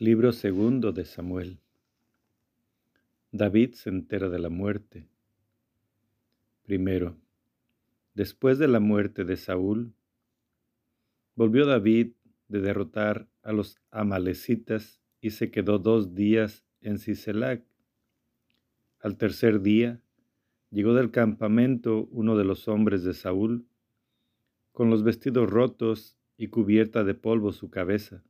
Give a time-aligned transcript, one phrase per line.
[0.00, 1.60] Libro segundo de Samuel.
[3.30, 5.06] David se entera de la muerte.
[6.64, 7.16] Primero,
[8.12, 9.94] después de la muerte de Saúl,
[11.36, 12.10] volvió David
[12.48, 17.64] de derrotar a los amalecitas y se quedó dos días en Siselac.
[18.98, 20.00] Al tercer día,
[20.72, 23.64] llegó del campamento uno de los hombres de Saúl,
[24.72, 28.24] con los vestidos rotos y cubierta de polvo su cabeza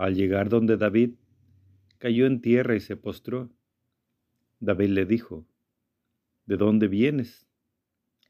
[0.00, 1.10] al llegar donde David,
[1.98, 3.50] cayó en tierra y se postró.
[4.58, 5.46] David le dijo,
[6.46, 7.46] ¿De dónde vienes?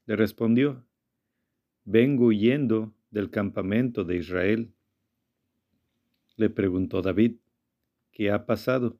[0.05, 0.85] Le respondió,
[1.85, 4.75] Vengo huyendo del campamento de Israel.
[6.35, 7.37] Le preguntó David,
[8.11, 8.99] ¿qué ha pasado?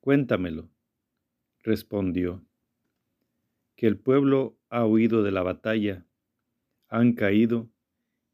[0.00, 0.68] Cuéntamelo.
[1.62, 2.44] Respondió,
[3.76, 6.04] que el pueblo ha huido de la batalla,
[6.88, 7.70] han caído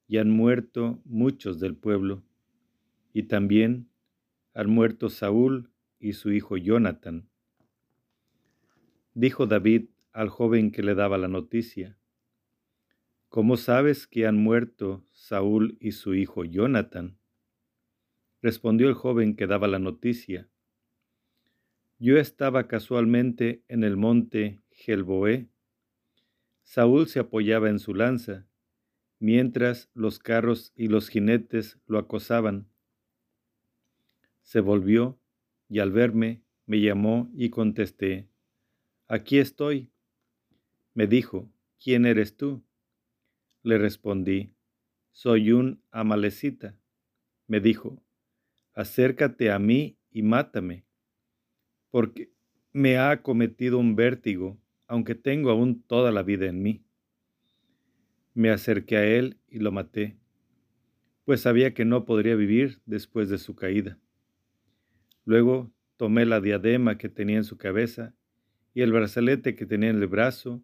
[0.09, 2.23] y han muerto muchos del pueblo
[3.15, 3.89] y también
[4.55, 5.71] han muerto Saúl
[6.01, 7.31] y su hijo Jonathan.
[9.15, 11.97] Dijo David al joven que le daba la noticia,
[13.29, 17.17] ¿Cómo sabes que han muerto Saúl y su hijo Jonathan?
[18.43, 20.49] Respondió el joven que daba la noticia,
[22.01, 25.49] Yo estaba casualmente en el monte Gelboé.
[26.65, 28.49] Saúl se apoyaba en su lanza,
[29.21, 32.74] mientras los carros y los jinetes lo acosaban
[34.45, 35.19] se volvió
[35.69, 38.29] y al verme me llamó y contesté,
[39.07, 39.91] Aquí estoy.
[40.95, 41.51] Me dijo,
[41.83, 42.63] ¿quién eres tú?
[43.63, 44.55] Le respondí,
[45.13, 46.79] soy un amalecita.
[47.47, 48.03] Me dijo,
[48.75, 50.85] acércate a mí y mátame,
[51.91, 52.33] porque
[52.73, 56.85] me ha cometido un vértigo, aunque tengo aún toda la vida en mí.
[58.33, 60.17] Me acerqué a él y lo maté,
[61.25, 63.99] pues sabía que no podría vivir después de su caída.
[65.25, 68.15] Luego tomé la diadema que tenía en su cabeza
[68.75, 70.63] y el brazalete que tenía en el brazo,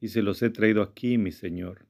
[0.00, 1.86] y se los he traído aquí, mi señor.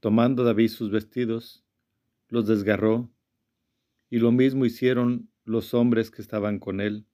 [0.00, 1.64] Tomando David sus vestidos,
[2.28, 3.12] los desgarró,
[4.10, 7.06] y lo mismo hicieron los hombres que estaban con él.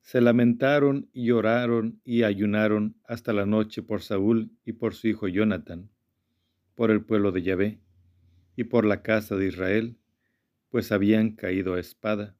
[0.00, 5.28] Se lamentaron y lloraron y ayunaron hasta la noche por Saúl y por su hijo
[5.28, 5.90] Jonathan,
[6.74, 7.80] por el pueblo de Yahvé
[8.56, 9.98] y por la casa de Israel,
[10.68, 12.36] pues habían caído a espada.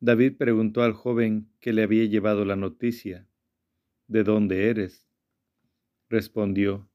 [0.00, 3.28] David preguntó al joven que le había llevado la noticia,
[4.08, 5.08] ¿De dónde eres?
[6.08, 6.90] Respondió,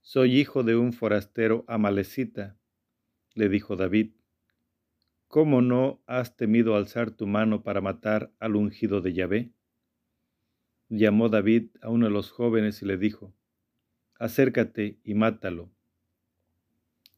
[0.00, 2.58] Soy hijo de un forastero amalecita.
[3.34, 4.12] Le dijo David,
[5.28, 9.52] ¿Cómo no has temido alzar tu mano para matar al ungido de Yahvé?
[10.88, 13.34] Llamó David a uno de los jóvenes y le dijo,
[14.18, 15.70] Acércate y mátalo.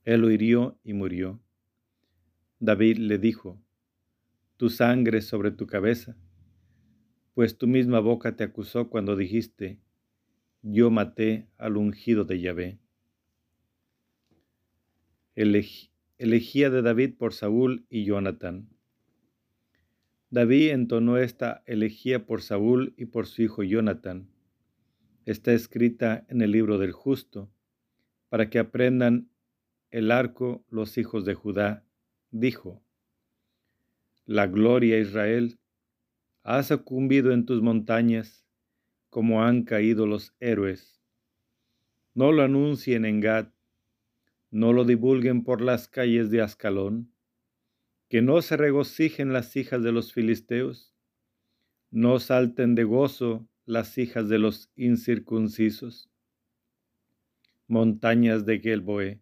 [0.04, 1.41] Él lo hirió y murió.
[2.58, 3.60] David le dijo,
[4.56, 6.16] Tu sangre sobre tu cabeza,
[7.34, 9.78] pues tu misma boca te acusó cuando dijiste,
[10.62, 12.78] Yo maté al ungido de Yahvé.
[15.34, 18.70] elegía de David por Saúl y Jonathan.
[20.30, 24.30] David entonó esta elegía por Saúl y por su hijo Jonathan.
[25.26, 27.50] Está escrita en el libro del justo,
[28.30, 29.28] para que aprendan
[29.90, 31.85] el arco los hijos de Judá
[32.41, 32.82] dijo,
[34.24, 35.58] La gloria Israel
[36.42, 38.44] ha sucumbido en tus montañas
[39.10, 41.00] como han caído los héroes.
[42.14, 43.48] No lo anuncien en Gad,
[44.50, 47.12] no lo divulguen por las calles de Ascalón,
[48.08, 50.94] que no se regocijen las hijas de los filisteos,
[51.91, 56.10] no salten de gozo las hijas de los incircuncisos.
[57.66, 59.20] Montañas de Gelboé,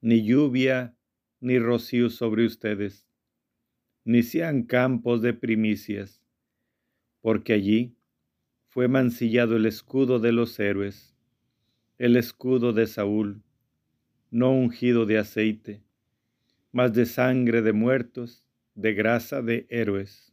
[0.00, 0.97] ni lluvia
[1.40, 3.06] ni rocío sobre ustedes,
[4.04, 6.22] ni sean campos de primicias,
[7.20, 7.96] porque allí
[8.68, 11.16] fue mancillado el escudo de los héroes,
[11.98, 13.42] el escudo de Saúl,
[14.30, 15.82] no ungido de aceite,
[16.72, 20.32] mas de sangre de muertos, de grasa de héroes.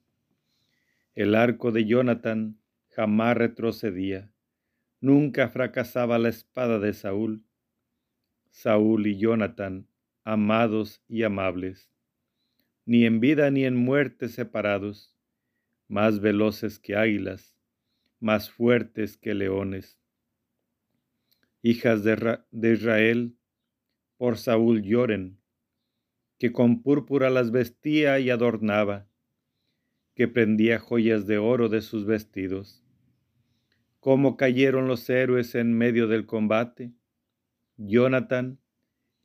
[1.16, 2.60] El arco de Jonathan
[2.90, 4.32] jamás retrocedía,
[5.02, 7.46] nunca fracasaba la espada de Saúl.
[8.50, 9.88] Saúl y Jonathan
[10.26, 11.92] amados y amables,
[12.84, 15.16] ni en vida ni en muerte separados,
[15.88, 17.56] más veloces que águilas,
[18.20, 20.00] más fuertes que leones.
[21.62, 23.38] Hijas de, Israel,
[24.18, 25.40] por Saúl lloren,
[26.40, 29.08] que con púrpura las vestía y adornaba,
[30.16, 32.84] que prendía joyas de oro de sus vestidos.
[34.00, 36.94] Cómo cayeron los héroes en medio del combate.
[37.78, 38.60] Jonathan,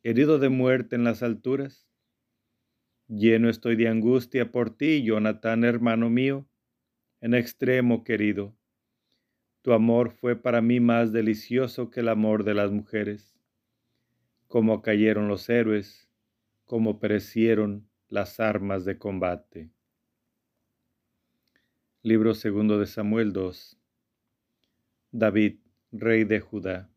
[0.03, 1.87] herido de muerte en las alturas.
[3.07, 6.47] Lleno estoy de angustia por ti, Jonathan, hermano mío,
[7.19, 8.55] en extremo querido.
[9.61, 13.37] Tu amor fue para mí más delicioso que el amor de las mujeres.
[14.47, 16.09] Como cayeron los héroes,
[16.65, 19.69] como perecieron las armas de combate.
[22.01, 23.77] Libro segundo de Samuel 2.
[25.11, 25.59] David,
[25.91, 26.89] rey de Judá.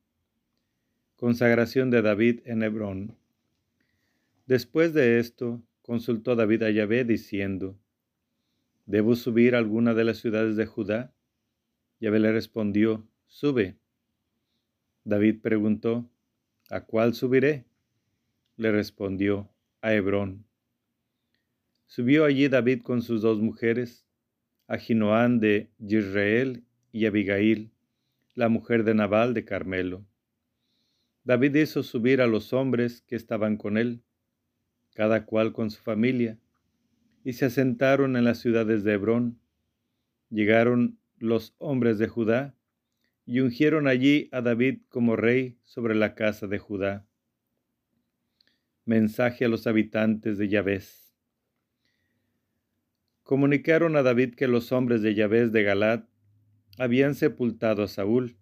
[1.17, 3.17] Consagración de David en Hebrón.
[4.47, 7.79] Después de esto, consultó David a Yahvé diciendo,
[8.85, 11.15] ¿Debo subir a alguna de las ciudades de Judá?
[12.01, 13.77] Yahvé le respondió, Sube.
[15.05, 16.11] David preguntó,
[16.69, 17.65] ¿A cuál subiré?
[18.57, 19.49] Le respondió,
[19.83, 20.45] a Hebrón.
[21.87, 24.05] Subió allí David con sus dos mujeres,
[24.67, 27.71] Ahinoán de Yisrael y Abigail,
[28.35, 30.05] la mujer de Nabal de Carmelo.
[31.25, 34.03] David hizo subir a los hombres que estaban con él,
[34.95, 36.39] cada cual con su familia,
[37.25, 39.41] y se asentaron en las ciudades de Hebrón.
[40.31, 42.55] Llegaron los hombres de Judá
[43.27, 47.07] y ungieron allí a David como rey sobre la casa de Judá.
[48.85, 51.05] Mensaje a los habitantes de Yahvéz
[53.25, 56.07] comunicaron a David que los hombres de Yahvé de Galat
[56.79, 58.37] habían sepultado a Saúl.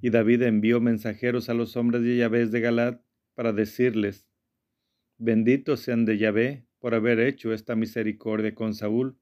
[0.00, 3.02] Y David envió mensajeros a los hombres de Yahvé de Galat
[3.34, 4.28] para decirles,
[5.18, 9.18] benditos sean de Yahvé por haber hecho esta misericordia con Saúl,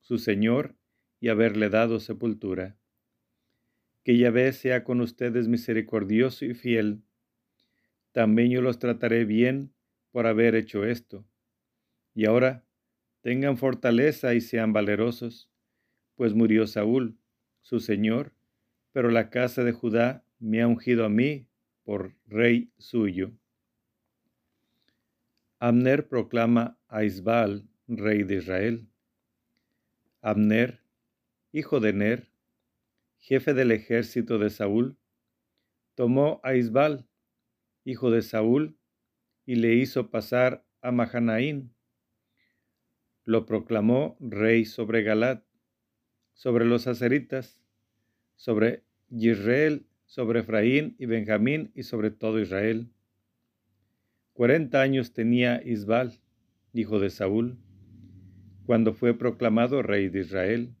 [0.00, 0.76] su Señor,
[1.20, 2.76] y haberle dado sepultura.
[4.02, 7.02] Que Yahvé sea con ustedes misericordioso y fiel.
[8.12, 9.72] También yo los trataré bien
[10.10, 11.26] por haber hecho esto.
[12.14, 12.64] Y ahora,
[13.24, 15.50] Tengan fortaleza y sean valerosos,
[16.14, 17.16] pues murió Saúl,
[17.62, 18.34] su señor,
[18.94, 21.48] pero la casa de Judá me ha ungido a mí
[21.82, 23.32] por rey suyo.
[25.58, 28.88] Abner proclama a Isbal, rey de Israel.
[30.20, 30.80] Abner,
[31.50, 32.30] hijo de Ner,
[33.18, 34.96] jefe del ejército de Saúl,
[35.96, 37.08] tomó a Isbal,
[37.84, 38.78] hijo de Saúl,
[39.44, 41.74] y le hizo pasar a Mahanaín,
[43.24, 45.44] lo proclamó rey sobre Galat,
[46.32, 47.63] sobre los aceritas,
[48.36, 52.88] sobre Israel, sobre Efraín y Benjamín y sobre todo Israel.
[54.32, 56.20] Cuarenta años tenía Isbal,
[56.72, 57.56] hijo de Saúl,
[58.66, 60.74] cuando fue proclamado rey de Israel.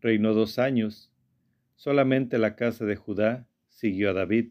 [0.00, 1.10] Reinó dos años.
[1.74, 4.50] Solamente la casa de Judá siguió a David.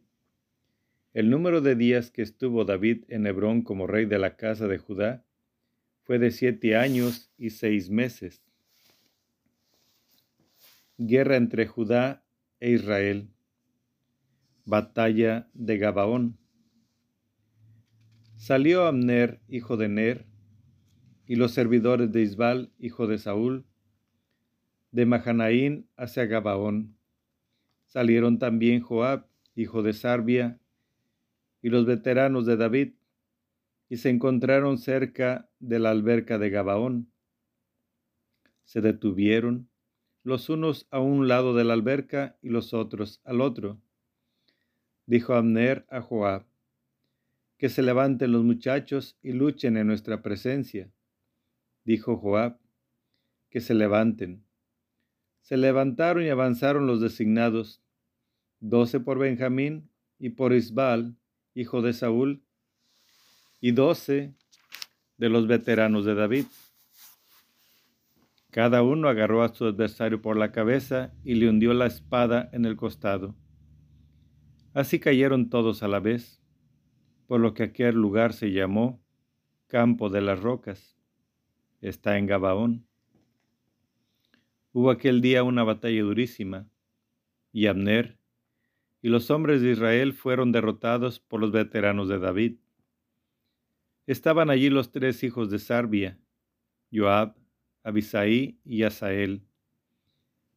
[1.13, 4.77] El número de días que estuvo David en Hebrón como rey de la casa de
[4.77, 5.23] Judá
[6.03, 8.43] fue de siete años y seis meses.
[10.97, 12.23] Guerra entre Judá
[12.61, 13.29] e Israel.
[14.63, 16.37] Batalla de Gabaón.
[18.37, 20.25] Salió Amner, hijo de Ner,
[21.27, 23.65] y los servidores de Isbal, hijo de Saúl,
[24.91, 26.97] de Mahanaín hacia Gabaón.
[27.87, 30.61] Salieron también Joab, hijo de Sarbia,
[31.61, 32.93] y los veteranos de David,
[33.89, 37.11] y se encontraron cerca de la alberca de Gabaón.
[38.63, 39.69] Se detuvieron,
[40.25, 43.79] los unos a un lado de la alberca y los otros al otro.
[45.05, 46.47] Dijo Abner a Joab,
[47.59, 50.91] que se levanten los muchachos y luchen en nuestra presencia.
[51.83, 52.57] Dijo Joab,
[53.51, 54.43] que se levanten.
[55.41, 57.83] Se levantaron y avanzaron los designados,
[58.59, 61.15] doce por Benjamín y por Isbal,
[61.53, 62.41] hijo de Saúl,
[63.61, 64.33] y doce
[65.17, 66.45] de los veteranos de David.
[68.55, 72.63] Cada uno agarró a su adversario por la cabeza y le hundió la espada en
[72.63, 73.35] el costado.
[74.73, 76.41] Así cayeron todos a la vez,
[77.27, 79.03] por lo que aquel lugar se llamó
[79.67, 80.97] Campo de las Rocas.
[81.81, 82.87] Está en Gabaón.
[84.71, 86.69] Hubo aquel día una batalla durísima,
[87.51, 88.17] y Abner
[89.01, 92.59] y los hombres de Israel fueron derrotados por los veteranos de David.
[94.07, 96.17] Estaban allí los tres hijos de Sarbia,
[96.93, 97.35] Joab,
[97.85, 99.45] Abisaí y Asael.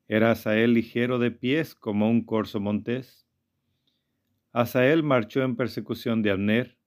[0.07, 3.29] Era Asael ligero de pies como un corzo montés.
[4.51, 6.79] Asael marchó en persecución de Abner,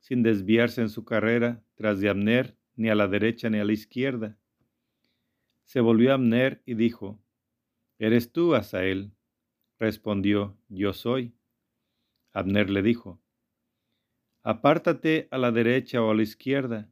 [0.00, 3.74] sin desviarse en su carrera tras de Abner ni a la derecha ni a la
[3.74, 4.38] izquierda.
[5.64, 7.22] Se volvió Abner y dijo,
[7.98, 9.12] ¿Eres tú, Asael?
[9.78, 11.34] Respondió, Yo soy.
[12.32, 13.20] Abner le dijo,
[14.42, 16.90] Apártate a la derecha o a la izquierda.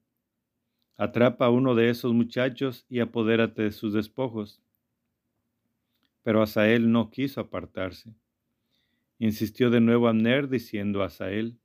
[0.96, 4.62] Atrapa a uno de esos muchachos y apodérate de sus despojos.
[6.22, 8.14] Pero Asael no quiso apartarse.
[9.18, 11.58] Insistió de nuevo Amner diciendo a Asael,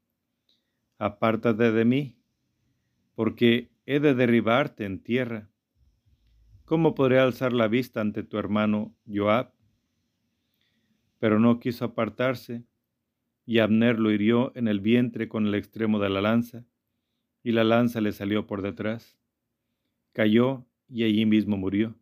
[0.97, 2.17] apártate de mí,
[3.15, 5.49] porque he de derribarte en tierra.
[6.65, 9.53] ¿Cómo podré alzar la vista ante tu hermano Joab?
[11.19, 12.63] Pero no quiso apartarse,
[13.45, 16.65] y Abner lo hirió en el vientre con el extremo de la lanza,
[17.47, 19.17] y la lanza le salió por detrás.
[20.11, 21.95] Cayó y allí mismo murió.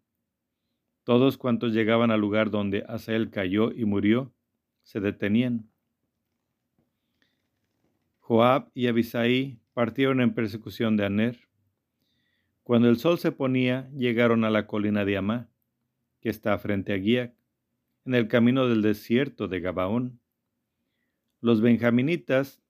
[1.03, 4.33] Todos cuantos llegaban al lugar donde Asael cayó y murió,
[4.81, 5.69] se detenían.
[8.21, 11.37] Joab y Abisai partieron en persecución de Aner.
[12.63, 15.47] Cuando el sol se ponía, llegaron a la colina de Amá,
[16.21, 17.35] que está frente a Guiac,
[18.05, 20.19] en el camino del desierto de Gabaón.
[21.39, 22.63] Los benjaminitas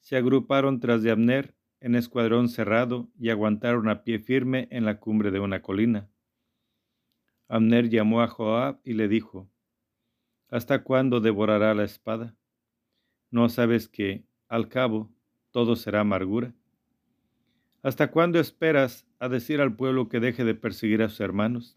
[0.00, 1.53] se agruparon tras de Abner
[1.84, 6.08] en escuadrón cerrado y aguantaron a pie firme en la cumbre de una colina.
[7.46, 9.50] Abner llamó a Joab y le dijo,
[10.48, 12.34] ¿Hasta cuándo devorará la espada?
[13.30, 15.12] ¿No sabes que, al cabo,
[15.50, 16.54] todo será amargura?
[17.82, 21.76] ¿Hasta cuándo esperas a decir al pueblo que deje de perseguir a sus hermanos?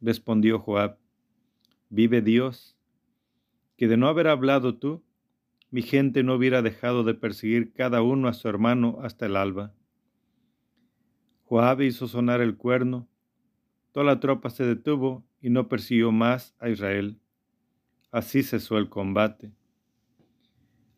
[0.00, 0.98] Respondió Joab,
[1.88, 2.76] vive Dios,
[3.76, 5.02] que de no haber hablado tú,
[5.76, 9.74] mi gente no hubiera dejado de perseguir cada uno a su hermano hasta el alba.
[11.44, 13.06] Joab hizo sonar el cuerno,
[13.92, 17.20] toda la tropa se detuvo y no persiguió más a Israel.
[18.10, 19.52] Así cesó el combate.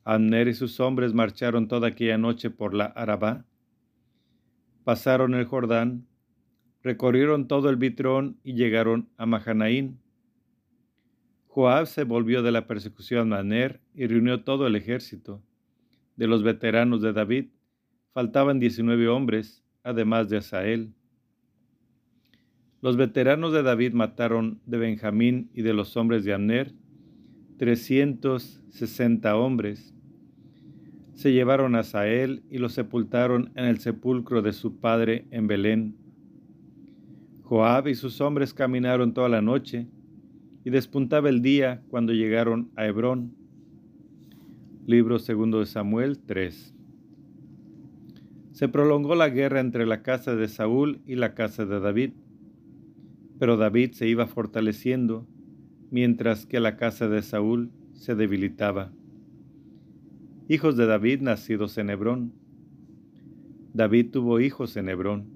[0.04, 3.46] Abner y sus hombres marcharon toda aquella noche por la Arabá,
[4.84, 6.06] pasaron el Jordán,
[6.84, 9.98] recorrieron todo el Bitrón y llegaron a Mahanaín.
[11.48, 15.42] Joab se volvió de la persecución a Abner y reunió todo el ejército.
[16.16, 17.46] De los veteranos de David
[18.12, 20.92] faltaban diecinueve hombres, además de Asael.
[22.80, 26.72] Los veteranos de David mataron de Benjamín y de los hombres de
[27.56, 29.94] trescientos sesenta hombres
[31.18, 35.96] se llevaron a Sael y lo sepultaron en el sepulcro de su padre en Belén.
[37.42, 39.88] Joab y sus hombres caminaron toda la noche,
[40.68, 43.32] y despuntaba el día cuando llegaron a Hebrón.
[44.86, 46.74] Libro segundo de Samuel 3.
[48.52, 52.10] Se prolongó la guerra entre la casa de Saúl y la casa de David,
[53.38, 55.26] pero David se iba fortaleciendo,
[55.90, 58.92] mientras que la casa de Saúl se debilitaba
[60.48, 62.34] hijos de David nacidos en Hebrón.
[63.72, 65.30] David tuvo hijos en Hebrón.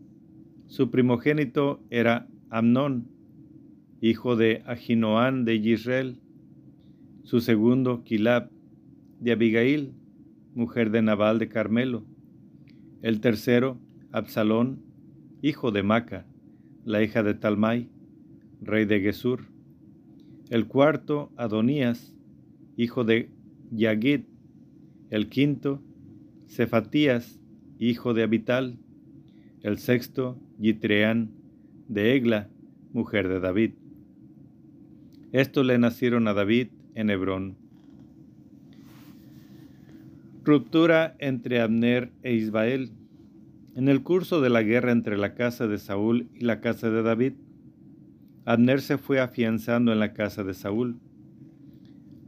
[0.67, 3.09] Su primogénito era Amnón,
[4.03, 6.19] hijo de Ahinoán de Israel.
[7.23, 8.51] Su segundo, Kilab,
[9.21, 9.95] de Abigail,
[10.57, 12.05] mujer de Nabal de Carmelo.
[13.01, 13.79] El tercero,
[14.11, 14.83] Absalón,
[15.41, 16.27] hijo de Maca,
[16.85, 17.91] la hija de Talmai,
[18.61, 19.45] rey de Gesur.
[20.51, 22.13] El cuarto, Adonías,
[22.77, 23.31] hijo de
[23.71, 24.23] Yagid,
[25.11, 25.81] el quinto,
[26.49, 27.39] Cefatías,
[27.79, 28.79] hijo de Abital.
[29.61, 31.31] El sexto, Yitreán,
[31.87, 32.51] de Egla,
[32.93, 33.75] mujer de David.
[35.33, 37.57] Estos le nacieron a David en Hebrón.
[40.45, 42.93] Ruptura entre Abner e Isbael.
[43.75, 47.03] En el curso de la guerra entre la casa de Saúl y la casa de
[47.03, 47.33] David,
[48.45, 51.01] Abner se fue afianzando en la casa de Saúl.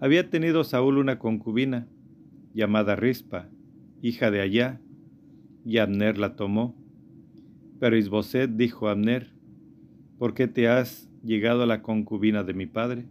[0.00, 1.86] Había tenido Saúl una concubina,
[2.54, 3.50] llamada Rispa,
[4.00, 4.80] hija de Allá,
[5.66, 6.74] y Abner la tomó.
[7.80, 9.30] Pero Isboset dijo a Abner,
[10.18, 13.06] ¿por qué te has llegado a la concubina de mi padre?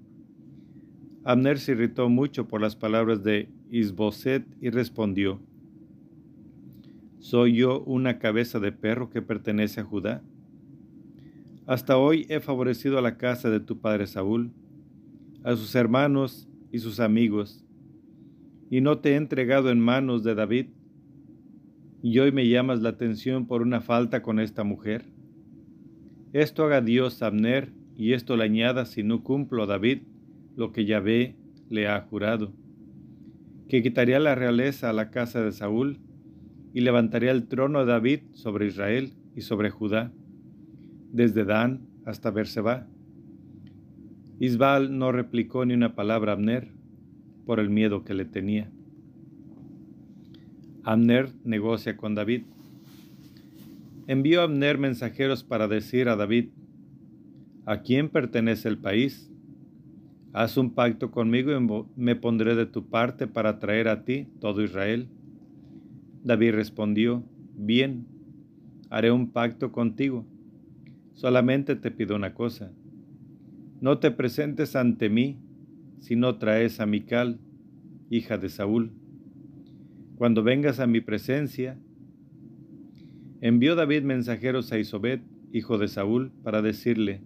[1.24, 5.40] Abner se irritó mucho por las palabras de Isboset y respondió,
[7.20, 10.22] ¿Soy yo una cabeza de perro que pertenece a Judá?
[11.66, 14.52] Hasta hoy he favorecido a la casa de tu padre Saúl,
[15.44, 17.64] a sus hermanos y sus amigos,
[18.70, 20.68] y no te he entregado en manos de David,
[22.02, 25.06] y hoy me llamas la atención por una falta con esta mujer.
[26.34, 30.04] Esto haga Dios Abner, y esto le añada si no cumplo a David
[30.56, 31.36] lo que Yahvé
[31.70, 32.54] le ha jurado,
[33.68, 36.00] que quitaría la realeza a la casa de Saúl,
[36.74, 40.12] y levantaría el trono de David sobre Israel y sobre Judá,
[41.12, 42.88] desde Dan hasta Berseba.
[44.40, 46.72] Isbal no replicó ni una palabra a Abner,
[47.46, 48.72] por el miedo que le tenía.
[50.84, 52.44] Abner negocia con David.
[54.08, 56.50] Envió a Abner mensajeros para decir a David,
[57.66, 59.32] ¿a quién pertenece el país?
[60.34, 64.64] Haz un pacto conmigo y me pondré de tu parte para traer a ti todo
[64.64, 65.08] Israel.
[66.24, 67.24] David respondió,
[67.56, 68.08] bien,
[68.90, 70.26] haré un pacto contigo.
[71.14, 72.72] Solamente te pido una cosa,
[73.84, 75.38] no te presentes ante mí
[76.00, 77.38] si no traes a Mical,
[78.10, 78.92] hija de Saúl.
[80.18, 81.78] Cuando vengas a mi presencia,
[83.42, 87.22] envió David mensajeros a Isobet, hijo de Saúl, para decirle,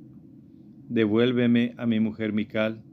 [0.90, 2.84] devuélveme a mi mujer Mical,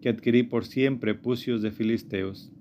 [0.00, 2.52] que adquirí por siempre pucios de filisteos.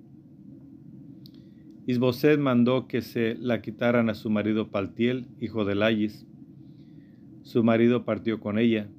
[1.86, 6.26] Isboset mandó que se la quitaran a su marido Paltiel, hijo de Layis.
[7.42, 8.90] Su marido partió con ella.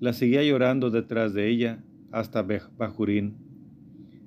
[0.00, 3.34] La seguía llorando detrás de ella hasta Bajurín.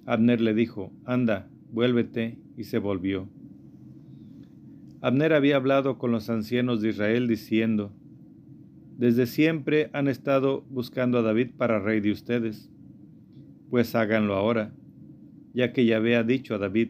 [0.05, 3.27] Abner le dijo, anda, vuélvete, y se volvió.
[5.01, 7.91] Abner había hablado con los ancianos de Israel diciendo,
[8.97, 12.71] desde siempre han estado buscando a David para rey de ustedes,
[13.69, 14.73] pues háganlo ahora,
[15.53, 16.89] ya que Yahvé ha dicho a David,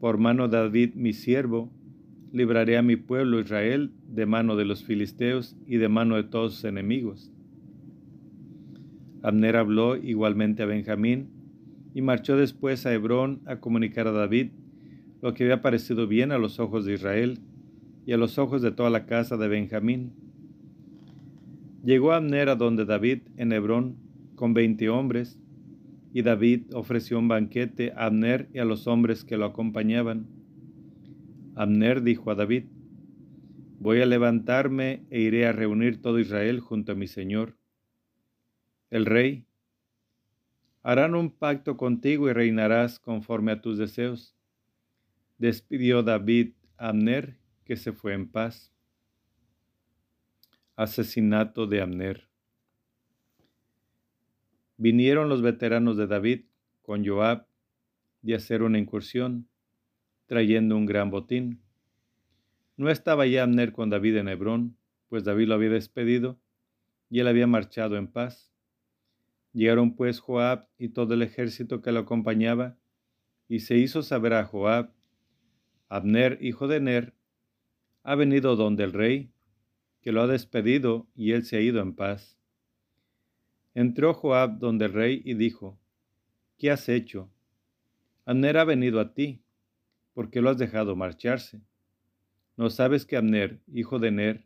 [0.00, 1.70] por mano de David mi siervo,
[2.32, 6.54] libraré a mi pueblo Israel de mano de los filisteos y de mano de todos
[6.54, 7.32] sus enemigos.
[9.22, 11.28] Abner habló igualmente a Benjamín
[11.94, 14.48] y marchó después a Hebrón a comunicar a David
[15.22, 17.38] lo que había parecido bien a los ojos de Israel
[18.06, 20.12] y a los ojos de toda la casa de Benjamín.
[21.82, 23.96] Llegó Abner a donde David en Hebrón
[24.34, 25.38] con veinte hombres
[26.12, 30.26] y David ofreció un banquete a Abner y a los hombres que lo acompañaban.
[31.54, 32.64] Abner dijo a David,
[33.78, 37.56] Voy a levantarme e iré a reunir todo Israel junto a mi Señor.
[38.90, 39.46] El rey,
[40.82, 44.36] harán un pacto contigo y reinarás conforme a tus deseos.
[45.38, 48.72] Despidió David a Abner, que se fue en paz.
[50.80, 52.26] Asesinato de Abner.
[54.78, 56.46] Vinieron los veteranos de David
[56.80, 57.46] con Joab
[58.22, 59.46] de hacer una incursión,
[60.24, 61.60] trayendo un gran botín.
[62.78, 64.78] No estaba ya Abner con David en Hebrón,
[65.10, 66.40] pues David lo había despedido
[67.10, 68.50] y él había marchado en paz.
[69.52, 72.78] Llegaron pues Joab y todo el ejército que lo acompañaba,
[73.48, 74.94] y se hizo saber a Joab,
[75.90, 77.14] Abner, hijo de Ner,
[78.02, 79.29] ha venido donde el rey,
[80.00, 82.38] que lo ha despedido y él se ha ido en paz.
[83.74, 85.78] Entró Joab donde el rey y dijo,
[86.58, 87.30] ¿qué has hecho?
[88.24, 89.42] Abner ha venido a ti,
[90.14, 91.60] ¿por qué lo has dejado marcharse?
[92.56, 94.44] ¿No sabes que Abner, hijo de Ner,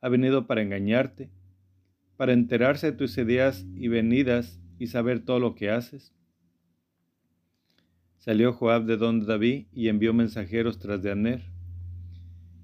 [0.00, 1.30] ha venido para engañarte,
[2.16, 6.12] para enterarse de tus ideas y venidas y saber todo lo que haces?
[8.18, 11.42] Salió Joab de donde David y envió mensajeros tras de Abner,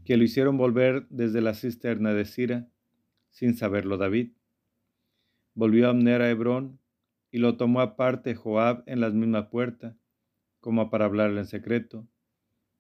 [0.05, 2.69] que lo hicieron volver desde la cisterna de Sira,
[3.31, 4.33] sin saberlo David.
[5.55, 6.79] Volvió Abner a Hebrón
[7.31, 9.97] y lo tomó aparte Joab en la misma puerta,
[10.61, 12.07] como para hablarle en secreto,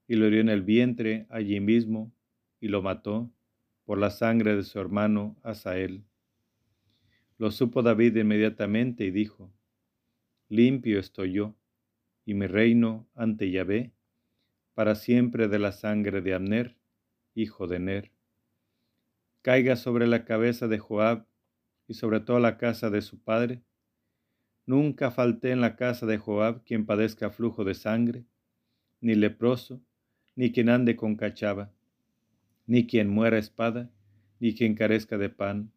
[0.06, 2.12] y lo hirió en el vientre allí mismo
[2.60, 3.32] y lo mató
[3.84, 6.04] por la sangre de su hermano Asael.
[7.38, 9.52] Lo supo David inmediatamente y dijo,
[10.48, 11.56] Limpio estoy yo,
[12.24, 13.92] y mi reino ante Yahvé,
[14.74, 16.76] para siempre de la sangre de Abner,
[17.34, 18.10] hijo de Ner.
[19.42, 21.26] Caiga sobre la cabeza de Joab
[21.86, 23.62] y sobre toda la casa de su padre.
[24.66, 28.24] Nunca falté en la casa de Joab quien padezca flujo de sangre,
[29.00, 29.82] ni leproso,
[30.34, 31.72] ni quien ande con cachava,
[32.66, 33.90] ni quien muera espada,
[34.40, 35.72] ni quien carezca de pan.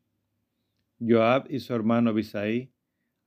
[0.99, 2.71] Joab y su hermano Abisaí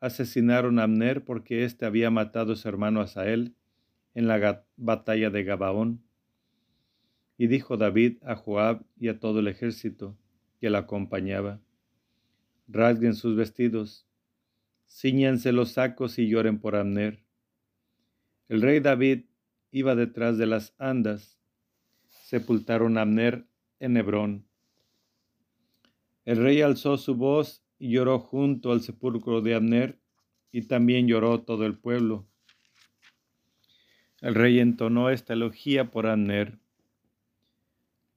[0.00, 3.54] asesinaron a Abner porque éste había matado a su hermano Asael
[4.14, 6.02] en la batalla de Gabaón.
[7.40, 10.14] Y dijo David a Joab y a todo el ejército
[10.60, 11.58] que la acompañaba,
[12.68, 14.06] rasguen sus vestidos,
[14.86, 17.24] ciñanse los sacos y lloren por Abner.
[18.50, 19.24] El rey David
[19.70, 21.40] iba detrás de las andas,
[22.10, 23.46] sepultaron a Abner
[23.78, 24.46] en Hebrón.
[26.26, 29.98] El rey alzó su voz y lloró junto al sepulcro de Abner,
[30.52, 32.28] y también lloró todo el pueblo.
[34.20, 36.59] El rey entonó esta elogía por Abner.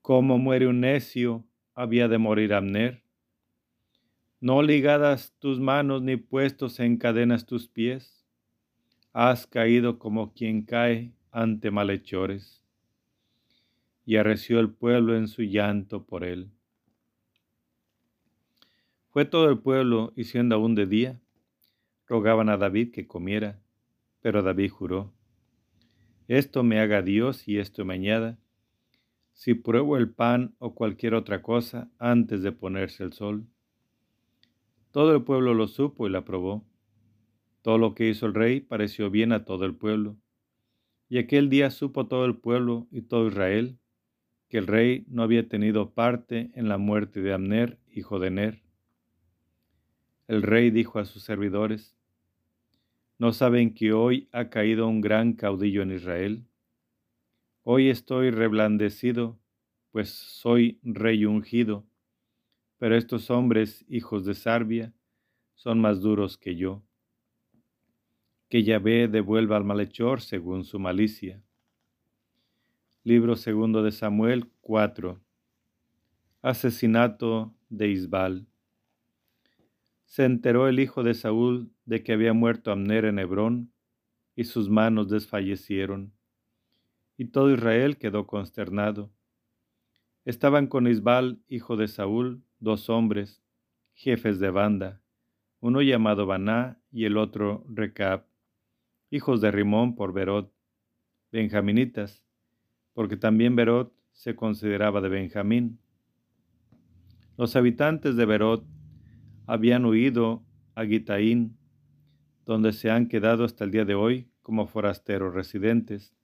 [0.04, 3.04] Como muere un necio, había de morir Abner
[4.44, 8.26] no ligadas tus manos ni puestos en cadenas tus pies,
[9.14, 12.62] has caído como quien cae ante malhechores.
[14.04, 16.50] Y arreció el pueblo en su llanto por él.
[19.08, 21.22] Fue todo el pueblo, y siendo aún de día,
[22.06, 23.62] rogaban a David que comiera,
[24.20, 25.14] pero David juró,
[26.28, 28.38] esto me haga Dios y esto me añada,
[29.34, 33.46] si pruebo el pan o cualquier otra cosa antes de ponerse el sol.
[34.90, 36.64] Todo el pueblo lo supo y la aprobó.
[37.60, 40.16] Todo lo que hizo el rey pareció bien a todo el pueblo.
[41.08, 43.78] Y aquel día supo todo el pueblo y todo Israel
[44.48, 48.62] que el rey no había tenido parte en la muerte de Amner, hijo de Ner.
[50.28, 51.96] El rey dijo a sus servidores,
[53.18, 56.46] ¿no saben que hoy ha caído un gran caudillo en Israel?
[57.66, 59.40] Hoy estoy reblandecido,
[59.90, 61.86] pues soy rey ungido,
[62.76, 64.92] pero estos hombres, hijos de Sarbia,
[65.54, 66.82] son más duros que yo.
[68.50, 71.42] Que Yahvé devuelva al malhechor según su malicia.
[73.02, 75.18] Libro segundo de Samuel 4.
[76.42, 78.46] Asesinato de Isbal.
[80.04, 83.72] Se enteró el hijo de Saúl de que había muerto Amner en Hebrón,
[84.36, 86.12] y sus manos desfallecieron,
[87.16, 89.12] y todo Israel quedó consternado.
[90.24, 93.42] Estaban con Isbal, hijo de Saúl, dos hombres,
[93.94, 95.02] jefes de banda,
[95.60, 98.26] uno llamado Baná y el otro Recab,
[99.10, 100.52] hijos de Rimón por Berot,
[101.30, 102.24] benjaminitas,
[102.92, 105.78] porque también Berot se consideraba de Benjamín.
[107.36, 108.64] Los habitantes de Berot
[109.46, 111.58] habían huido a Gitaín,
[112.46, 116.14] donde se han quedado hasta el día de hoy como forasteros residentes.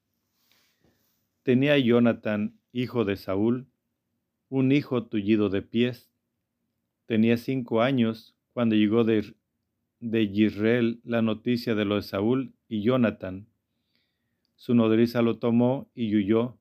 [1.51, 3.67] Tenía Jonathan, hijo de Saúl,
[4.51, 6.09] un hijo tullido de pies.
[7.07, 9.35] Tenía cinco años cuando llegó de,
[9.99, 13.49] de Israel la noticia de lo de Saúl y Jonathan.
[14.55, 16.57] Su nodriza lo tomó y huyó,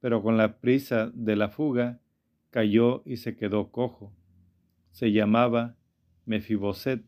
[0.00, 2.02] pero con la prisa de la fuga
[2.50, 4.12] cayó y se quedó cojo.
[4.90, 5.78] Se llamaba
[6.26, 7.02] Mefiboset.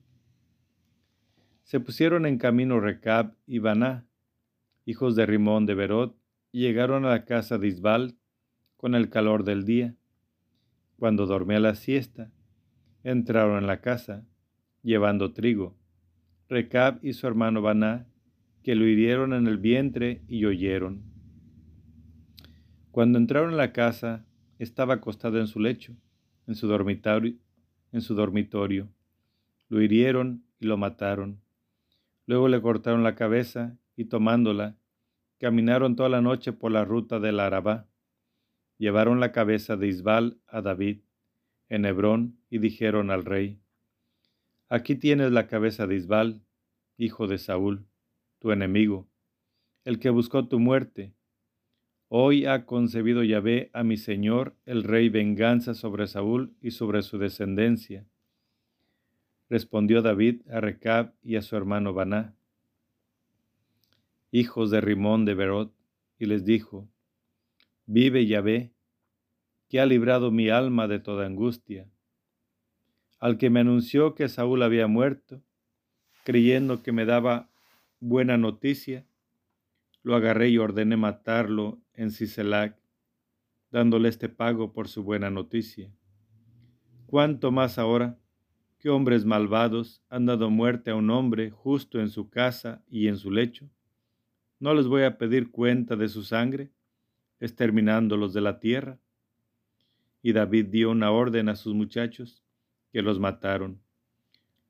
[1.65, 4.07] Se pusieron en camino Recab y Baná,
[4.87, 6.22] hijos de Rimón de Berot,
[6.61, 8.17] llegaron a la casa de Isbal
[8.77, 9.97] con el calor del día.
[10.99, 12.31] Cuando dormía la siesta,
[13.03, 14.27] entraron en la casa,
[14.83, 15.77] llevando trigo.
[16.49, 18.07] Recab y su hermano Baná,
[18.63, 21.03] que lo hirieron en el vientre y oyeron.
[22.91, 24.27] Cuando entraron en la casa,
[24.59, 25.97] estaba acostado en su lecho,
[26.47, 27.35] en su dormitorio,
[27.91, 28.89] en su dormitorio.
[29.69, 31.41] Lo hirieron y lo mataron.
[32.27, 34.77] Luego le cortaron la cabeza y tomándola,
[35.43, 37.89] caminaron toda la noche por la ruta del Arabá.
[38.79, 41.01] Llevaron la cabeza de Isbal a David
[41.69, 43.59] en Hebrón y dijeron al rey,
[44.69, 46.43] Aquí tienes la cabeza de Isbal,
[46.97, 47.85] hijo de Saúl,
[48.39, 49.09] tu enemigo,
[49.85, 51.13] el que buscó tu muerte.
[52.07, 57.19] Hoy ha concebido Yahvé a mi señor el rey venganza sobre Saúl y sobre su
[57.19, 58.07] descendencia.
[59.51, 62.37] Respondió David a Recab y a su hermano Baná,
[64.33, 65.73] hijos de Rimón de Berot,
[66.19, 66.89] y les dijo,
[67.87, 68.73] Vive Yahvé,
[69.69, 71.89] que ha librado mi alma de toda angustia.
[73.21, 75.43] Al que me anunció que Saúl había muerto,
[76.25, 77.51] creyendo que me daba
[78.01, 79.07] buena noticia,
[80.03, 82.77] lo agarré y ordené matarlo en Siselac,
[83.71, 85.93] dándole este pago por su buena noticia.
[87.07, 88.19] ¿Cuánto más ahora
[88.79, 93.17] que hombres malvados han dado muerte a un hombre justo en su casa y en
[93.17, 93.69] su lecho?
[94.63, 96.71] ¿No les voy a pedir cuenta de su sangre,
[97.41, 99.01] exterminándolos de la tierra?
[100.23, 102.45] Y David dio una orden a sus muchachos,
[102.93, 103.81] que los mataron.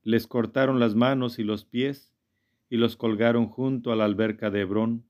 [0.02, 2.14] Les cortaron las manos y los pies,
[2.70, 5.04] y los colgaron junto a la alberca de Hebrón.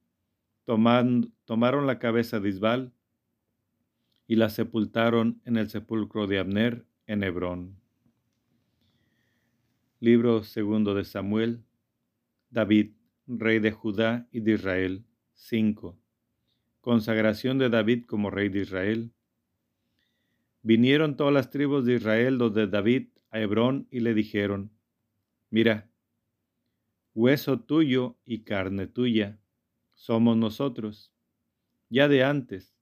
[0.65, 2.93] tomaron la cabeza de Isbal
[4.27, 7.77] y la sepultaron en el sepulcro de Abner en Hebrón.
[10.01, 11.63] Libro segundo de Samuel.
[12.51, 12.95] David,
[13.27, 15.05] rey de Judá y de Israel.
[15.35, 15.99] 5.
[16.81, 19.13] Consagración de David como rey de Israel.
[20.63, 24.71] Vinieron todas las tribus de Israel los de David a Hebrón y le dijeron,
[25.51, 25.91] Mira,
[27.15, 29.39] hueso tuyo y carne tuya
[29.95, 31.13] somos nosotros.
[31.89, 32.75] Ya de antes,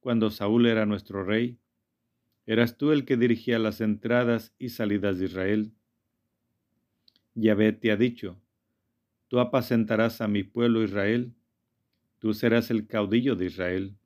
[0.00, 1.58] cuando Saúl era nuestro rey,
[2.46, 5.72] eras tú el que dirigía las entradas y salidas de Israel.
[7.34, 8.40] Yahvé te ha dicho,
[9.28, 11.32] tú apacentarás a mi pueblo Israel,
[12.18, 13.96] tú serás el caudillo de Israel.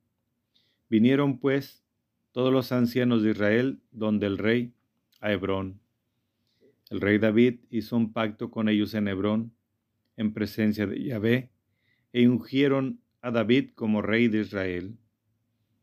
[0.88, 1.84] Vinieron pues
[2.32, 4.72] todos los ancianos de Israel donde el rey,
[5.20, 5.80] a Hebrón.
[6.90, 9.52] El rey David hizo un pacto con ellos en Hebrón,
[10.16, 11.50] en presencia de Yahvé,
[12.12, 14.96] e ungieron a David como rey de Israel.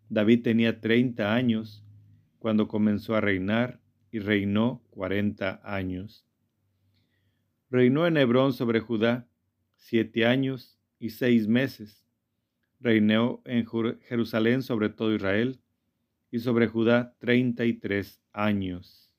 [0.09, 1.83] David tenía treinta años
[2.39, 3.79] cuando comenzó a reinar
[4.11, 6.25] y reinó cuarenta años.
[7.69, 9.27] Reinó en Hebrón sobre Judá
[9.75, 12.05] siete años y seis meses.
[12.79, 13.65] Reinó en
[14.01, 15.59] Jerusalén sobre todo Israel
[16.31, 19.11] y sobre Judá treinta y tres años.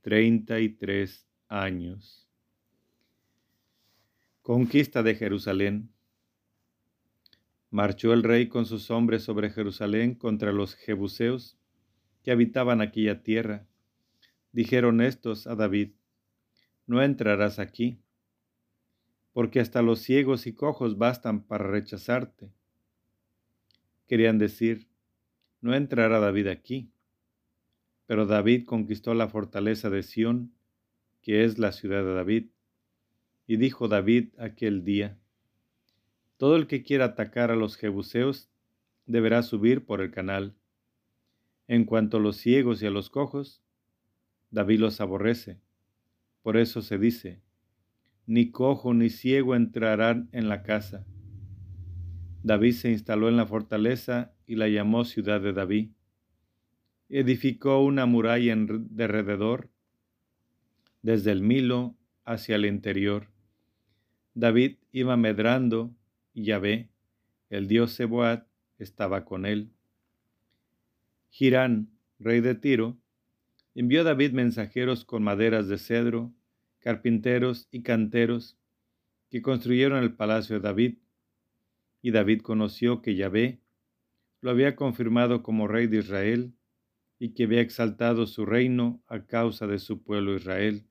[0.00, 2.28] Treinta y tres años.
[4.42, 5.90] Conquista de Jerusalén.
[7.70, 11.58] Marchó el rey con sus hombres sobre Jerusalén contra los jebuseos
[12.22, 13.66] que habitaban aquella tierra.
[14.52, 15.90] Dijeron estos a David,
[16.86, 17.98] no entrarás aquí,
[19.32, 22.52] porque hasta los ciegos y cojos bastan para rechazarte.
[24.06, 24.88] Querían decir,
[25.60, 26.90] no entrará David aquí.
[28.06, 30.52] Pero David conquistó la fortaleza de Sión,
[31.22, 32.46] que es la ciudad de David.
[33.48, 35.18] Y dijo David aquel día,
[36.36, 38.48] Todo el que quiera atacar a los jebuseos
[39.06, 40.54] deberá subir por el canal.
[41.68, 43.60] En cuanto a los ciegos y a los cojos,
[44.50, 45.60] David los aborrece.
[46.46, 47.42] Por eso se dice,
[48.24, 51.04] ni cojo ni ciego entrarán en la casa.
[52.44, 55.90] David se instaló en la fortaleza y la llamó ciudad de David.
[57.08, 59.70] Edificó una muralla de alrededor,
[61.02, 63.26] desde el Milo hacia el interior.
[64.34, 65.96] David iba medrando
[66.32, 66.90] y Yahvé,
[67.50, 68.46] el dios Seboat,
[68.78, 69.72] estaba con él.
[71.28, 72.96] Girán, rey de Tiro,
[73.74, 76.32] envió a David mensajeros con maderas de cedro,
[76.86, 78.56] carpinteros y canteros,
[79.28, 80.98] que construyeron el palacio de David.
[82.00, 83.58] Y David conoció que Yahvé
[84.40, 86.54] lo había confirmado como rey de Israel
[87.18, 90.86] y que había exaltado su reino a causa de su pueblo Israel.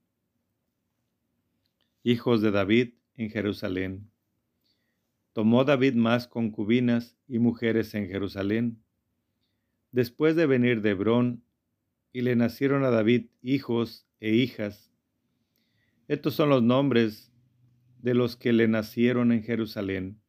[2.04, 4.12] Hijos de David en Jerusalén.
[5.32, 8.84] Tomó David más concubinas y mujeres en Jerusalén.
[9.94, 11.46] Después de venir de Hebrón,
[12.12, 14.92] y le nacieron a David hijos e hijas.
[16.08, 17.32] Estos son los nombres
[18.00, 20.22] de los que le nacieron en Jerusalén.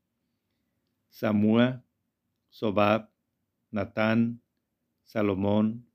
[1.11, 1.85] Samúa,
[2.49, 3.11] Sobab,
[3.71, 4.41] Natán,
[5.05, 5.87] Salomón,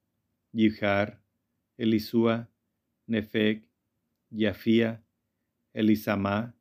[0.52, 1.24] Yihar,
[1.78, 2.50] Elisúa,
[3.08, 3.67] Nefeg,
[4.30, 5.04] Yafía,
[5.74, 6.56] Elisamá,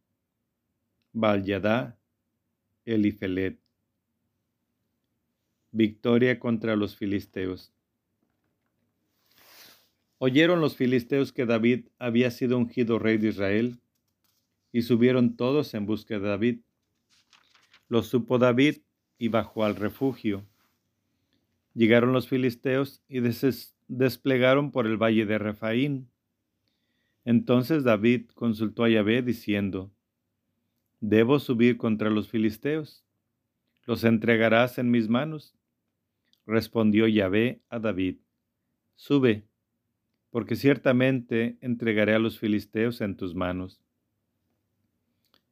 [1.13, 1.99] Balyadá,
[2.87, 3.61] Elifelet.
[5.73, 7.73] Victoria contra los filisteos.
[10.23, 13.81] Oyeron los filisteos que David había sido ungido rey de Israel,
[14.71, 16.61] y subieron todos en busca de David.
[17.89, 18.83] Lo supo David
[19.17, 20.45] y bajó al refugio.
[21.73, 23.21] Llegaron los filisteos y
[23.89, 26.11] desplegaron por el valle de Refaín.
[27.25, 29.91] Entonces David consultó a Yahvé diciendo,
[31.01, 33.07] ¿Debo subir contra los filisteos?
[33.87, 35.57] ¿Los entregarás en mis manos?
[36.45, 38.19] Respondió Yahvé a David,
[38.97, 39.50] Sube,
[40.31, 43.81] porque ciertamente entregaré a los filisteos en tus manos.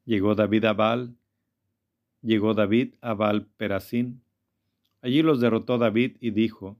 [0.05, 1.17] Llegó David a Baal,
[2.23, 4.23] llegó David a Baal Perasín.
[5.03, 6.79] Allí los derrotó David y dijo,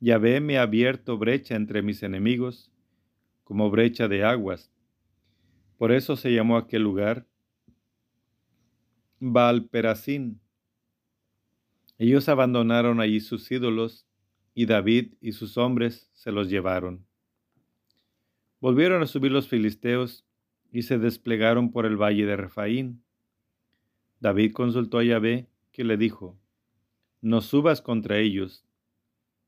[0.00, 2.70] Yahvé me ha abierto brecha entre mis enemigos,
[3.44, 4.70] como brecha de aguas.
[5.78, 7.26] Por eso se llamó aquel lugar
[9.20, 10.40] Baal Perasín.
[11.98, 14.05] Ellos abandonaron allí sus ídolos,
[14.58, 17.06] y David y sus hombres se los llevaron.
[18.58, 20.24] Volvieron a subir los filisteos
[20.72, 23.04] y se desplegaron por el valle de Refaín.
[24.18, 26.40] David consultó a Yahvé, que le dijo,
[27.20, 28.64] No subas contra ellos,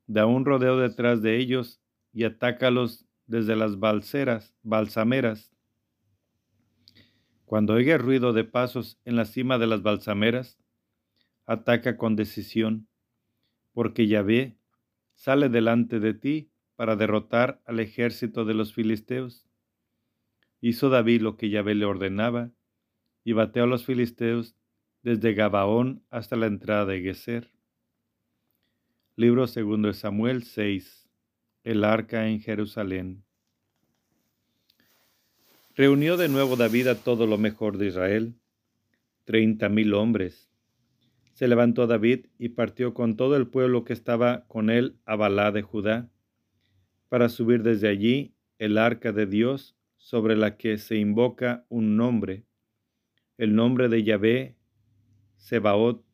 [0.06, 1.80] da un rodeo detrás de ellos
[2.12, 5.56] y atácalos desde las balseras, balsameras.
[7.46, 10.58] Cuando oiga ruido de pasos en la cima de las balsameras,
[11.46, 12.88] ataca con decisión,
[13.72, 14.57] porque Yahvé
[15.18, 19.44] sale delante de ti para derrotar al ejército de los filisteos.
[20.60, 22.52] Hizo David lo que Yahvé le ordenaba,
[23.24, 24.54] y bateó a los filisteos
[25.02, 27.50] desde Gabaón hasta la entrada de Geser.
[29.16, 31.08] Libro segundo de Samuel 6.
[31.64, 33.24] El arca en Jerusalén.
[35.74, 38.34] Reunió de nuevo David a todo lo mejor de Israel,
[39.24, 40.47] treinta mil hombres,
[41.38, 45.52] se levantó David y partió con todo el pueblo que estaba con él a Balá
[45.52, 46.10] de Judá,
[47.08, 52.44] para subir desde allí el arca de Dios sobre la que se invoca un nombre,
[53.36, 54.56] el nombre de Yahvé,
[55.36, 56.04] Sebaot,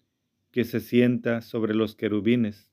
[0.51, 2.71] que se sienta sobre los querubines.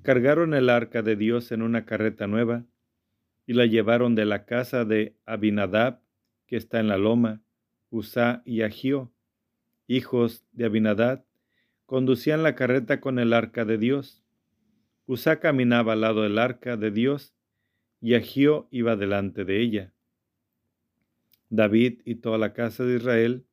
[0.00, 2.64] Cargaron el arca de Dios en una carreta nueva
[3.44, 6.00] y la llevaron de la casa de Abinadab,
[6.46, 7.42] que está en la loma,
[7.90, 9.12] Usá y Agió,
[9.86, 11.24] hijos de Abinadad,
[11.86, 14.24] conducían la carreta con el arca de Dios.
[15.06, 17.34] Usá caminaba al lado del arca de Dios
[18.00, 19.92] y Agio iba delante de ella.
[21.48, 23.46] David y toda la casa de Israel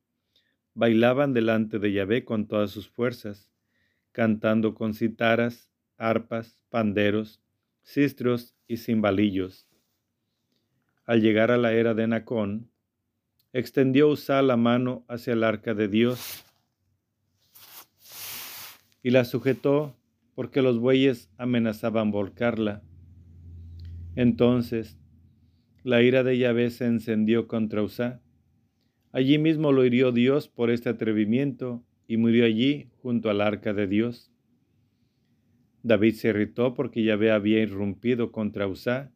[0.74, 3.52] bailaban delante de Yahvé con todas sus fuerzas,
[4.12, 7.42] cantando con citaras, arpas, panderos,
[7.84, 9.68] cistros y cimbalillos.
[11.06, 12.72] Al llegar a la era de Nacón,
[13.54, 16.44] extendió Usá la mano hacia el arca de Dios
[19.04, 19.96] y la sujetó
[20.34, 22.82] porque los bueyes amenazaban volcarla.
[24.16, 24.98] Entonces
[25.84, 28.22] la ira de Yahvé se encendió contra Usá.
[29.12, 33.86] Allí mismo lo hirió Dios por este atrevimiento y murió allí junto al arca de
[33.86, 34.32] Dios.
[35.84, 39.12] David se irritó porque Yahvé había irrumpido contra Usá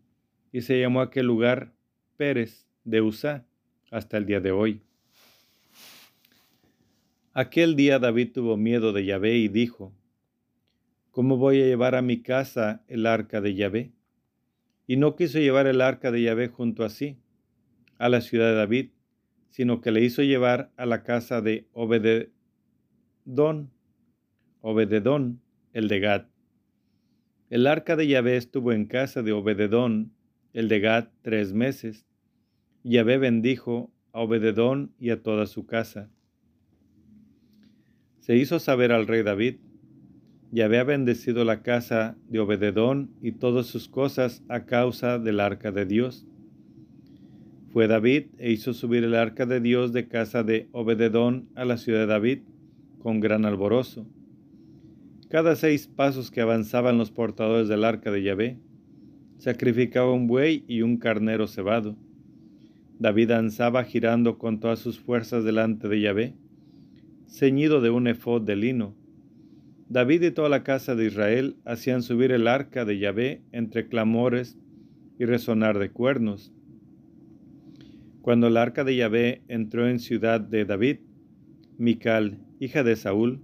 [0.51, 1.73] y se llamó aquel lugar
[2.17, 3.47] Pérez de Usá
[3.91, 4.81] hasta el día de hoy.
[7.33, 9.93] Aquel día David tuvo miedo de Yahvé y dijo,
[11.11, 13.91] ¿Cómo voy a llevar a mi casa el arca de Yahvé?
[14.85, 17.17] Y no quiso llevar el arca de Yahvé junto a sí,
[17.97, 18.89] a la ciudad de David,
[19.49, 22.31] sino que le hizo llevar a la casa de Obededón,
[24.61, 25.41] Obededón,
[25.73, 26.25] el de Gad.
[27.49, 30.13] El arca de Yahvé estuvo en casa de Obededón,
[30.53, 32.05] el de Gad, tres meses.
[32.89, 36.09] Yahvé bendijo a Obededón y a toda su casa
[38.27, 39.55] se hizo saber al rey David,
[40.51, 45.71] y había bendecido la casa de Obededón y todas sus cosas a causa del arca
[45.71, 46.25] de Dios.
[47.69, 51.77] Fue David e hizo subir el arca de Dios de casa de Obededón a la
[51.77, 52.39] ciudad de David
[52.99, 54.05] con gran alborozo.
[55.29, 58.59] Cada seis pasos que avanzaban los portadores del arca de Yahvé,
[59.37, 61.95] sacrificaba un buey y un carnero cebado.
[62.99, 66.35] David danzaba girando con todas sus fuerzas delante de Yahvé
[67.27, 68.95] ceñido de un efod de lino.
[69.89, 74.57] David y toda la casa de Israel hacían subir el arca de Yahvé entre clamores
[75.19, 76.53] y resonar de cuernos.
[78.21, 80.97] Cuando el arca de Yahvé entró en ciudad de David,
[81.77, 83.41] Mical, hija de Saúl,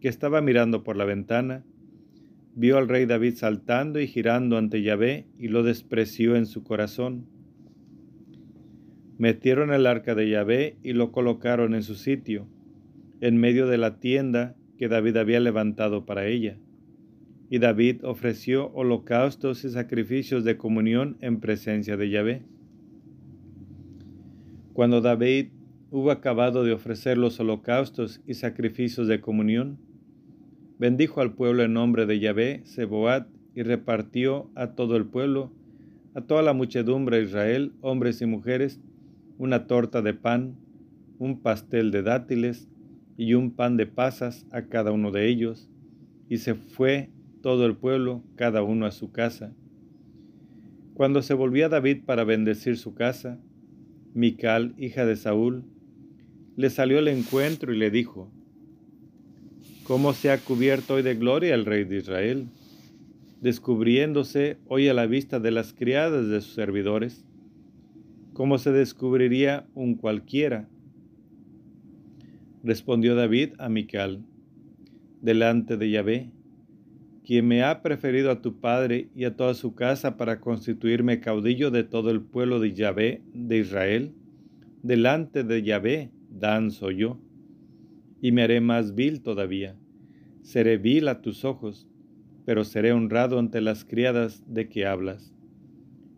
[0.00, 1.64] que estaba mirando por la ventana,
[2.54, 7.26] vio al rey David saltando y girando ante Yahvé y lo despreció en su corazón.
[9.18, 12.48] Metieron el arca de Yahvé y lo colocaron en su sitio
[13.20, 16.58] en medio de la tienda que David había levantado para ella.
[17.48, 22.42] Y David ofreció holocaustos y sacrificios de comunión en presencia de Yahvé.
[24.74, 25.48] Cuando David
[25.90, 29.78] hubo acabado de ofrecer los holocaustos y sacrificios de comunión,
[30.78, 35.52] bendijo al pueblo en nombre de Yahvé, Seboat, y repartió a todo el pueblo,
[36.14, 38.80] a toda la muchedumbre de Israel, hombres y mujeres,
[39.38, 40.56] una torta de pan,
[41.18, 42.68] un pastel de dátiles,
[43.16, 45.68] y un pan de pasas a cada uno de ellos,
[46.28, 47.10] y se fue
[47.42, 49.52] todo el pueblo, cada uno a su casa.
[50.94, 53.38] Cuando se volvía David para bendecir su casa,
[54.14, 55.64] Mical, hija de Saúl,
[56.56, 58.30] le salió al encuentro y le dijo,
[59.84, 62.46] ¿Cómo se ha cubierto hoy de gloria el rey de Israel,
[63.40, 67.24] descubriéndose hoy a la vista de las criadas de sus servidores?
[68.34, 70.68] ¿Cómo se descubriría un cualquiera
[72.64, 74.24] Respondió David a Mical,
[75.22, 76.32] delante de Yahvé,
[77.24, 81.70] quien me ha preferido a tu padre y a toda su casa para constituirme caudillo
[81.70, 84.14] de todo el pueblo de Yahvé de Israel,
[84.82, 87.20] delante de Yahvé danzo yo,
[88.20, 89.76] y me haré más vil todavía.
[90.42, 91.86] Seré vil a tus ojos,
[92.44, 95.32] pero seré honrado ante las criadas de que hablas.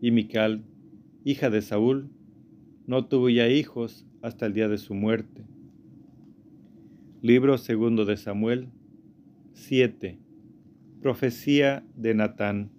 [0.01, 0.63] Y Mical,
[1.29, 2.09] hija de Saúl,
[2.85, 5.43] no tuvo ya hijos hasta el día de su muerte
[7.21, 8.69] Libro segundo de Samuel
[9.51, 10.17] 7.
[11.01, 12.69] Profecía de Natán.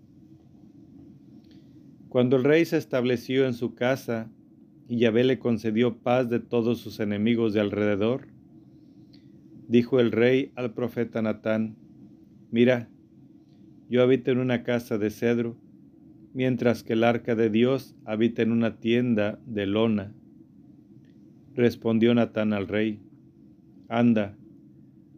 [2.08, 4.30] Cuando el rey se estableció en su casa
[4.88, 8.28] y Yahvé le concedió paz de todos sus enemigos de alrededor,
[9.66, 11.76] dijo el rey al profeta Natán,
[12.50, 12.88] mira,
[13.90, 15.54] yo habito en una casa de cedro,
[16.38, 20.14] mientras que el arca de Dios habita en una tienda de lona.
[21.56, 23.00] Respondió Natán al rey,
[23.88, 24.36] Anda,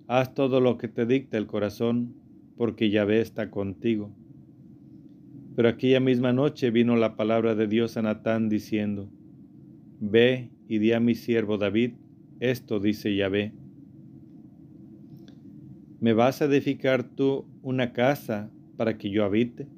[0.06, 2.14] haz todo lo que te dicta el corazón,
[2.56, 4.10] porque Yahvé está contigo.
[5.56, 9.10] Pero aquella misma noche vino la palabra de Dios a Natán diciendo,
[10.00, 11.96] Ve y di a mi siervo David,
[12.38, 13.52] esto dice Yahvé.
[16.00, 19.68] ¿Me vas a edificar tú una casa para que yo habite?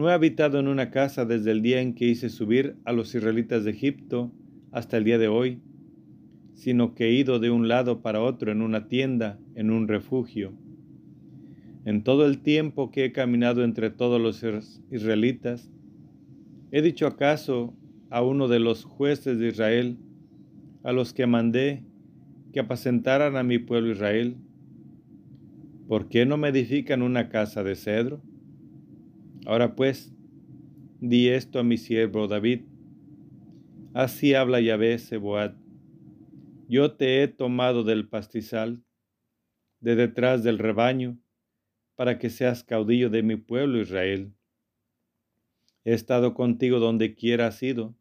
[0.00, 3.14] No he habitado en una casa desde el día en que hice subir a los
[3.14, 4.32] israelitas de Egipto
[4.72, 5.60] hasta el día de hoy
[6.54, 10.54] sino que he ido de un lado para otro en una tienda, en un refugio.
[11.84, 14.42] En todo el tiempo que he caminado entre todos los
[14.90, 15.70] israelitas,
[16.72, 17.74] ¿he dicho acaso
[18.08, 19.98] a uno de los jueces de Israel,
[20.82, 21.84] a los que mandé
[22.54, 24.38] que apacentaran a mi pueblo Israel,
[25.88, 28.22] ¿por qué no me edifican una casa de cedro?
[29.46, 30.12] Ahora pues,
[31.00, 32.62] di esto a mi siervo David.
[33.94, 35.60] Así habla Yahvé Seboat
[36.70, 38.84] yo te he tomado del pastizal,
[39.80, 41.18] de detrás del rebaño,
[41.96, 44.32] para que seas caudillo de mi pueblo Israel.
[45.82, 47.96] He estado contigo donde quiera has ido.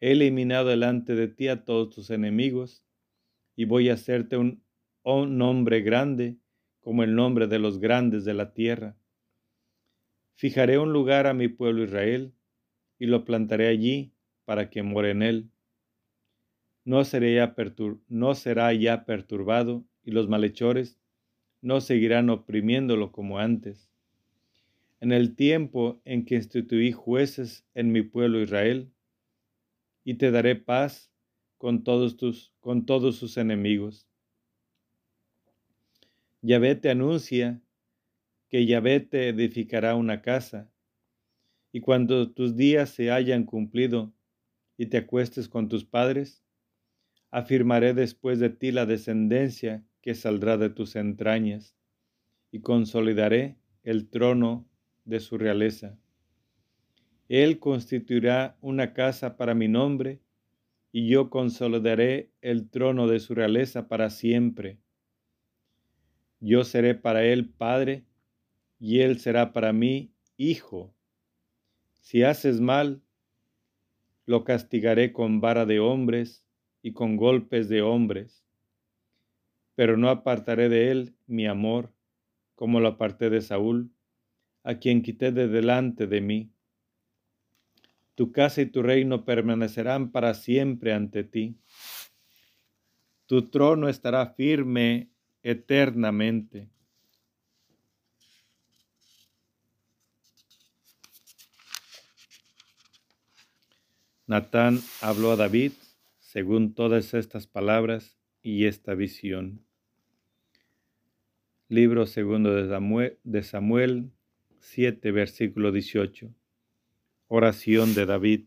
[0.00, 2.82] He eliminado delante de ti a todos tus enemigos.
[3.54, 4.64] y voy a hacerte un,
[5.04, 6.38] un nombre grande
[6.80, 8.96] como el nombre de los grandes de la tierra.
[10.36, 12.32] Fijaré un lugar a mi pueblo Israel
[12.98, 14.12] y lo plantaré allí
[14.44, 15.50] para que more en él.
[16.84, 20.98] No, será ya perturbado y los malhechores
[21.62, 23.90] no seguirán oprimiéndolo como antes.
[25.00, 28.92] En el tiempo en que instituí jueces en mi pueblo Israel,
[30.04, 31.10] y te daré paz
[31.58, 34.06] con todos tus con todos sus enemigos.
[36.42, 37.60] Yahvé te anuncia
[38.48, 40.70] que Yahvé te edificará una casa,
[41.72, 44.12] y cuando tus días se hayan cumplido
[44.76, 46.42] y te acuestes con tus padres,
[47.30, 51.76] afirmaré después de ti la descendencia que saldrá de tus entrañas,
[52.50, 54.66] y consolidaré el trono
[55.04, 55.98] de su realeza.
[57.28, 60.20] Él constituirá una casa para mi nombre,
[60.92, 64.78] y yo consolidaré el trono de su realeza para siempre.
[66.40, 68.05] Yo seré para él padre,
[68.78, 70.94] y él será para mí hijo.
[72.00, 73.02] Si haces mal,
[74.26, 76.44] lo castigaré con vara de hombres
[76.82, 78.44] y con golpes de hombres,
[79.74, 81.92] pero no apartaré de él mi amor,
[82.54, 83.92] como lo aparté de Saúl,
[84.62, 86.52] a quien quité de delante de mí.
[88.16, 91.58] Tu casa y tu reino permanecerán para siempre ante ti.
[93.26, 95.10] Tu trono estará firme
[95.42, 96.70] eternamente.
[104.28, 105.70] Natán habló a David
[106.18, 109.64] según todas estas palabras y esta visión.
[111.68, 114.10] Libro segundo de Samuel,
[114.58, 116.34] 7, versículo 18.
[117.28, 118.46] Oración de David.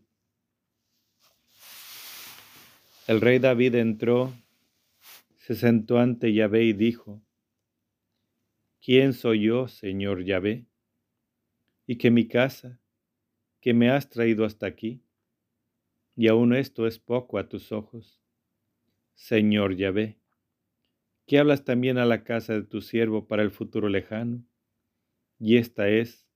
[3.06, 4.34] El rey David entró,
[5.38, 7.22] se sentó ante Yahvé y dijo,
[8.82, 10.66] ¿quién soy yo, Señor Yahvé?
[11.86, 12.78] Y que mi casa,
[13.62, 15.02] que me has traído hasta aquí,
[16.16, 18.20] y aún esto es poco a tus ojos.
[19.14, 20.18] Señor Yahvé,
[21.26, 24.44] que hablas también a la casa de tu siervo para el futuro lejano,
[25.38, 26.26] y esta es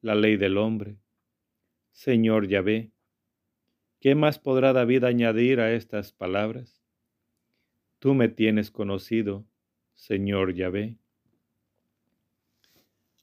[0.00, 0.98] la ley del hombre
[1.94, 2.90] Señor Yahvé,
[4.00, 6.82] ¿qué más podrá David añadir a estas palabras?
[8.00, 9.46] Tú me tienes conocido,
[9.94, 10.98] Señor Yahvé.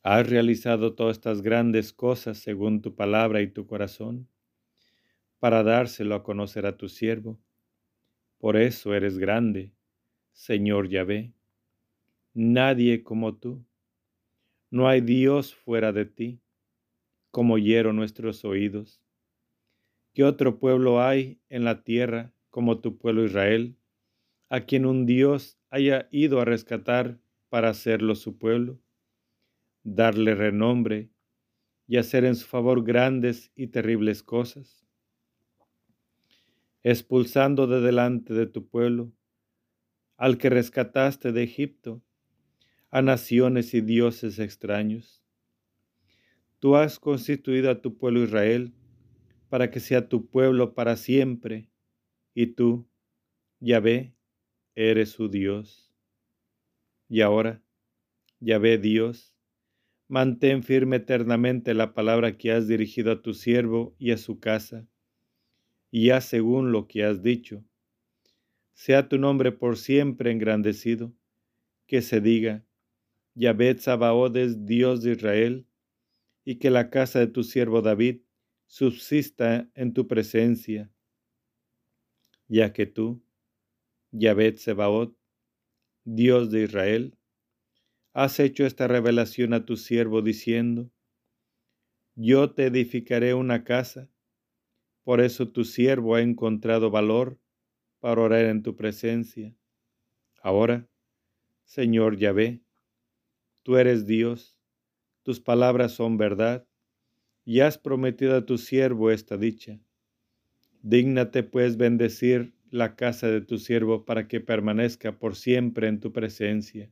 [0.03, 4.29] Has realizado todas estas grandes cosas según tu palabra y tu corazón,
[5.41, 7.41] para dárselo a conocer a tu siervo.
[8.37, 9.73] Por eso eres grande,
[10.33, 11.33] Señor Yahvé.
[12.35, 13.65] Nadie como tú.
[14.69, 16.41] No hay Dios fuera de ti
[17.31, 19.01] como hiero nuestros oídos.
[20.13, 23.75] ¿Qué otro pueblo hay en la tierra como tu pueblo Israel,
[24.47, 27.19] a quien un Dios haya ido a rescatar
[27.49, 28.79] para hacerlo su pueblo,
[29.81, 31.09] darle renombre
[31.87, 34.85] y hacer en su favor grandes y terribles cosas?
[36.83, 39.11] Expulsando de delante de tu pueblo
[40.17, 42.01] al que rescataste de Egipto,
[42.89, 45.21] a naciones y dioses extraños
[46.61, 48.71] Tú has constituido a tu pueblo Israel
[49.49, 51.71] para que sea tu pueblo para siempre,
[52.35, 52.87] y tú,
[53.59, 54.13] Yahvé,
[54.75, 55.91] eres su Dios.
[57.09, 57.63] Y ahora,
[58.39, 59.35] Yahvé Dios,
[60.07, 64.87] mantén firme eternamente la palabra que has dirigido a tu siervo y a su casa,
[65.91, 67.63] y haz según lo que has dicho.
[68.73, 71.13] Sea tu nombre por siempre engrandecido,
[71.85, 72.65] que se diga,
[73.35, 75.67] Yahvé Sabaoth es Dios de Israel,
[76.43, 78.21] y que la casa de tu siervo David
[78.67, 80.89] subsista en tu presencia,
[82.47, 83.23] ya que tú,
[84.11, 85.15] Yahvé Sebaot,
[86.03, 87.17] Dios de Israel,
[88.13, 90.91] has hecho esta revelación a tu siervo diciendo,
[92.15, 94.10] yo te edificaré una casa,
[95.03, 97.39] por eso tu siervo ha encontrado valor
[97.99, 99.55] para orar en tu presencia.
[100.41, 100.87] Ahora,
[101.63, 102.61] Señor Yahvé,
[103.63, 104.57] tú eres Dios,
[105.23, 106.65] tus palabras son verdad,
[107.45, 109.79] y has prometido a tu siervo esta dicha.
[110.81, 116.11] Dígnate pues bendecir la casa de tu siervo para que permanezca por siempre en tu
[116.11, 116.91] presencia,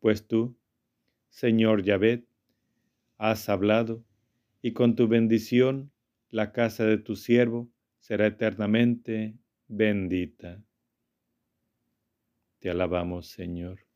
[0.00, 0.56] pues tú,
[1.28, 2.24] Señor Yahvé,
[3.16, 4.04] has hablado,
[4.62, 5.90] y con tu bendición
[6.34, 7.70] la casa de tu siervo
[8.00, 10.60] será eternamente bendita.
[12.58, 13.86] Te alabamos, Señor.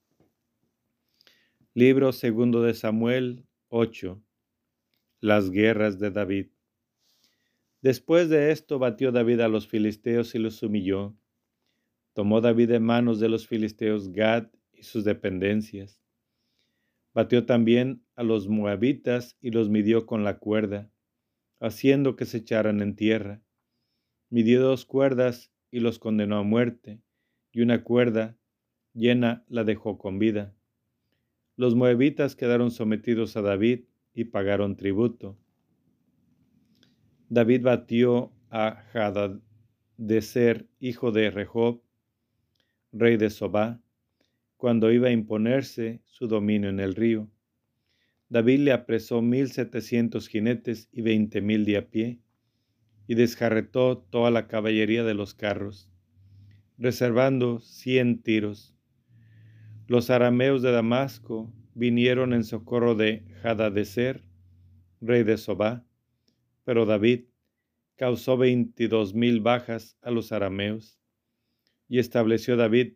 [1.75, 4.23] Libro segundo de Samuel 8.
[5.19, 6.47] Las guerras de David.
[7.83, 11.17] Después de esto batió David a los filisteos y los humilló.
[12.13, 16.01] Tomó David de manos de los filisteos Gad y sus dependencias.
[17.13, 20.89] Batió también a los moabitas y los midió con la cuerda,
[21.61, 23.43] haciendo que se echaran en tierra.
[24.31, 27.01] Midió dos cuerdas y los condenó a muerte,
[27.53, 28.37] y una cuerda
[28.95, 30.55] llena la dejó con vida.
[31.57, 33.85] Los moabitas quedaron sometidos a David
[34.15, 35.37] y pagaron tributo.
[37.29, 41.83] David batió a Hadadezer, hijo de Rehob,
[42.93, 43.83] rey de Sobá,
[44.57, 47.29] cuando iba a imponerse su dominio en el río.
[48.31, 52.21] David le apresó mil setecientos jinetes y veinte mil de a pie,
[53.07, 55.91] y desjarretó toda la caballería de los carros,
[56.77, 58.75] reservando cien tiros.
[59.87, 64.25] Los arameos de Damasco vinieron en socorro de Hadadezer,
[65.01, 65.87] rey de Sobá,
[66.65, 67.25] pero David
[67.97, 71.01] causó veintidós mil bajas a los arameos
[71.89, 72.93] y estableció David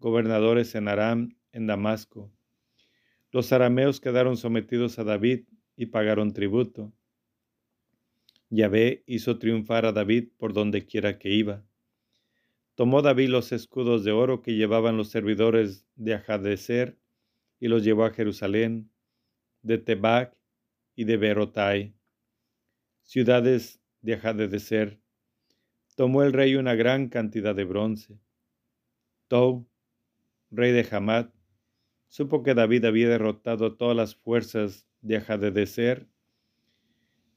[0.00, 2.33] gobernadores en Aram, en Damasco.
[3.34, 6.92] Los arameos quedaron sometidos a David y pagaron tributo.
[8.48, 11.66] Yahvé hizo triunfar a David por donde quiera que iba.
[12.76, 16.96] Tomó David los escudos de oro que llevaban los servidores de Ajadecer
[17.58, 18.92] y los llevó a Jerusalén,
[19.62, 20.36] de Tebac
[20.94, 21.96] y de Berotai,
[23.02, 25.00] ciudades de Ajadecer.
[25.96, 28.20] Tomó el rey una gran cantidad de bronce.
[29.26, 29.66] Tou,
[30.52, 31.33] rey de Hamad,
[32.14, 36.06] supo que David había derrotado todas las fuerzas de Ajadecer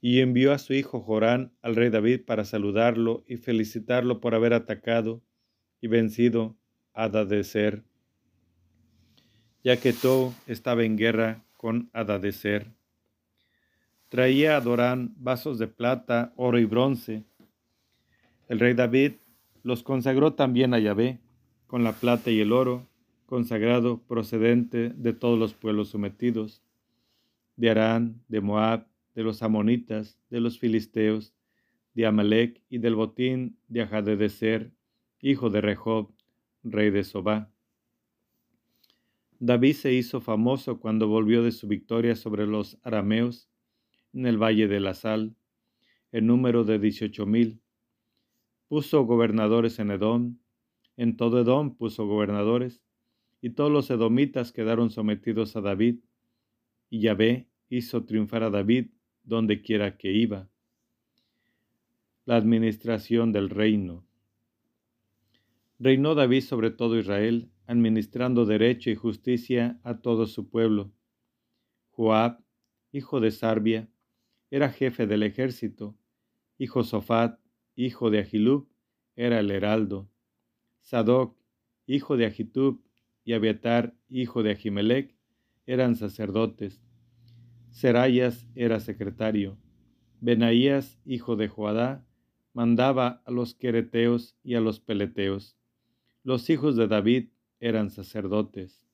[0.00, 4.52] y envió a su hijo Jorán al rey David para saludarlo y felicitarlo por haber
[4.52, 5.20] atacado
[5.80, 6.56] y vencido
[6.94, 7.82] a Adadecer,
[9.64, 12.70] ya que Tou estaba en guerra con Adadecer.
[14.08, 17.24] Traía a Dorán vasos de plata, oro y bronce.
[18.46, 19.14] El rey David
[19.64, 21.18] los consagró también a Yahvé
[21.66, 22.87] con la plata y el oro,
[23.28, 26.62] consagrado procedente de todos los pueblos sometidos,
[27.56, 31.34] de Arán, de Moab, de los amonitas, de los filisteos,
[31.92, 34.72] de Amalek y del botín de Ajadedecer,
[35.20, 36.10] hijo de Rehob,
[36.62, 37.50] rey de Sobá.
[39.40, 43.50] David se hizo famoso cuando volvió de su victoria sobre los arameos
[44.14, 45.36] en el valle de la Sal,
[46.12, 47.60] en número de dieciocho mil.
[48.68, 50.38] Puso gobernadores en Edom,
[50.96, 52.80] en todo Edom puso gobernadores,
[53.40, 56.00] y todos los edomitas quedaron sometidos a David,
[56.90, 58.90] y Yahvé hizo triunfar a David
[59.22, 60.48] donde quiera que iba.
[62.24, 64.06] La administración del reino.
[65.78, 70.90] Reinó David sobre todo Israel, administrando derecho y justicia a todo su pueblo.
[71.90, 72.42] Joab,
[72.90, 73.88] hijo de Sarbia,
[74.50, 75.96] era jefe del ejército,
[76.56, 77.38] y Josafat,
[77.76, 78.68] hijo de Ahilub,
[79.14, 80.08] era el heraldo.
[80.80, 81.36] Sadoc,
[81.86, 82.82] hijo de Ahitub,
[83.28, 85.14] y Abiatar, hijo de Ahimelech,
[85.66, 86.80] eran sacerdotes.
[87.68, 89.58] Serayas era secretario.
[90.22, 92.06] Benaías, hijo de Joadá,
[92.54, 95.58] mandaba a los quereteos y a los peleteos.
[96.24, 97.28] Los hijos de David
[97.60, 98.88] eran sacerdotes.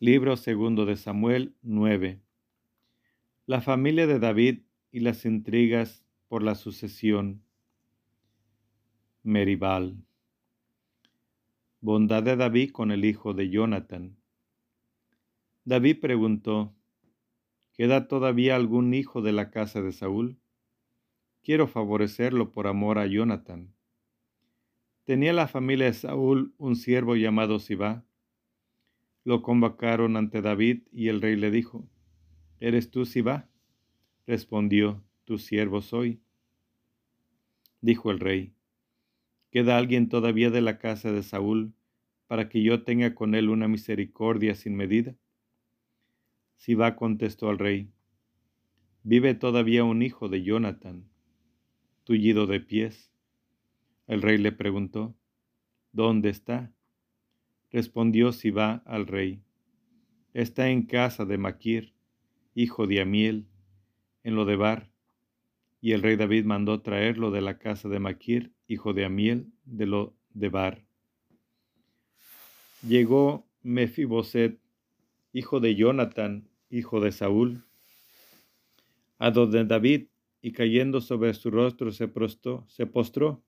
[0.00, 2.22] Libro segundo de Samuel 9.
[3.44, 4.60] La familia de David
[4.90, 7.42] y las intrigas por la sucesión.
[9.22, 10.06] Meribal.
[11.86, 14.16] Bondad de David con el hijo de Jonathan.
[15.64, 16.74] David preguntó,
[17.74, 20.36] ¿Queda todavía algún hijo de la casa de Saúl?
[21.44, 23.72] Quiero favorecerlo por amor a Jonathan.
[25.04, 28.04] Tenía la familia de Saúl un siervo llamado Sibá.
[29.22, 31.88] Lo convocaron ante David y el rey le dijo,
[32.58, 33.48] ¿Eres tú Sibá?
[34.26, 36.20] Respondió, tu siervo soy.
[37.80, 38.56] Dijo el rey,
[39.52, 41.75] ¿Queda alguien todavía de la casa de Saúl
[42.26, 45.14] para que yo tenga con él una misericordia sin medida?
[46.56, 47.90] Siba contestó al rey,
[49.02, 51.08] vive todavía un hijo de Jonathan,
[52.04, 53.12] tullido de pies.
[54.06, 55.14] El rey le preguntó,
[55.92, 56.72] ¿dónde está?
[57.70, 59.42] Respondió Siba al rey,
[60.32, 61.94] está en casa de Maquir,
[62.54, 63.46] hijo de Amiel,
[64.22, 64.90] en lo de Bar.
[65.80, 69.86] Y el rey David mandó traerlo de la casa de Maquir hijo de Amiel, de
[69.86, 70.85] lo de Bar.
[72.82, 74.60] Llegó Mefiboset,
[75.32, 77.64] hijo de Jonathan, hijo de Saúl,
[79.18, 80.08] a donde David,
[80.42, 83.42] y cayendo sobre su rostro se, prostó, se postró.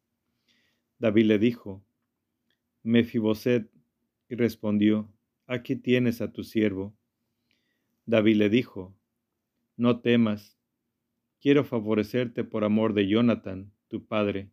[0.98, 1.84] David le dijo,
[2.82, 3.70] Mefiboset,
[4.28, 5.12] y respondió,
[5.46, 6.94] Aquí tienes a tu siervo.
[8.06, 8.94] David le dijo,
[9.76, 10.58] No temas,
[11.40, 14.50] quiero favorecerte por amor de Jonathan, tu padre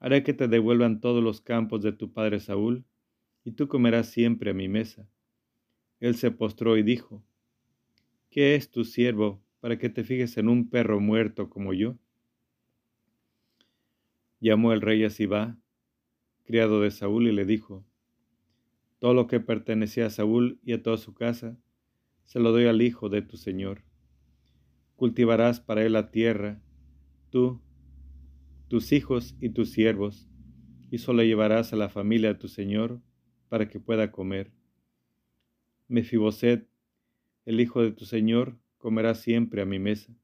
[0.00, 2.84] Haré que te devuelvan todos los campos de tu padre Saúl,
[3.44, 5.08] y tú comerás siempre a mi mesa.
[5.98, 7.24] Él se postró y dijo,
[8.30, 11.98] ¿Qué es tu siervo para que te fijes en un perro muerto como yo?
[14.40, 15.58] Llamó el rey a Sibá,
[16.44, 17.84] criado de Saúl, y le dijo,
[18.98, 21.58] Todo lo que pertenecía a Saúl y a toda su casa,
[22.24, 23.82] se lo doy al hijo de tu señor.
[24.96, 26.62] Cultivarás para él la tierra,
[27.30, 27.60] tú,
[28.68, 30.28] tus hijos y tus siervos,
[30.90, 33.00] y solo llevarás a la familia de tu señor
[33.50, 34.50] para que pueda comer.
[35.88, 36.66] Mefiboset,
[37.44, 40.14] el hijo de tu señor, comerá siempre a mi mesa.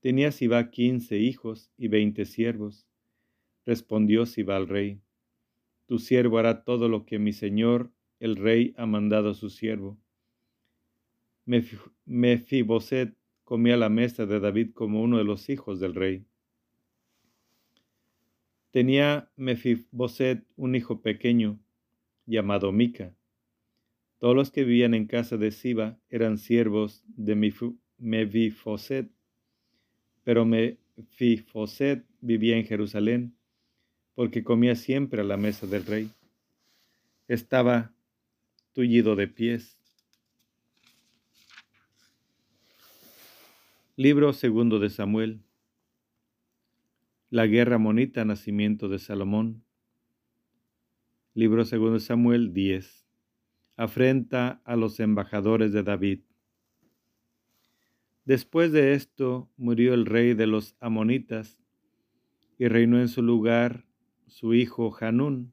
[0.00, 2.86] Tenía Siba quince hijos y veinte siervos.
[3.66, 5.02] Respondió Siba al rey,
[5.86, 9.98] Tu siervo hará todo lo que mi señor, el rey, ha mandado a su siervo.
[12.06, 13.14] Mefiboset
[13.44, 16.24] comía la mesa de David como uno de los hijos del rey.
[18.70, 21.58] Tenía Mefiboset un hijo pequeño,
[22.30, 23.14] llamado Mica.
[24.18, 27.34] Todos los que vivían en casa de Siba eran siervos de
[27.98, 29.10] Mefiboset,
[30.22, 33.34] pero Mefiboset vivía en Jerusalén,
[34.14, 36.10] porque comía siempre a la mesa del rey.
[37.28, 37.92] Estaba
[38.74, 39.78] tullido de pies.
[43.96, 45.40] Libro segundo de Samuel.
[47.30, 49.64] La guerra monita, nacimiento de Salomón.
[51.32, 53.06] Libro segundo de Samuel 10.
[53.76, 56.22] Afrenta a los embajadores de David.
[58.24, 61.62] Después de esto murió el rey de los amonitas
[62.58, 63.86] y reinó en su lugar
[64.26, 65.52] su hijo Hanún.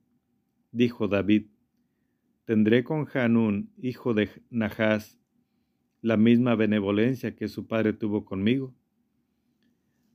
[0.72, 1.46] Dijo David,
[2.46, 5.20] tendré con Hanún, hijo de Nahas,
[6.02, 8.74] la misma benevolencia que su padre tuvo conmigo.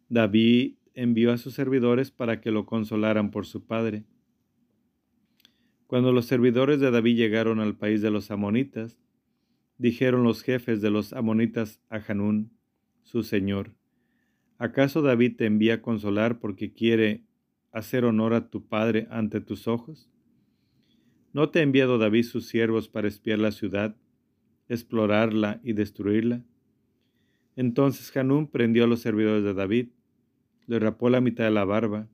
[0.09, 4.05] David envió a sus servidores para que lo consolaran por su padre
[5.93, 8.99] cuando los servidores de David llegaron al país de los amonitas,
[9.76, 12.51] dijeron los jefes de los amonitas a Hanún,
[13.03, 13.74] su señor,
[14.57, 17.26] ¿acaso David te envía a consolar porque quiere
[17.72, 20.09] hacer honor a tu padre ante tus ojos?
[21.34, 23.95] ¿No te ha enviado David sus siervos para espiar la ciudad,
[24.70, 26.43] explorarla y destruirla?
[27.55, 29.88] Entonces Hanún prendió a los servidores de David,
[30.66, 32.09] le rapó la mitad de la barba,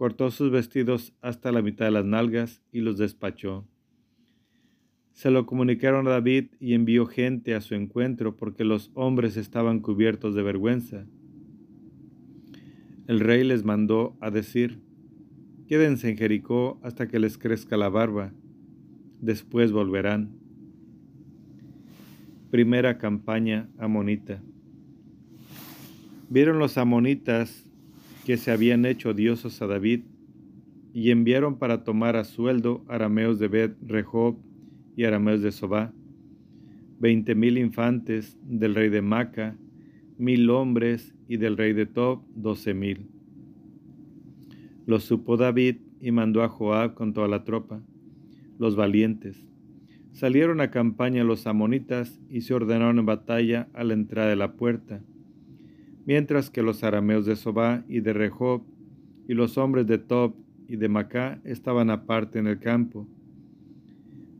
[0.00, 3.68] cortó sus vestidos hasta la mitad de las nalgas y los despachó.
[5.12, 9.80] Se lo comunicaron a David y envió gente a su encuentro porque los hombres estaban
[9.80, 11.04] cubiertos de vergüenza.
[13.08, 14.80] El rey les mandó a decir,
[15.68, 18.32] quédense en Jericó hasta que les crezca la barba,
[19.20, 20.30] después volverán.
[22.50, 24.42] Primera campaña amonita.
[26.30, 27.69] Vieron los amonitas
[28.30, 30.02] que se habían hecho odiosos a David,
[30.94, 34.36] y enviaron para tomar a sueldo arameos de Bet Rehob
[34.94, 35.92] y arameos de Sobá,
[37.00, 39.56] veinte mil infantes del rey de Maca,
[40.16, 43.08] mil hombres, y del rey de Tob doce mil.
[44.86, 47.82] Lo supo David y mandó a Joab con toda la tropa,
[48.60, 49.44] los valientes.
[50.12, 54.52] Salieron a campaña los amonitas y se ordenaron en batalla a la entrada de la
[54.52, 55.02] puerta
[56.10, 58.62] mientras que los arameos de Sobá y de Rehob
[59.28, 60.34] y los hombres de Tob
[60.66, 63.06] y de Macá estaban aparte en el campo.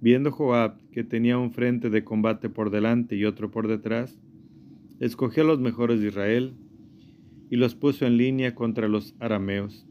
[0.01, 4.19] Viendo Joab que tenía un frente de combate por delante y otro por detrás,
[4.99, 6.55] escogió a los mejores de Israel
[7.51, 9.87] y los puso en línea contra los arameos.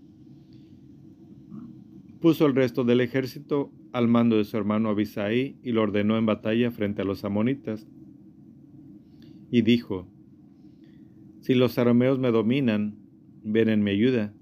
[2.19, 6.25] Puso el resto del ejército al mando de su hermano Abisai y lo ordenó en
[6.25, 7.87] batalla frente a los amonitas.
[9.49, 10.09] Y dijo,
[11.41, 12.95] si los arameos me dominan,
[13.43, 14.33] ven en mi ayuda.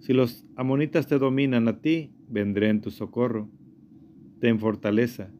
[0.00, 3.48] Si los amonitas te dominan a ti, vendré en tu socorro.
[4.40, 5.30] Ten fortaleza.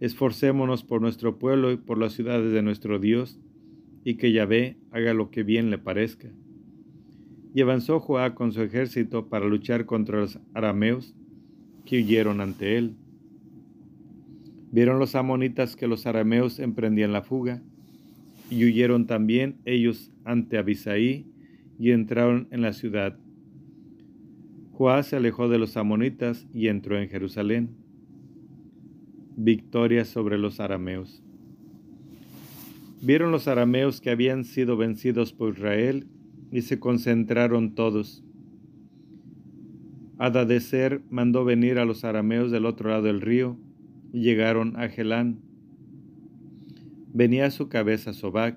[0.00, 3.40] Esforcémonos por nuestro pueblo y por las ciudades de nuestro Dios,
[4.04, 6.28] y que Yahvé haga lo que bien le parezca.
[7.54, 11.14] Y avanzó Joá con su ejército para luchar contra los arameos
[11.84, 12.96] que huyeron ante él.
[14.70, 17.62] Vieron los amonitas que los arameos emprendían la fuga,
[18.52, 21.24] y huyeron también ellos ante Abisaí
[21.78, 23.18] y entraron en la ciudad.
[24.72, 27.70] Joás se alejó de los amonitas y entró en Jerusalén.
[29.36, 31.22] Victoria sobre los arameos.
[33.00, 36.06] Vieron los arameos que habían sido vencidos por Israel
[36.50, 38.22] y se concentraron todos.
[40.18, 43.56] Adadecer mandó venir a los arameos del otro lado del río
[44.12, 45.40] y llegaron a Gelán
[47.12, 48.56] venía a su cabeza Sobac,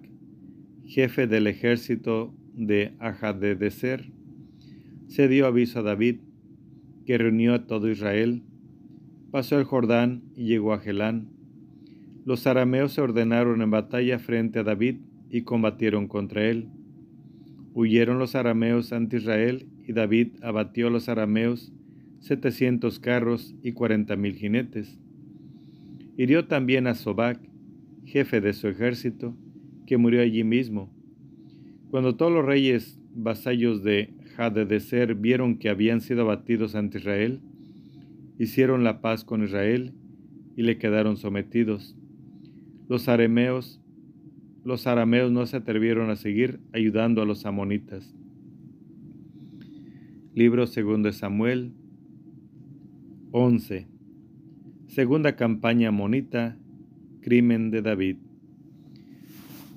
[0.86, 4.12] jefe del ejército de Ajadedecer.
[5.08, 6.18] se dio aviso a David,
[7.06, 8.43] que reunió a todo Israel,
[9.32, 11.30] pasó el Jordán y llegó a Gelán.
[12.26, 14.97] Los arameos se ordenaron en batalla frente a David
[15.30, 16.70] y combatieron contra él.
[17.74, 21.72] Huyeron los arameos ante Israel y David abatió a los arameos
[22.20, 24.97] setecientos carros y cuarenta mil jinetes.
[26.18, 27.39] Hirió también a Sobac,
[28.06, 29.36] jefe de su ejército,
[29.86, 30.91] que murió allí mismo.
[31.89, 37.41] Cuando todos los reyes vasallos de Hadedeser vieron que habían sido abatidos ante Israel,
[38.38, 39.93] hicieron la paz con Israel
[40.56, 41.95] y le quedaron sometidos.
[42.88, 43.82] Los arameos,
[44.64, 48.16] los arameos no se atrevieron a seguir ayudando a los amonitas.
[50.34, 51.72] Libro segundo de Samuel
[53.32, 53.88] 11.
[54.88, 56.58] Segunda campaña amonita,
[57.26, 58.17] crimen de David.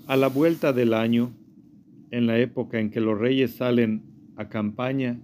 [0.07, 1.33] A la vuelta del año,
[2.11, 4.03] en la época en que los reyes salen
[4.37, 5.19] a campaña,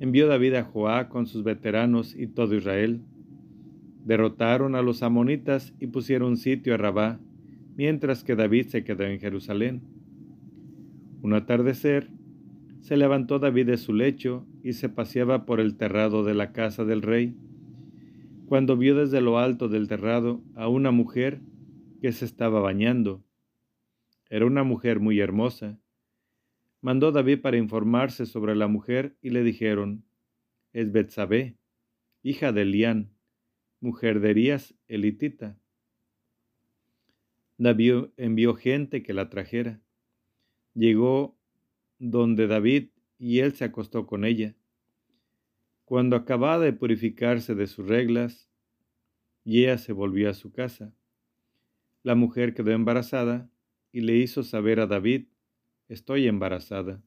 [0.00, 3.02] envió David a Joá con sus veteranos y todo Israel.
[4.06, 7.20] Derrotaron a los amonitas y pusieron sitio a Rabá,
[7.76, 9.82] mientras que David se quedó en Jerusalén.
[11.20, 12.08] Un atardecer,
[12.80, 16.86] se levantó David de su lecho y se paseaba por el terrado de la casa
[16.86, 17.34] del rey,
[18.50, 21.40] cuando vio desde lo alto del terrado a una mujer
[22.02, 23.24] que se estaba bañando.
[24.28, 25.78] Era una mujer muy hermosa,
[26.80, 30.04] mandó David para informarse sobre la mujer y le dijeron,
[30.72, 31.58] es Betsabé,
[32.24, 33.12] hija de Elián,
[33.78, 35.56] mujer de Elías elitita.
[37.56, 39.80] David envió gente que la trajera.
[40.74, 41.38] Llegó
[42.00, 44.56] donde David y él se acostó con ella.
[45.90, 48.48] Cuando acababa de purificarse de sus reglas,
[49.42, 50.94] y ella se volvió a su casa.
[52.04, 53.50] La mujer quedó embarazada
[53.90, 55.26] y le hizo saber a David
[55.88, 57.02] estoy embarazada.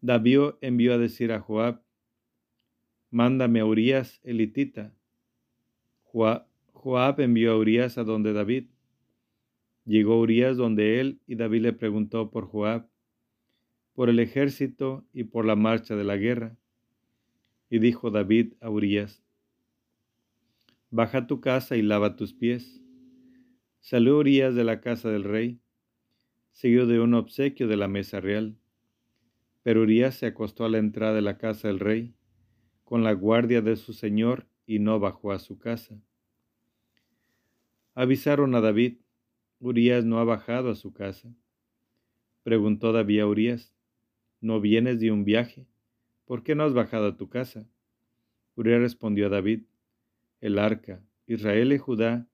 [0.00, 1.84] David envió a decir a Joab,
[3.12, 4.92] mándame a Urias elitita.
[6.02, 8.70] Joab envió a Urias a donde David.
[9.84, 12.88] Llegó Urias donde él y David le preguntó por Joab,
[13.92, 16.56] por el ejército y por la marcha de la guerra.
[17.72, 19.24] Y dijo David a Urias,
[20.90, 22.82] Baja a tu casa y lava tus pies.
[23.80, 25.58] Salió Urias de la casa del rey
[26.50, 28.58] seguido de un obsequio de la mesa real.
[29.62, 32.14] Pero Urias se acostó a la entrada de la casa del rey,
[32.84, 35.98] con la guardia de su señor, y no bajó a su casa.
[37.94, 38.98] Avisaron a David,
[39.60, 41.34] Urias no ha bajado a su casa.
[42.42, 43.74] Preguntó David a Urias,
[44.42, 45.71] ¿no vienes de un viaje?
[46.32, 47.68] ¿Por qué no has bajado a tu casa?
[48.56, 49.64] Urias respondió a David,
[50.40, 52.26] el arca, Israel y Judá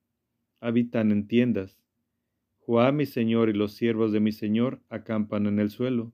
[0.61, 1.77] habitan en tiendas,
[2.59, 6.13] Joab mi señor y los siervos de mi señor acampan en el suelo.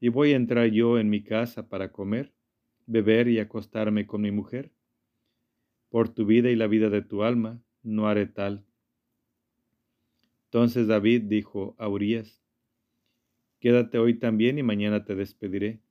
[0.00, 2.32] ¿Y voy a entrar yo en mi casa para comer,
[2.86, 4.72] beber y acostarme con mi mujer?
[5.90, 8.64] Por tu vida y la vida de tu alma, no haré tal.
[10.46, 12.42] Entonces David dijo a Urias,
[13.60, 15.82] Quédate hoy también y mañana te despediré.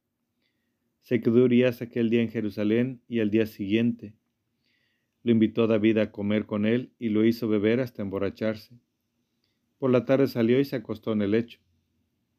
[1.05, 4.15] Se quedó Urias aquel día en Jerusalén y al día siguiente.
[5.21, 8.79] Lo invitó David a comer con él y lo hizo beber hasta emborracharse.
[9.77, 11.59] Por la tarde salió y se acostó en el lecho,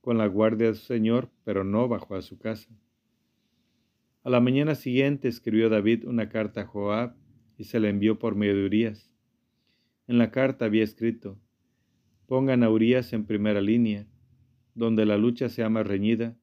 [0.00, 2.68] con la guardia de su señor, pero no bajó a su casa.
[4.24, 7.14] A la mañana siguiente escribió David una carta a Joab
[7.56, 9.12] y se la envió por medio de Urias.
[10.08, 11.38] En la carta había escrito,
[12.26, 14.08] pongan a Urias en primera línea,
[14.74, 16.36] donde la lucha sea más reñida,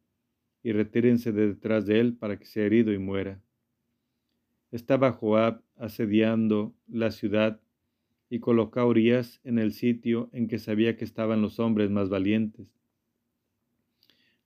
[0.64, 3.41] y retírense de detrás de él para que sea herido y muera.
[4.72, 7.59] Estaba Joab asediando la ciudad
[8.30, 12.09] y colocó a Urias en el sitio en que sabía que estaban los hombres más
[12.09, 12.68] valientes.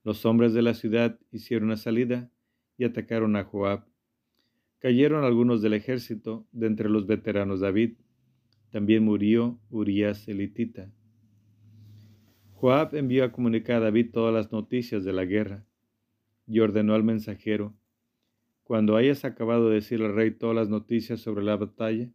[0.04, 2.30] Los hombres de la ciudad hicieron una salida
[2.76, 3.84] y atacaron a Joab.
[4.80, 7.94] Cayeron algunos del ejército de entre los veteranos David.
[8.70, 10.90] También murió Urias elitita.
[12.54, 15.67] Joab envió a comunicar a David todas las noticias de la guerra
[16.48, 17.76] y ordenó al mensajero,
[18.64, 22.10] cuando hayas acabado de decir al rey todas las noticias sobre la batalla,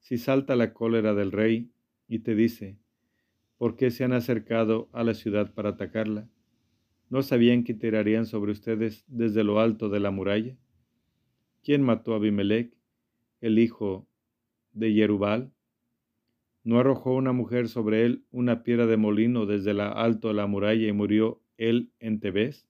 [0.00, 1.70] si salta la cólera del rey
[2.08, 2.76] y te dice,
[3.56, 6.28] ¿por qué se han acercado a la ciudad para atacarla?
[7.08, 10.56] ¿No sabían que tirarían sobre ustedes desde lo alto de la muralla?
[11.62, 12.76] ¿Quién mató a Abimelech,
[13.40, 14.08] el hijo
[14.72, 15.52] de Jerubal?
[16.64, 20.46] ¿No arrojó una mujer sobre él una piedra de molino desde lo alto de la
[20.46, 22.66] muralla y murió él en Tebes?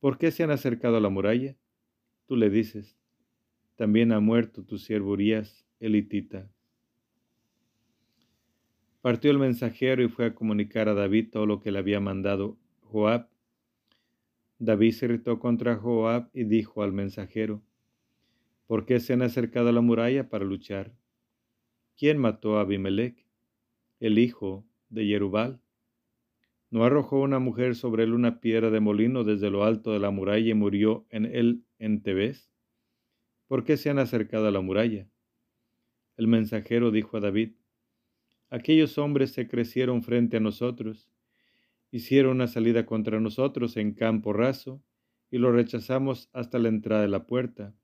[0.00, 1.56] ¿Por qué se han acercado a la muralla?
[2.26, 2.96] Tú le dices,
[3.76, 6.50] también ha muerto tu siervo Urias elitita.
[9.00, 12.58] Partió el mensajero y fue a comunicar a David todo lo que le había mandado
[12.82, 13.28] Joab.
[14.58, 17.62] David se irritó contra Joab y dijo al mensajero,
[18.66, 20.92] ¿por qué se han acercado a la muralla para luchar?
[21.96, 23.26] ¿Quién mató a Abimelech,
[24.00, 25.60] el hijo de Jerubal?
[26.70, 30.10] ¿No arrojó una mujer sobre él una piedra de molino desde lo alto de la
[30.10, 32.50] muralla y murió en él en Tebes?
[33.46, 35.08] ¿Por qué se han acercado a la muralla?
[36.16, 37.52] El mensajero dijo a David,
[38.50, 41.08] Aquellos hombres se crecieron frente a nosotros,
[41.90, 44.82] hicieron una salida contra nosotros en campo raso,
[45.30, 47.74] y lo rechazamos hasta la entrada de la puerta.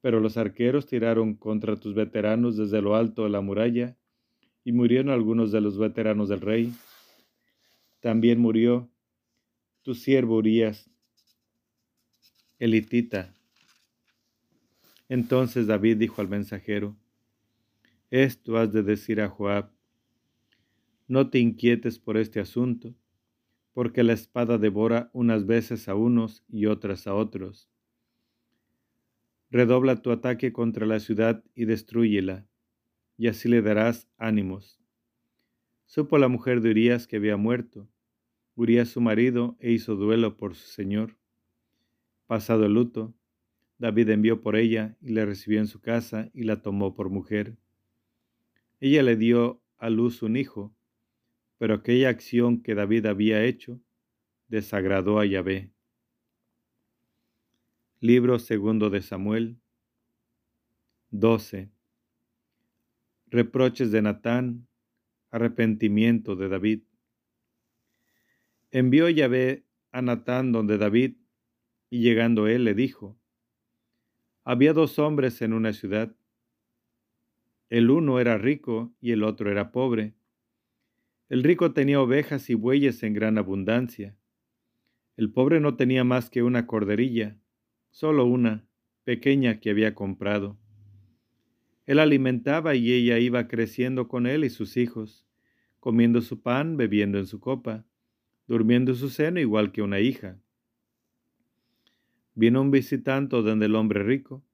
[0.00, 3.96] Pero los arqueros tiraron contra tus veteranos desde lo alto de la muralla,
[4.64, 6.72] y murieron algunos de los veteranos del rey.
[8.02, 8.90] También murió
[9.82, 10.90] tu siervo Urias,
[12.58, 13.32] elitita.
[15.08, 16.96] Entonces David dijo al mensajero,
[18.10, 19.70] Esto has de decir a Joab,
[21.06, 22.92] no te inquietes por este asunto,
[23.72, 27.70] porque la espada devora unas veces a unos y otras a otros.
[29.48, 32.48] Redobla tu ataque contra la ciudad y destruyela,
[33.16, 34.81] y así le darás ánimos.
[35.94, 37.86] Supo la mujer de Urias que había muerto,
[38.54, 41.18] Urias su marido, e hizo duelo por su señor.
[42.26, 43.12] Pasado el luto,
[43.76, 47.58] David envió por ella y la recibió en su casa y la tomó por mujer.
[48.80, 50.74] Ella le dio a luz un hijo,
[51.58, 53.78] pero aquella acción que David había hecho
[54.48, 55.72] desagradó a Yahvé.
[58.00, 59.58] Libro segundo de Samuel
[61.10, 61.70] 12.
[63.26, 64.66] Reproches de Natán
[65.32, 66.82] arrepentimiento de David.
[68.70, 71.16] Envió Yahvé a Natán donde David,
[71.90, 73.18] y llegando él le dijo,
[74.44, 76.14] Había dos hombres en una ciudad.
[77.68, 80.14] El uno era rico y el otro era pobre.
[81.28, 84.16] El rico tenía ovejas y bueyes en gran abundancia.
[85.16, 87.38] El pobre no tenía más que una corderilla,
[87.90, 88.66] solo una,
[89.04, 90.58] pequeña que había comprado.
[91.86, 95.26] Él alimentaba y ella iba creciendo con él y sus hijos,
[95.80, 97.84] comiendo su pan, bebiendo en su copa,
[98.46, 100.38] durmiendo en su seno igual que una hija.
[102.34, 104.44] Vino un visitante donde el hombre rico,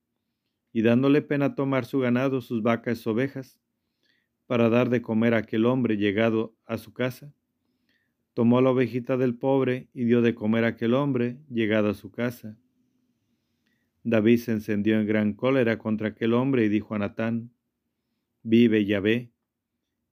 [0.72, 3.60] y dándole pena tomar su ganado, sus vacas ovejas,
[4.46, 7.34] para dar de comer a aquel hombre llegado a su casa,
[8.32, 12.10] tomó la ovejita del pobre y dio de comer a aquel hombre llegado a su
[12.10, 12.56] casa.
[14.08, 17.50] David se encendió en gran cólera contra aquel hombre y dijo a Natán,
[18.42, 19.32] Vive Yahvé,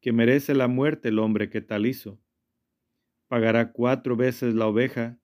[0.03, 2.21] que merece la muerte el hombre que tal hizo.
[3.27, 5.19] Pagará cuatro veces la oveja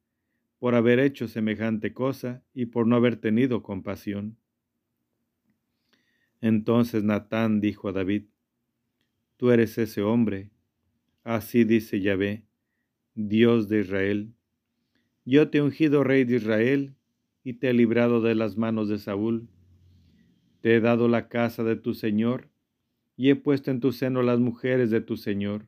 [0.58, 4.38] por haber hecho semejante cosa y por no haber tenido compasión.
[6.40, 8.24] Entonces Natán dijo a David,
[9.36, 10.50] Tú eres ese hombre.
[11.24, 12.46] Así dice Yahvé,
[13.14, 14.32] Dios de Israel.
[15.26, 16.96] Yo te he ungido rey de Israel
[17.44, 19.48] y te he librado de las manos de Saúl.
[20.60, 22.48] Te he dado la casa de tu Señor,
[23.16, 25.66] y he puesto en tu seno las mujeres de tu Señor.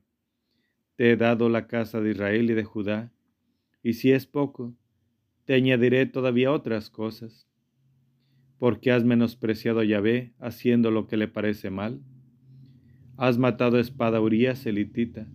[0.97, 3.13] Te he dado la casa de Israel y de Judá,
[3.83, 4.75] y si es poco,
[5.45, 7.47] te añadiré todavía otras cosas.
[8.59, 12.01] Porque has menospreciado a Yahvé haciendo lo que le parece mal.
[13.17, 15.29] Has matado a espada elitita.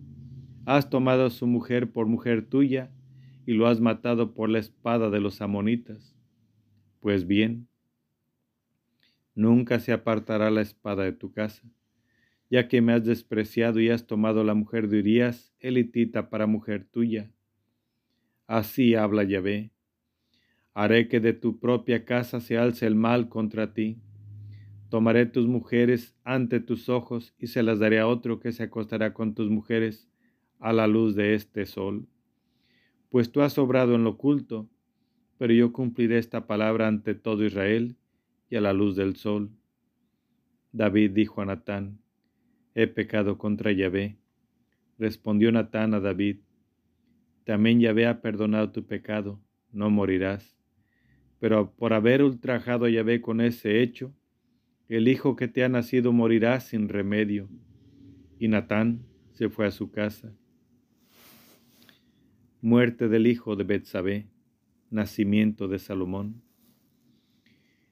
[0.65, 2.91] Has tomado a su mujer por mujer tuya
[3.45, 6.18] y lo has matado por la espada de los amonitas.
[6.99, 7.67] Pues bien,
[9.35, 11.63] nunca se apartará la espada de tu casa,
[12.49, 16.85] ya que me has despreciado y has tomado la mujer de Urias, elitita, para mujer
[16.91, 17.31] tuya.
[18.47, 19.71] Así habla Yahvé.
[20.73, 24.01] Haré que de tu propia casa se alce el mal contra ti.
[24.89, 29.13] Tomaré tus mujeres ante tus ojos y se las daré a otro que se acostará
[29.13, 30.09] con tus mujeres
[30.59, 32.07] a la luz de este sol.
[33.09, 34.67] Pues tú has obrado en lo oculto,
[35.39, 37.95] pero yo cumpliré esta palabra ante todo Israel
[38.49, 39.49] y a la luz del sol.
[40.73, 41.97] David dijo a Natán,
[42.75, 44.17] he pecado contra Yahvé.
[44.97, 46.39] Respondió Natán a David,
[47.45, 49.39] también Yahvé ha perdonado tu pecado,
[49.71, 50.57] no morirás.
[51.39, 54.13] Pero por haber ultrajado a Yahvé con ese hecho,
[54.89, 57.47] el hijo que te ha nacido morirá sin remedio.
[58.39, 60.35] Y Natán se fue a su casa.
[62.59, 64.27] Muerte del hijo de Betsabé
[64.89, 66.41] nacimiento de Salomón.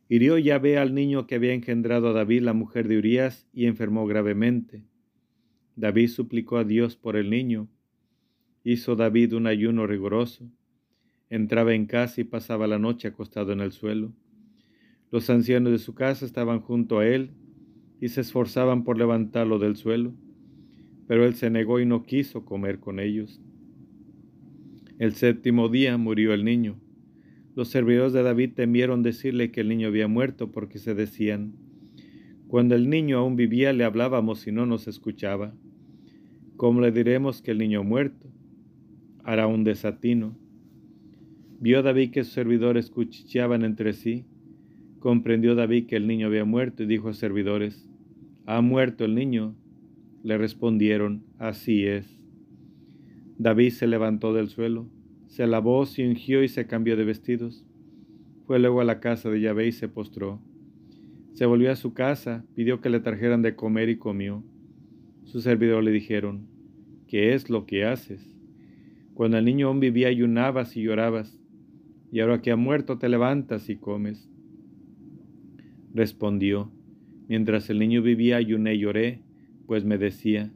[0.09, 4.07] Hirió Yahvé al niño que había engendrado a David, la mujer de Urías, y enfermó
[4.07, 4.83] gravemente.
[5.75, 7.67] David suplicó a Dios por el niño.
[8.63, 10.49] Hizo David un ayuno riguroso.
[11.29, 14.13] Entraba en casa y pasaba la noche acostado en el suelo.
[15.11, 17.31] Los ancianos de su casa estaban junto a él
[17.99, 20.13] y se esforzaban por levantarlo del suelo,
[21.07, 23.41] pero él se negó y no quiso comer con ellos.
[24.99, 26.79] El séptimo día murió el niño.
[27.57, 31.53] Los servidores de David temieron decirle que el niño había muerto porque se decían,
[32.47, 35.55] cuando el niño aún vivía le hablábamos y no nos escuchaba.
[36.55, 38.27] ¿Cómo le diremos que el niño muerto?
[39.23, 40.37] Hará un desatino.
[41.59, 44.25] Vio David que sus servidores cuchicheaban entre sí.
[44.99, 47.89] Comprendió David que el niño había muerto y dijo a sus servidores,
[48.45, 49.55] ¿ha muerto el niño?
[50.21, 52.21] Le respondieron, así es.
[53.39, 54.91] David se levantó del suelo,
[55.27, 57.65] se lavó, se ungió y se cambió de vestidos.
[58.45, 60.41] Fue luego a la casa de Yahvé y se postró.
[61.33, 64.43] Se volvió a su casa, pidió que le trajeran de comer y comió.
[65.25, 66.47] Sus servidores le dijeron,
[67.07, 68.35] ¿qué es lo que haces?
[69.13, 71.37] Cuando el niño aún vivía ayunabas y llorabas,
[72.11, 74.29] y ahora que ha muerto te levantas y comes.
[75.93, 76.71] Respondió,
[77.27, 79.21] mientras el niño vivía ayuné y lloré,
[79.65, 80.51] pues me decía,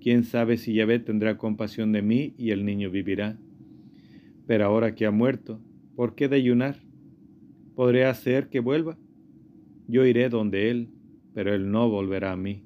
[0.00, 3.38] quién sabe si Yahvé tendrá compasión de mí y el niño vivirá.
[4.50, 5.60] Pero ahora que ha muerto,
[5.94, 6.82] ¿por qué de ayunar?
[7.76, 8.98] ¿Podré hacer que vuelva?
[9.86, 10.88] Yo iré donde él,
[11.32, 12.64] pero él no volverá a mí.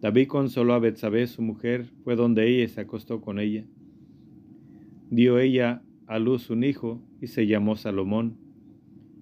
[0.00, 3.64] David consoló a Betsabé, su mujer, fue donde ella y se acostó con ella.
[5.10, 8.36] Dio ella a luz un hijo y se llamó Salomón.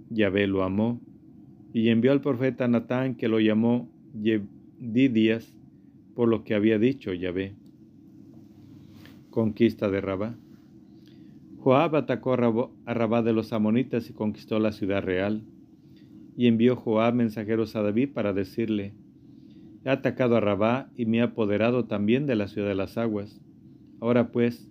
[0.08, 1.02] Yahvé lo amó
[1.74, 5.54] y envió al profeta Natán que lo llamó Didias
[6.14, 7.56] por lo que había dicho Yahvé.
[9.28, 10.38] Conquista de Rabá.
[11.62, 15.44] Joab atacó a Rabá de los amonitas y conquistó la ciudad real.
[16.36, 18.94] Y envió Joab mensajeros a David para decirle,
[19.84, 23.40] He atacado a Rabá y me he apoderado también de la ciudad de las aguas.
[24.00, 24.68] Ahora pues,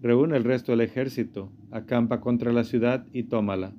[0.00, 3.72] reúne el resto del ejército, acampa contra la ciudad y tómala,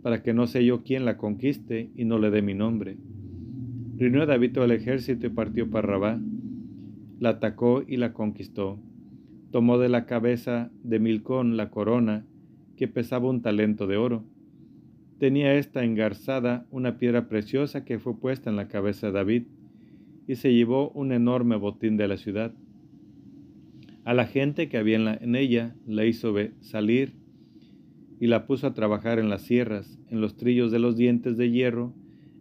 [0.00, 2.96] para que no sea yo quien la conquiste y no le dé mi nombre.
[3.96, 6.20] Reunió David todo el ejército y partió para Rabá.
[7.18, 8.78] La atacó y la conquistó.
[9.50, 12.26] Tomó de la cabeza de Milcón la corona,
[12.76, 14.24] que pesaba un talento de oro.
[15.18, 19.42] Tenía esta engarzada una piedra preciosa que fue puesta en la cabeza de David
[20.28, 22.54] y se llevó un enorme botín de la ciudad.
[24.04, 27.14] A la gente que había en, ella la hizo salir
[28.20, 31.50] y la puso a trabajar en las sierras, en los trillos de los dientes de
[31.50, 31.94] hierro,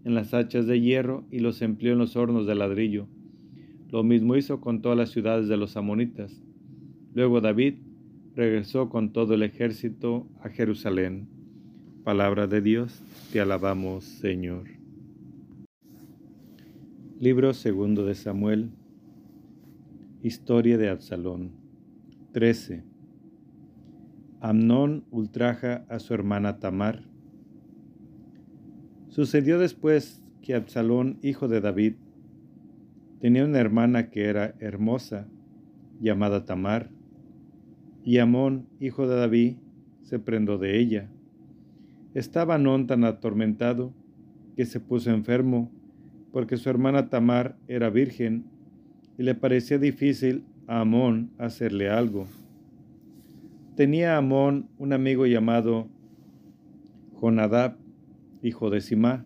[0.03, 3.08] en las hachas de hierro y los empleó en los hornos de ladrillo.
[3.91, 6.41] Lo mismo hizo con todas las ciudades de los amonitas.
[7.18, 7.78] Luego David
[8.36, 11.28] regresó con todo el ejército a Jerusalén.
[12.03, 13.01] Palabra de Dios,
[13.34, 14.65] te alabamos Señor.
[17.20, 18.70] Libro segundo de Samuel.
[20.22, 21.53] Historia de Absalón.
[22.34, 22.84] 13.
[24.39, 27.01] Amnón ultraja a su hermana Tamar.
[29.07, 31.95] Sucedió después que Absalón, hijo de David,
[33.20, 35.28] tenía una hermana que era hermosa,
[35.99, 36.91] llamada Tamar,
[38.03, 39.55] y Amón, hijo de David,
[40.03, 41.09] se prendó de ella.
[42.13, 43.93] Estaba Amnón tan atormentado
[44.55, 45.71] que se puso enfermo
[46.31, 48.45] porque su hermana Tamar era virgen
[49.17, 52.27] y le parecía difícil a Amón hacerle algo.
[53.75, 55.87] Tenía Amón un amigo llamado
[57.13, 57.77] Jonadab,
[58.41, 59.25] hijo de Simá,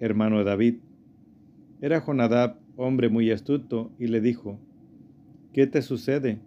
[0.00, 0.74] hermano de David.
[1.80, 4.58] Era Jonadab hombre muy astuto y le dijo,
[5.52, 6.40] ¿qué te sucede,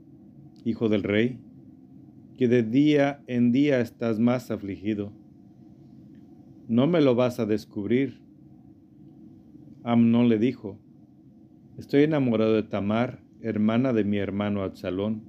[0.64, 1.40] hijo del rey?
[2.42, 5.12] Que de día en día estás más afligido.
[6.68, 8.20] No me lo vas a descubrir
[9.84, 10.80] Amnón le dijo,
[11.78, 15.22] Estoy enamorado de Tamar, hermana de mi hermano Absalón.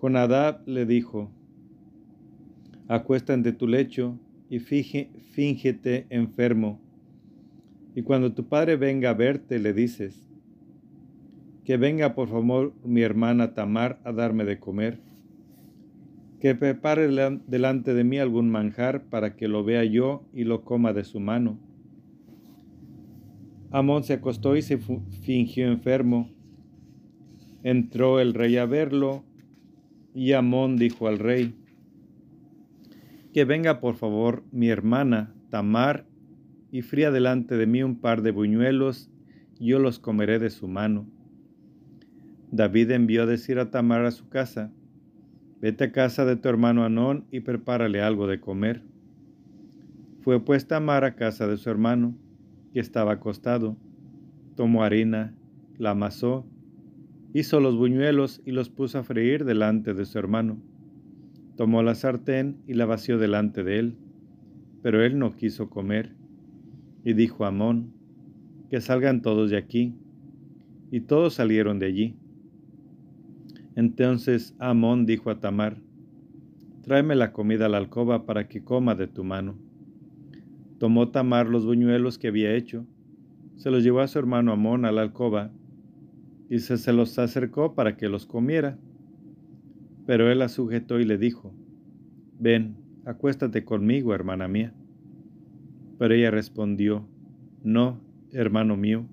[0.00, 1.32] Jonadab le dijo,
[2.86, 4.16] Acuesta ante tu lecho
[4.48, 6.80] y fíngete enfermo,
[7.96, 10.30] y cuando tu padre venga a verte le dices,
[11.64, 15.00] que venga por favor mi hermana Tamar a darme de comer,
[16.44, 17.08] que prepare
[17.46, 21.18] delante de mí algún manjar para que lo vea yo y lo coma de su
[21.18, 21.58] mano
[23.70, 24.76] Amón se acostó y se
[25.22, 26.28] fingió enfermo.
[27.62, 29.24] Entró el rey a verlo
[30.14, 31.54] y Amón dijo al rey,
[33.32, 36.04] que venga por favor mi hermana Tamar
[36.70, 39.10] y fría delante de mí un par de buñuelos,
[39.58, 41.06] yo los comeré de su mano.
[42.52, 44.70] David envió a decir a Tamar a su casa,
[45.64, 48.82] vete a casa de tu hermano Anón y prepárale algo de comer.
[50.20, 52.14] Fue pues Tamar a casa de su hermano
[52.74, 53.74] que estaba acostado.
[54.56, 55.34] Tomó harina,
[55.78, 56.44] la amasó,
[57.32, 60.58] hizo los buñuelos y los puso a freír delante de su hermano.
[61.56, 63.96] Tomó la sartén y la vació delante de él,
[64.82, 66.12] pero él no quiso comer.
[67.06, 67.90] Y dijo a Amón,
[68.68, 69.94] que salgan todos de aquí.
[70.90, 72.16] Y todos salieron de allí.
[73.76, 75.78] Entonces Amón dijo a Tamar,
[76.82, 79.56] tráeme la comida a la alcoba para que coma de tu mano.
[80.78, 82.86] Tomó Tamar los buñuelos que había hecho,
[83.56, 85.50] se los llevó a su hermano Amón a la alcoba
[86.48, 88.78] y se, se los acercó para que los comiera.
[90.06, 91.54] Pero él la sujetó y le dijo,
[92.38, 94.74] Ven, acuéstate conmigo, hermana mía.
[95.98, 97.08] Pero ella respondió,
[97.62, 98.00] No,
[98.32, 99.06] hermano mío,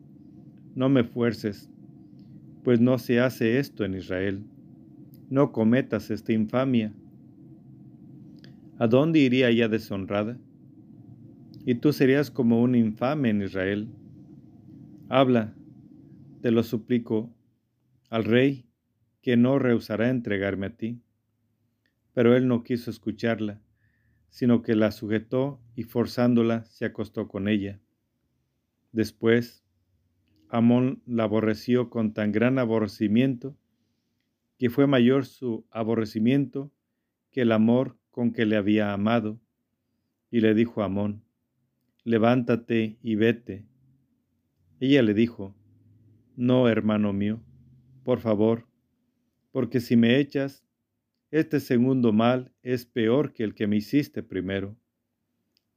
[0.76, 1.70] no me fuerces,
[2.64, 4.43] pues no se hace esto en Israel.
[5.32, 6.93] No cometas esta infamia.
[8.77, 10.38] ¿A dónde iría ella deshonrada?
[11.65, 13.88] Y tú serías como un infame en Israel.
[15.07, 15.55] Habla,
[16.41, 17.34] te lo suplico,
[18.09, 18.65] al rey,
[19.21, 21.01] que no rehusará entregarme a ti.
[22.13, 23.61] Pero él no quiso escucharla,
[24.27, 27.79] sino que la sujetó y forzándola se acostó con ella.
[28.91, 29.63] Después,
[30.49, 33.55] Amón la aborreció con tan gran aborrecimiento
[34.62, 36.72] que fue mayor su aborrecimiento
[37.32, 39.41] que el amor con que le había amado.
[40.30, 41.24] Y le dijo a Amón,
[42.03, 43.66] levántate y vete.
[44.80, 45.55] Ella le dijo,
[46.36, 47.41] no, hermano mío,
[48.03, 48.68] por favor,
[49.51, 50.64] porque si me echas,
[51.32, 54.78] este segundo mal es peor que el que me hiciste primero.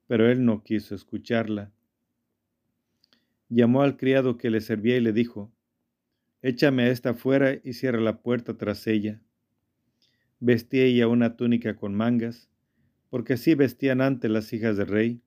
[0.07, 1.73] Pero él no quiso escucharla.
[3.49, 5.54] Llamó al criado que le servía y le dijo,
[6.47, 9.19] Échame a esta fuera y cierra la puerta tras ella.
[10.41, 12.51] Vestía ella una túnica con mangas,
[13.09, 15.23] porque así vestían antes las hijas del rey,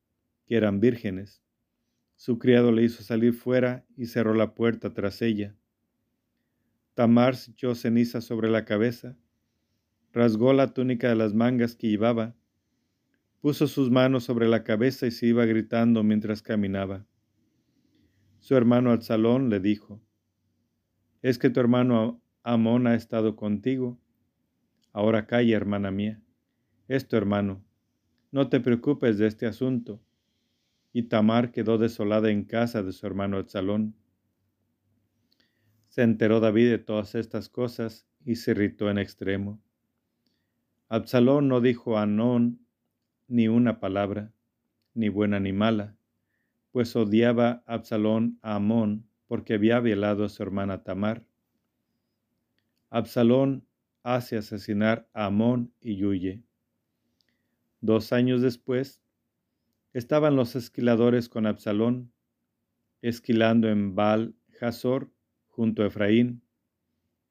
[0.45, 1.41] que eran vírgenes.
[2.18, 5.55] Su criado le hizo salir fuera y cerró la puerta tras ella.
[6.93, 9.18] Tamar se echó ceniza sobre la cabeza,
[10.13, 12.36] rasgó la túnica de las mangas que llevaba,
[13.41, 17.07] puso sus manos sobre la cabeza y se iba gritando mientras caminaba.
[18.38, 19.99] Su hermano Absalón le dijo,
[21.28, 23.99] ¿Es que tu hermano Amón ha estado contigo?
[24.93, 26.21] Ahora calla, hermana mía.
[26.88, 27.61] Es tu hermano.
[28.32, 30.01] No te preocupes de este asunto.
[30.93, 33.93] Y Tamar quedó desolada en casa de su hermano Absalón.
[35.89, 39.61] Se enteró David de todas estas cosas y se irritó en extremo.
[40.88, 42.65] Absalón no dijo a Anón
[43.28, 44.32] ni una palabra,
[44.93, 45.97] ni buena ni mala,
[46.71, 51.25] pues odiaba Absalón a Amón porque había violado a su hermana Tamar.
[52.89, 53.67] Absalón
[54.03, 56.43] hace asesinar a Amón y huye.
[57.82, 59.03] Dos años después,
[59.93, 62.11] estaban los esquiladores con Absalón,
[63.01, 65.11] esquilando en Baal Hazor
[65.47, 66.41] junto a Efraín,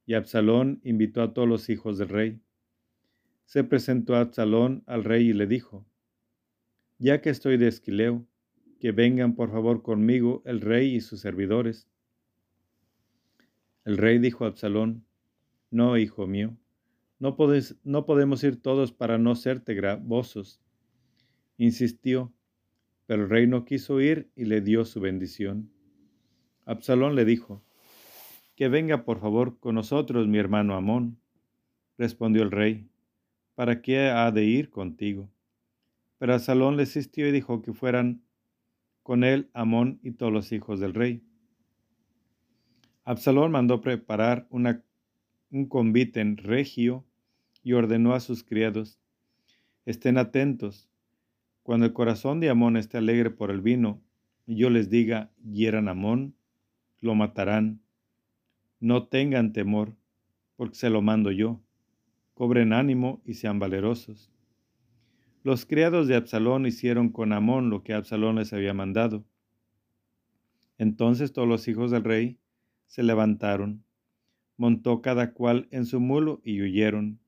[0.05, 2.41] y Absalón invitó a todos los hijos del rey.
[3.45, 5.87] Se presentó Absalón al rey y le dijo,
[6.99, 8.27] Ya que estoy de esquileo,
[8.79, 11.89] que vengan por favor conmigo el rey y sus servidores.
[13.85, 15.05] El rey dijo a Absalón,
[15.71, 16.57] No, hijo mío,
[17.19, 17.37] no,
[17.85, 20.61] no podemos ir todos para no serte gravosos.
[21.59, 22.33] Insistió,
[23.07, 25.71] pero el rey no quiso ir y le dio su bendición.
[26.65, 27.63] Absalón le dijo,
[28.57, 31.21] que venga por favor con nosotros mi hermano Amón.
[31.99, 32.89] Respondió el rey,
[33.55, 35.31] ¿para qué ha de ir contigo?
[36.19, 38.23] Pero Absalón le insistió y dijo que fueran
[39.07, 41.23] con él Amón y todos los hijos del rey.
[43.05, 44.83] Absalón mandó preparar una,
[45.53, 47.05] un convite en regio
[47.63, 48.99] y ordenó a sus criados,
[49.85, 50.91] estén atentos,
[51.63, 54.03] cuando el corazón de Amón esté alegre por el vino,
[54.45, 56.35] y yo les diga, hieran Amón,
[57.01, 57.81] lo matarán
[58.81, 59.95] no tengan temor,
[60.57, 61.61] porque se lo mando yo.
[62.35, 64.33] Cobren ánimo y sean valerosos.
[65.47, 69.25] Los criados de Absalón hicieron con Amón lo que Absalón les había mandado.
[70.77, 72.41] Entonces todos los hijos del rey
[72.89, 73.85] se levantaron,
[74.57, 77.21] montó cada cual en su mulo y huyeron.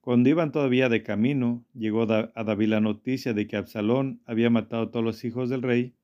[0.00, 4.84] Cuando iban todavía de camino, llegó a David la noticia de que Absalón había matado
[4.84, 5.96] a todos los hijos del rey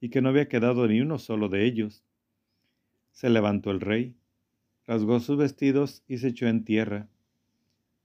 [0.00, 2.02] y que no había quedado ni uno solo de ellos.
[3.12, 4.16] Se levantó el rey,
[4.86, 7.10] rasgó sus vestidos y se echó en tierra.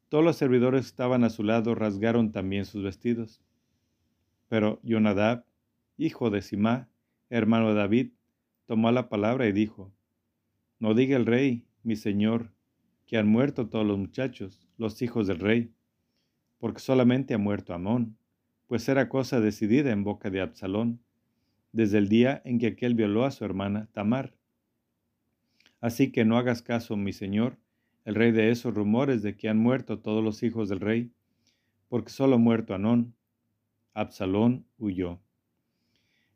[0.09, 3.41] Todos los servidores que estaban a su lado rasgaron también sus vestidos.
[4.47, 5.45] Pero Jonadab,
[5.97, 6.89] hijo de Simá,
[7.29, 8.11] hermano de David,
[8.65, 9.91] tomó la palabra y dijo,
[10.79, 12.51] No diga el rey, mi señor,
[13.05, 15.73] que han muerto todos los muchachos, los hijos del rey,
[16.59, 18.17] porque solamente ha muerto Amón,
[18.67, 20.99] pues era cosa decidida en boca de Absalón,
[21.71, 24.33] desde el día en que aquel violó a su hermana Tamar.
[25.81, 27.57] Así que no hagas caso, mi señor,
[28.05, 31.11] el rey de esos rumores de que han muerto todos los hijos del rey,
[31.89, 33.15] porque solo muerto Anón.
[33.93, 35.19] Absalón huyó.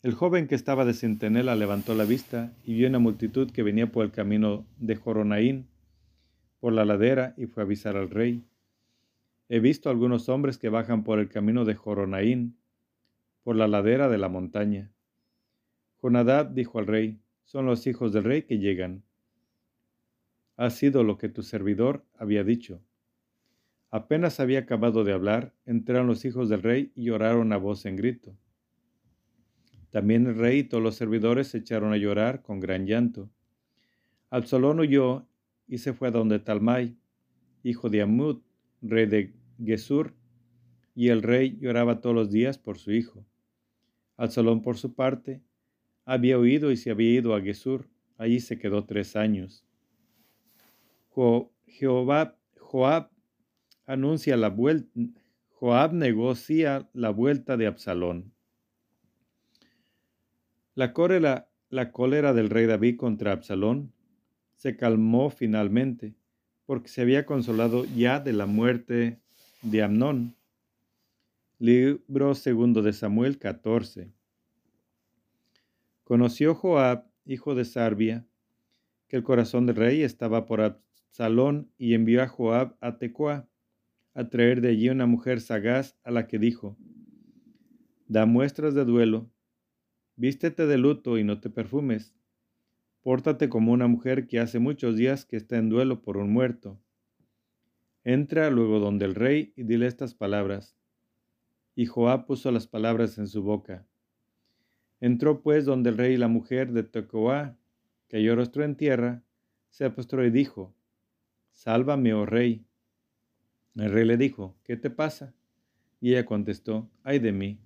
[0.01, 3.91] El joven que estaba de centinela levantó la vista y vio una multitud que venía
[3.91, 5.67] por el camino de Joronaín,
[6.59, 8.43] por la ladera y fue a avisar al rey.
[9.49, 12.57] He visto algunos hombres que bajan por el camino de Joronaín,
[13.43, 14.91] por la ladera de la montaña.
[16.01, 19.03] Jonadab dijo al rey, son los hijos del rey que llegan.
[20.59, 22.83] Ha sido lo que tu servidor había dicho.
[23.91, 27.95] Apenas había acabado de hablar, entraron los hijos del rey y lloraron a voz en
[27.95, 28.35] grito.
[29.89, 33.29] También el rey y todos los servidores se echaron a llorar con gran llanto.
[34.29, 35.29] Absalón huyó
[35.65, 36.97] y se fue a donde Talmai,
[37.63, 38.41] hijo de Amud,
[38.81, 39.33] rey de
[39.63, 40.13] Gesur,
[40.93, 43.25] y el rey lloraba todos los días por su hijo.
[44.17, 45.41] Absalón, por su parte,
[46.03, 47.87] había huido y se había ido a Gesur.
[48.17, 49.63] Allí se quedó tres años.
[51.65, 53.09] Jehová, Joab
[53.85, 54.89] anuncia la vuelta.
[55.49, 58.33] Joab negocia la vuelta de Absalón.
[60.75, 63.91] La cólera, la cólera del rey David contra Absalón
[64.55, 66.15] se calmó finalmente,
[66.65, 69.19] porque se había consolado ya de la muerte
[69.61, 70.35] de Amnón.
[71.57, 74.13] Libro segundo de Samuel 14.
[76.03, 78.25] Conoció Joab, hijo de Sarbia,
[79.07, 80.61] que el corazón del rey estaba por
[81.09, 83.49] Absalón y envió a Joab a Tecoa
[84.13, 86.77] a traer de allí una mujer sagaz a la que dijo,
[88.07, 89.29] Da muestras de duelo
[90.15, 92.13] Vístete de luto y no te perfumes.
[93.03, 96.77] Pórtate como una mujer que hace muchos días que está en duelo por un muerto.
[98.03, 100.75] Entra luego donde el rey y dile estas palabras.
[101.73, 103.87] Y Joab puso las palabras en su boca.
[104.99, 107.55] Entró pues donde el rey y la mujer de Tecoa,
[108.09, 109.23] cayó rostro en tierra,
[109.69, 110.75] se postró y dijo,
[111.59, 112.65] Sálvame, oh rey.
[113.75, 115.35] El rey le dijo, ¿qué te pasa?
[115.99, 117.59] Y ella contestó, ay de mí,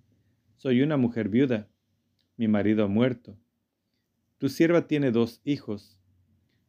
[0.56, 1.70] soy una mujer viuda
[2.36, 3.38] mi marido ha muerto.
[4.40, 6.00] Tu sierva tiene dos hijos.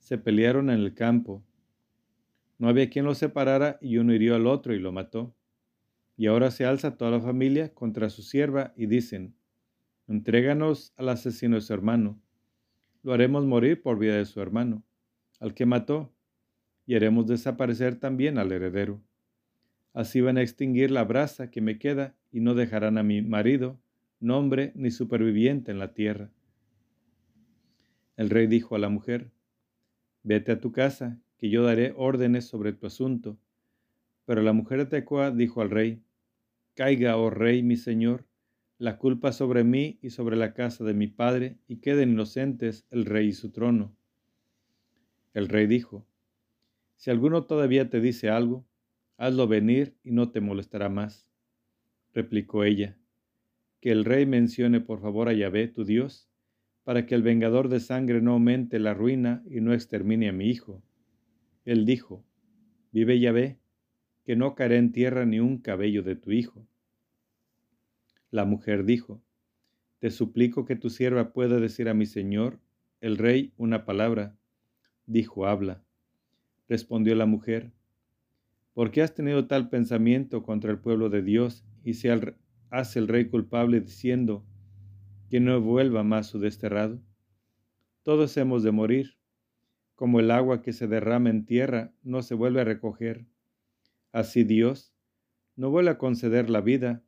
[0.01, 1.43] Se pelearon en el campo.
[2.59, 5.35] No había quien los separara y uno hirió al otro y lo mató.
[6.19, 9.35] Y ahora se alza toda la familia contra su sierva y dicen,
[10.09, 12.21] entréganos al asesino de su hermano.
[13.03, 14.85] Lo haremos morir por vida de su hermano,
[15.41, 16.14] al que mató,
[16.87, 19.03] y haremos desaparecer también al heredero.
[19.93, 23.79] Así van a extinguir la brasa que me queda y no dejarán a mi marido
[24.21, 26.31] nombre ni superviviente en la tierra.
[28.17, 29.31] El rey dijo a la mujer,
[30.23, 33.39] Vete a tu casa, que yo daré órdenes sobre tu asunto.
[34.25, 36.03] Pero la mujer de Tecoa dijo al rey,
[36.75, 38.27] Caiga, oh rey, mi señor,
[38.79, 43.05] la culpa sobre mí y sobre la casa de mi padre, y queden inocentes el
[43.05, 43.95] rey y su trono.
[45.35, 46.07] El rey dijo,
[47.05, 48.67] Si alguno todavía te dice algo,
[49.19, 51.29] hazlo venir y no te molestará más.
[52.15, 52.97] Replicó ella,
[53.83, 56.31] que el rey mencione por favor a Yahvé, tu Dios,
[56.83, 60.49] para que el vengador de sangre no aumente la ruina y no extermine a mi
[60.49, 60.83] hijo.
[61.67, 62.25] Él dijo,
[62.91, 63.59] Vive Yahvé,
[64.25, 66.67] que no caerá en tierra ni un cabello de tu hijo.
[68.31, 69.23] La mujer dijo,
[69.99, 72.61] Te suplico que tu sierva pueda decir a mi señor,
[73.03, 74.39] el rey, una palabra.
[75.05, 75.85] Dijo, habla.
[76.69, 77.73] Respondió la mujer,
[78.73, 82.37] ¿por qué has tenido tal pensamiento contra el pueblo de Dios y al,
[82.71, 84.45] hace el rey culpable diciendo
[85.29, 87.01] que no vuelva más su desterrado?
[88.03, 89.17] Todos hemos de morir,
[89.95, 93.27] como el agua que se derrama en tierra no se vuelve a recoger.
[94.13, 94.93] Así Dios
[95.57, 97.03] no vuelve a conceder la vida,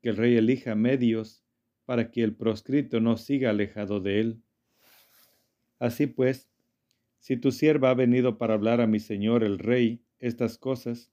[0.00, 1.44] que el rey elija medios
[1.84, 4.42] para que el proscrito no siga alejado de él.
[5.78, 6.47] Así pues,
[7.18, 11.12] si tu sierva ha venido para hablar a mi señor el rey estas cosas,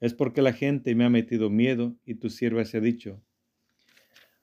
[0.00, 3.22] es porque la gente me ha metido miedo y tu sierva se ha dicho,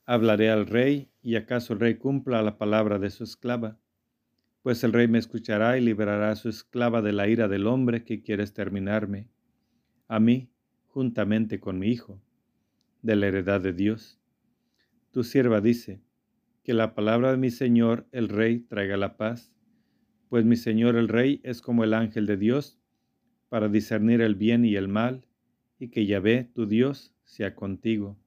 [0.05, 3.79] hablaré al rey y acaso el rey cumpla la palabra de su esclava,
[4.61, 8.03] pues el rey me escuchará y liberará a su esclava de la ira del hombre
[8.03, 9.29] que quiere exterminarme,
[10.07, 10.49] a mí,
[10.87, 12.21] juntamente con mi hijo,
[13.01, 14.19] de la heredad de Dios.
[15.11, 16.01] Tu sierva dice,
[16.65, 19.53] que la palabra de mi Señor el Rey traiga la paz,
[20.29, 22.79] pues mi Señor el Rey es como el ángel de Dios,
[23.49, 25.25] para discernir el bien y el mal,
[25.79, 28.17] y que Yahvé, tu Dios, sea contigo.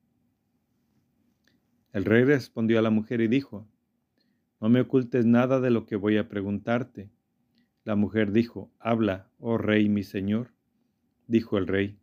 [1.93, 3.67] El rey respondió a la mujer y dijo,
[4.61, 7.11] No me ocultes nada de lo que voy a preguntarte.
[7.85, 10.53] La mujer dijo, Habla, oh rey mi señor.
[11.27, 11.99] Dijo el rey,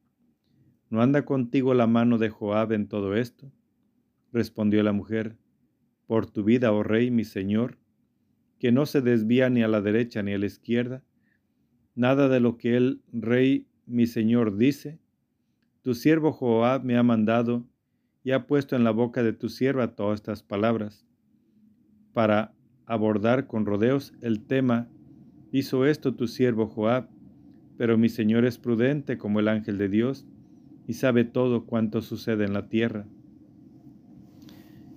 [0.90, 3.52] ¿no anda contigo la mano de Joab en todo esto?
[4.32, 5.38] Respondió la mujer,
[6.08, 7.78] Por tu vida, oh rey mi señor,
[8.60, 11.03] que no se desvía ni a la derecha ni a la izquierda,
[11.95, 14.99] nada de lo que el rey mi señor dice,
[15.82, 17.65] tu siervo Joab me ha mandado
[18.23, 21.06] y ha puesto en la boca de tu sierva todas estas palabras.
[22.14, 22.53] Para
[22.86, 24.90] abordar con rodeos el tema,
[25.52, 27.07] hizo esto tu siervo Joab,
[27.77, 30.26] pero mi Señor es prudente como el ángel de Dios
[30.88, 33.06] y sabe todo cuanto sucede en la tierra.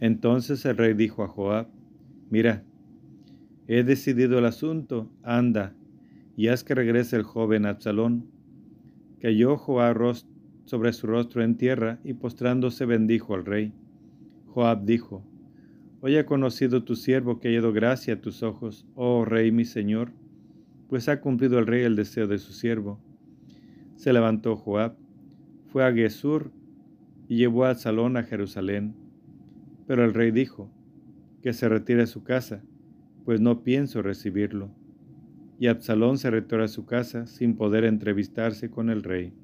[0.01, 1.68] Entonces el rey dijo a Joab,
[2.30, 2.64] mira,
[3.69, 5.74] he decidido el asunto, anda,
[6.36, 8.27] y haz que regrese el joven Absalón.
[9.20, 10.16] Cayó Joab
[10.65, 13.74] sobre su rostro en tierra y postrándose bendijo al rey.
[14.47, 15.23] Joab dijo,
[16.01, 19.65] Hoy ha conocido tu siervo que ha dado gracia a tus ojos, oh rey mi
[19.65, 20.12] señor,
[20.89, 22.99] pues ha cumplido el rey el deseo de su siervo.
[23.97, 24.95] Se levantó Joab,
[25.66, 26.53] fue a Gesur
[27.28, 28.95] y llevó a Absalón a Jerusalén.
[29.86, 30.70] Pero el rey dijo,
[31.43, 32.62] que se retire a su casa,
[33.29, 34.71] pues no pienso recibirlo.
[35.61, 39.35] Y Absalón se retiró a su casa sin poder entrevistarse con el rey.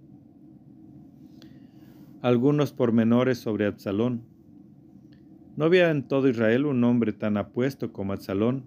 [2.22, 4.22] Algunos pormenores sobre Absalón.
[5.58, 8.64] No había en todo Israel un hombre tan apuesto como Absalón,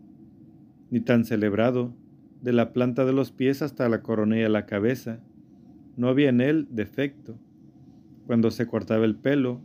[0.91, 1.95] ni tan celebrado,
[2.43, 5.19] de la planta de los pies hasta la coronilla de la cabeza.
[5.95, 7.39] No había en él defecto.
[8.27, 9.61] Cuando se cortaba el pelo,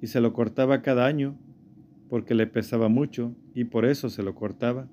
[0.00, 1.36] y se lo cortaba cada año,
[2.08, 4.86] porque le pesaba mucho, y por eso se lo cortaba.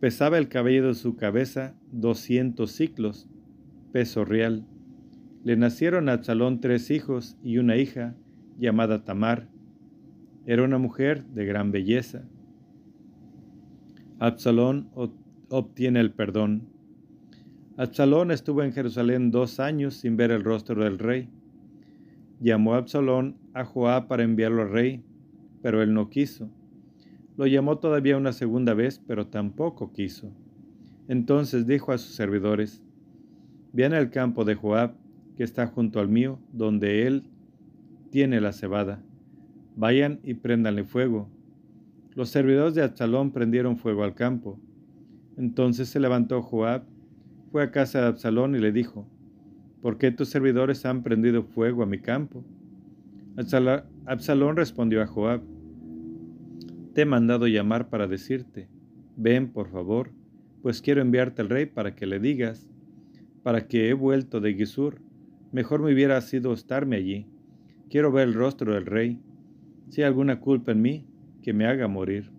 [0.00, 3.28] Pesaba el cabello de su cabeza doscientos ciclos,
[3.92, 4.66] peso real.
[5.44, 8.16] Le nacieron a Absalón tres hijos y una hija,
[8.58, 9.46] llamada Tamar.
[10.44, 12.24] Era una mujer de gran belleza.
[14.18, 14.90] Absalón
[15.48, 16.66] obtiene el perdón.
[17.76, 21.28] Absalón estuvo en Jerusalén dos años sin ver el rostro del rey.
[22.40, 25.04] Llamó a Absalón a Joab para enviarlo al rey,
[25.62, 26.50] pero él no quiso.
[27.42, 30.30] Lo llamó todavía una segunda vez, pero tampoco quiso.
[31.08, 32.84] Entonces dijo a sus servidores,
[33.72, 34.94] Vean el campo de Joab,
[35.36, 37.24] que está junto al mío, donde él
[38.10, 39.02] tiene la cebada.
[39.74, 41.28] Vayan y préndanle fuego.
[42.14, 44.60] Los servidores de Absalón prendieron fuego al campo.
[45.36, 46.84] Entonces se levantó Joab,
[47.50, 49.04] fue a casa de Absalón y le dijo,
[49.80, 52.44] ¿por qué tus servidores han prendido fuego a mi campo?
[54.06, 55.42] Absalón respondió a Joab,
[56.92, 58.68] te he mandado llamar para decirte,
[59.16, 60.10] ven por favor,
[60.62, 62.68] pues quiero enviarte al rey para que le digas,
[63.42, 65.00] para que he vuelto de Gisur,
[65.50, 67.26] mejor me hubiera sido estarme allí.
[67.90, 69.20] Quiero ver el rostro del rey.
[69.90, 71.06] Si hay alguna culpa en mí,
[71.42, 72.30] que me haga morir.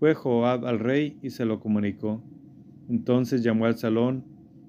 [0.00, 2.22] Fue Joab al rey y se lo comunicó.
[2.88, 4.24] Entonces llamó al salón,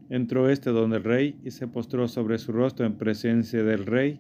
[0.10, 4.20] entró este donde el rey y se postró sobre su rostro en presencia del rey,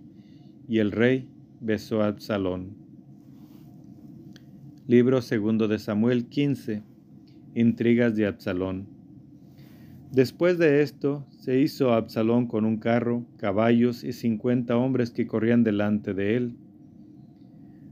[0.68, 1.30] y el rey
[1.60, 2.86] besó a Absalón.
[4.89, 6.81] Libro segundo de Samuel 15.
[7.55, 8.88] Intrigas de Absalón.
[10.14, 15.65] Después de esto, se hizo Absalón con un carro, caballos y cincuenta hombres que corrían
[15.65, 16.55] delante de él.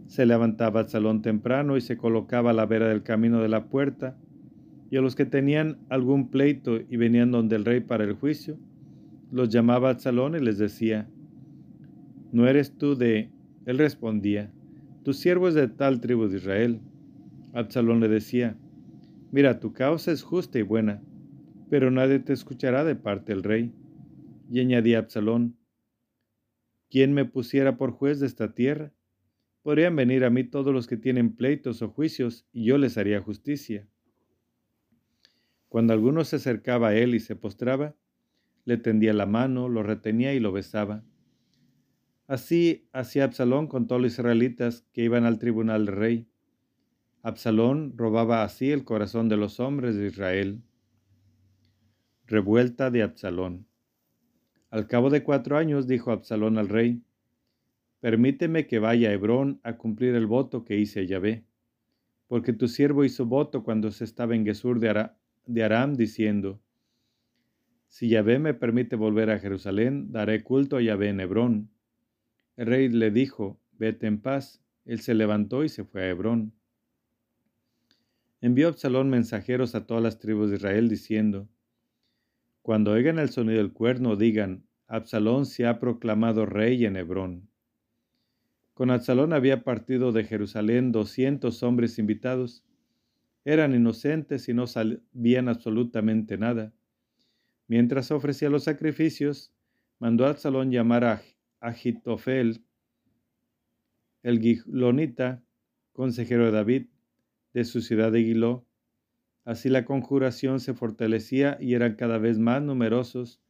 [0.07, 4.15] Se levantaba Absalón temprano y se colocaba a la vera del camino de la puerta,
[4.89, 8.57] y a los que tenían algún pleito y venían donde el rey para el juicio,
[9.34, 11.09] los llamaba Absalón y les decía,
[12.31, 13.31] ¿no eres tú de...?
[13.65, 14.49] Él respondía,
[15.06, 16.82] tu siervo es de tal tribu de Israel.
[17.53, 18.57] Absalón le decía,
[19.32, 20.99] mira, tu causa es justa y buena,
[21.69, 23.72] pero nadie te escuchará de parte del rey.
[24.49, 25.57] Y añadía Absalón,
[26.90, 28.94] ¿quién me pusiera por juez de esta tierra?
[29.61, 33.22] Podrían venir a mí todos los que tienen pleitos o juicios, y yo les haría
[33.22, 33.88] justicia.
[35.69, 37.95] Cuando alguno se acercaba a él y se postraba,
[38.64, 41.03] le tendía la mano, lo retenía y lo besaba.
[42.27, 46.27] Así hacía Absalón con todos los israelitas que iban al tribunal del rey.
[47.22, 50.61] Absalón robaba así el corazón de los hombres de Israel.
[52.26, 53.68] Revuelta de Absalón.
[54.72, 57.02] Al cabo de cuatro años dijo Absalón al rey,
[57.99, 61.45] Permíteme que vaya a Hebrón a cumplir el voto que hice a Yahvé,
[62.27, 65.10] porque tu siervo hizo voto cuando se estaba en Gesur de,
[65.45, 66.61] de Aram, diciendo,
[67.88, 71.69] Si Yahvé me permite volver a Jerusalén, daré culto a Yahvé en Hebrón.
[72.57, 74.61] El rey le dijo, vete en paz.
[74.86, 76.53] Él se levantó y se fue a Hebrón.
[78.41, 81.49] Envió Absalón mensajeros a todas las tribus de Israel diciendo,
[82.61, 87.49] Cuando oigan el sonido del cuerno, digan, Absalón se ha proclamado rey en Hebrón.
[88.76, 92.64] Con Absalón había partido de Jerusalén doscientos hombres invitados.
[93.45, 96.73] Eran inocentes y no sabían absolutamente nada.
[97.68, 99.53] Mientras ofrecía los sacrificios,
[99.98, 101.22] mandó a Absalón llamar a
[101.65, 102.63] Agitofel,
[104.21, 105.43] el Gilonita,
[105.93, 106.87] consejero de David,
[107.53, 108.67] de su ciudad de Giló.
[109.45, 113.41] Así la conjuración se fortalecía y eran cada vez más numerosos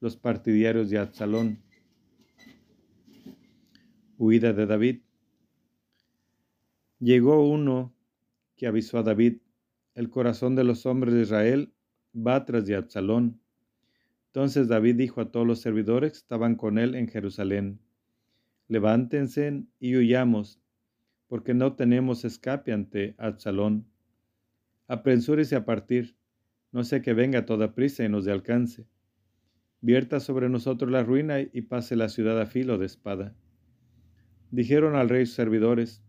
[0.00, 1.62] los partidarios de Absalón.
[4.18, 5.00] Huida de David.
[6.98, 7.94] Llegó uno
[8.56, 9.38] que avisó a David,
[9.94, 11.74] el corazón de los hombres de Israel
[12.14, 13.41] va tras de Absalón.
[14.34, 17.80] Entonces David dijo a todos los servidores que estaban con él en Jerusalén,
[18.66, 20.58] levántense y huyamos,
[21.26, 23.86] porque no tenemos escape ante Absalón.
[24.88, 26.16] Apresúrese a partir,
[26.70, 28.86] no sea que venga toda prisa y nos dé alcance.
[29.82, 33.36] Vierta sobre nosotros la ruina y pase la ciudad a filo de espada.
[34.50, 36.02] Dijeron al rey sus servidores,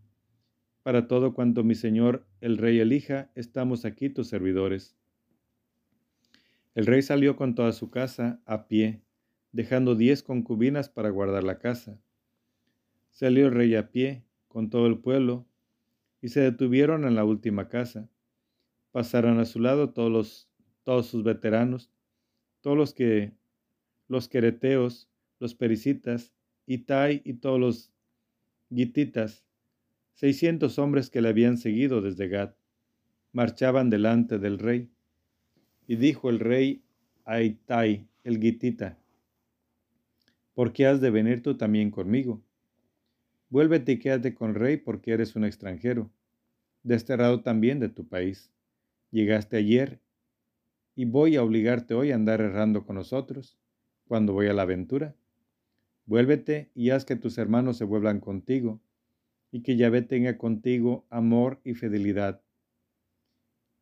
[0.82, 4.96] para todo cuanto mi señor el rey elija, estamos aquí tus servidores.
[6.74, 9.00] El rey salió con toda su casa a pie,
[9.52, 12.00] dejando diez concubinas para guardar la casa.
[13.10, 15.46] Salió el rey a pie con todo el pueblo
[16.20, 18.08] y se detuvieron en la última casa.
[18.90, 20.48] Pasaron a su lado todos,
[20.84, 21.90] sus veteranos,
[22.60, 23.32] todos los que
[24.08, 26.32] los quereteos, los pericitas,
[26.66, 27.92] Itai y todos los
[28.70, 29.44] gititas,
[30.14, 32.54] seiscientos hombres que le habían seguido desde Gad,
[33.32, 34.93] marchaban delante del rey.
[35.86, 36.82] Y dijo el rey
[37.24, 38.98] a Itai, el gitita,
[40.54, 42.42] ¿por qué has de venir tú también conmigo?
[43.50, 46.10] Vuélvete y quédate con el rey porque eres un extranjero,
[46.82, 48.50] desterrado también de tu país.
[49.10, 50.00] Llegaste ayer
[50.96, 53.58] y voy a obligarte hoy a andar errando con nosotros
[54.06, 55.14] cuando voy a la aventura.
[56.06, 58.80] Vuélvete y haz que tus hermanos se vuelvan contigo,
[59.54, 62.42] y que Yahvé tenga contigo amor y fidelidad.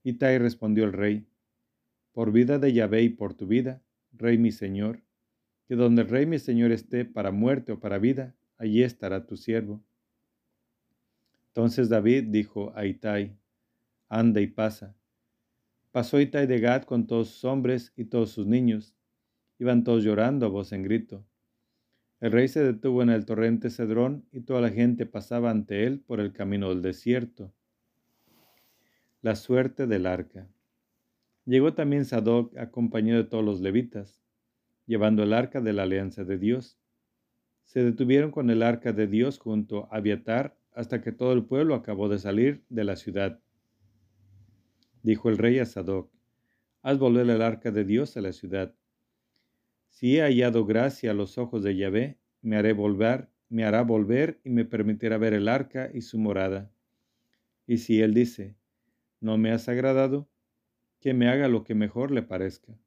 [0.04, 1.26] Itai respondió el rey,
[2.12, 3.82] por vida de Yahvé y por tu vida,
[4.12, 5.00] rey mi señor,
[5.66, 9.36] que donde el rey mi señor esté para muerte o para vida, allí estará tu
[9.36, 9.82] siervo.
[11.48, 13.36] Entonces David dijo a Itai,
[14.08, 14.94] anda y pasa.
[15.90, 18.94] Pasó Itai de Gad con todos sus hombres y todos sus niños.
[19.58, 21.24] Iban todos llorando a voz en grito.
[22.20, 26.00] El rey se detuvo en el torrente Cedrón y toda la gente pasaba ante él
[26.00, 27.52] por el camino del desierto.
[29.22, 30.48] La suerte del arca.
[31.44, 34.22] Llegó también Sadoc acompañado de todos los levitas,
[34.86, 36.78] llevando el arca de la alianza de Dios.
[37.64, 41.74] Se detuvieron con el arca de Dios junto a Abiatar hasta que todo el pueblo
[41.74, 43.40] acabó de salir de la ciudad.
[45.02, 46.10] Dijo el rey a Sadoc,
[46.82, 48.74] haz volver el arca de Dios a la ciudad.
[49.88, 54.40] Si he hallado gracia a los ojos de Yahvé, me haré volver, me hará volver
[54.44, 56.70] y me permitirá ver el arca y su morada.
[57.66, 58.56] Y si él dice,
[59.20, 60.28] no me has agradado,
[61.02, 62.78] que me haga lo que mejor le parezca.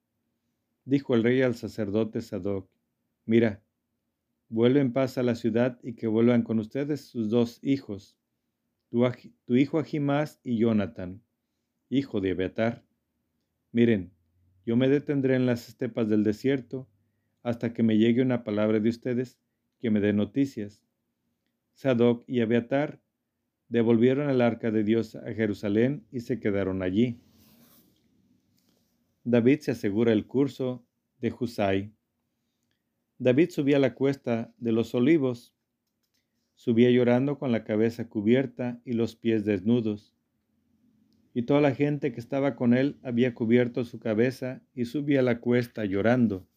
[0.85, 2.71] Dijo el rey al sacerdote Sadoc,
[3.25, 3.61] mira,
[4.47, 8.17] vuelve en paz a la ciudad y que vuelvan con ustedes sus dos hijos,
[8.89, 11.21] tu, hijo Ahimás y Jonathan,
[11.89, 12.85] hijo de Abiatar.
[13.73, 14.13] Miren,
[14.65, 16.87] yo me detendré en las estepas del desierto
[17.43, 19.37] hasta que me llegue una palabra de ustedes
[19.79, 20.81] que me dé noticias.
[21.73, 23.01] Sadoc y Abiatar
[23.67, 27.19] devolvieron el arca de Dios a Jerusalén y se quedaron allí.
[29.27, 30.85] David se asegura el curso
[31.19, 31.91] de Husai.
[33.17, 35.55] David subía la cuesta de los olivos,
[36.53, 40.13] subía llorando con la cabeza cubierta y los pies desnudos.
[41.33, 45.39] Y toda la gente que estaba con él había cubierto su cabeza y subía la
[45.39, 46.47] cuesta llorando.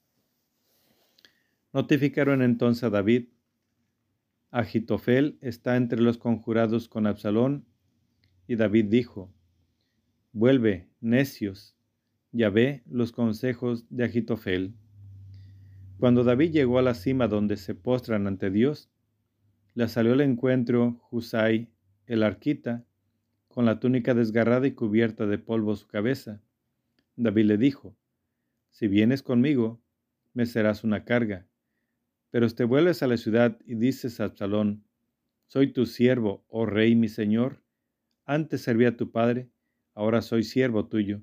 [1.72, 3.28] Notificaron entonces a David,
[4.50, 7.64] Agitofel está entre los conjurados con Absalón,
[8.46, 9.32] y David dijo,
[10.32, 11.77] Vuelve, necios,
[12.32, 14.74] ya ve los consejos de Agitofel.
[15.98, 18.90] Cuando David llegó a la cima donde se postran ante Dios,
[19.74, 21.68] le salió al encuentro Husai,
[22.06, 22.84] el arquita,
[23.48, 26.40] con la túnica desgarrada y cubierta de polvo su cabeza.
[27.16, 27.96] David le dijo,
[28.70, 29.80] Si vienes conmigo,
[30.34, 31.46] me serás una carga.
[32.30, 34.84] Pero te vuelves a la ciudad y dices a Absalón,
[35.46, 37.62] Soy tu siervo, oh rey mi señor,
[38.26, 39.48] antes serví a tu padre,
[39.94, 41.22] ahora soy siervo tuyo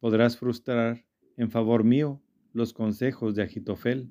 [0.00, 1.04] podrás frustrar
[1.36, 2.20] en favor mío
[2.52, 4.08] los consejos de Agitofel.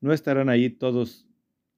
[0.00, 1.26] No estarán ahí todos,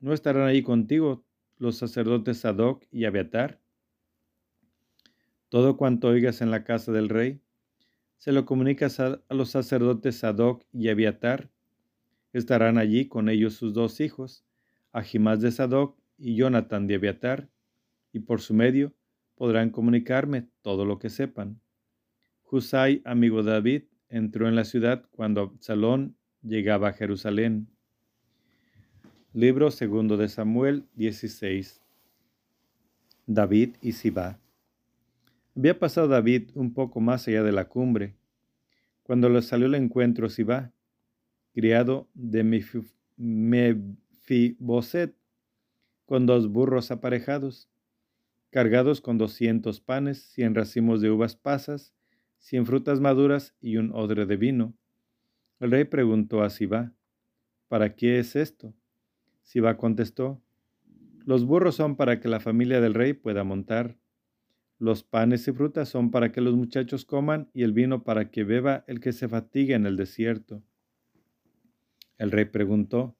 [0.01, 1.24] no estarán ahí contigo
[1.56, 3.60] los sacerdotes Sadoc y Abiatar.
[5.48, 7.40] Todo cuanto oigas en la casa del rey,
[8.19, 11.51] se lo comunicas a, los sacerdotes Sadoc y Abiatar.
[12.32, 14.44] Estarán allí con ellos sus dos hijos,
[14.93, 17.48] Ahimás de Sadoc y Jonathan de Abiatar,
[18.12, 18.93] y por su medio
[19.36, 21.60] podrán comunicarme todo lo que sepan.
[22.51, 27.69] Husai, amigo de David, entró en la ciudad cuando Absalón llegaba a Jerusalén.
[29.35, 31.83] Libro segundo de Samuel 16.
[33.27, 34.41] David y Sibá.
[35.55, 38.15] Había pasado David un poco más allá de la cumbre,
[39.03, 40.73] cuando le salió el encuentro Sibá,
[41.53, 42.45] criado de
[43.19, 45.15] Mefiboset,
[46.07, 47.69] con dos burros aparejados,
[48.49, 51.93] cargados con doscientos panes, cien racimos de uvas pasas,
[52.39, 54.74] cien frutas maduras y un odre de vino.
[55.60, 56.93] El rey preguntó a Siba,
[57.69, 58.74] ¿para qué es esto?
[59.43, 60.43] Siba contestó,
[61.24, 63.98] los burros son para que la familia del rey pueda montar.
[64.78, 68.44] Los panes y frutas son para que los muchachos coman y el vino para que
[68.44, 70.62] beba el que se fatigue en el desierto.
[72.16, 73.16] El rey preguntó,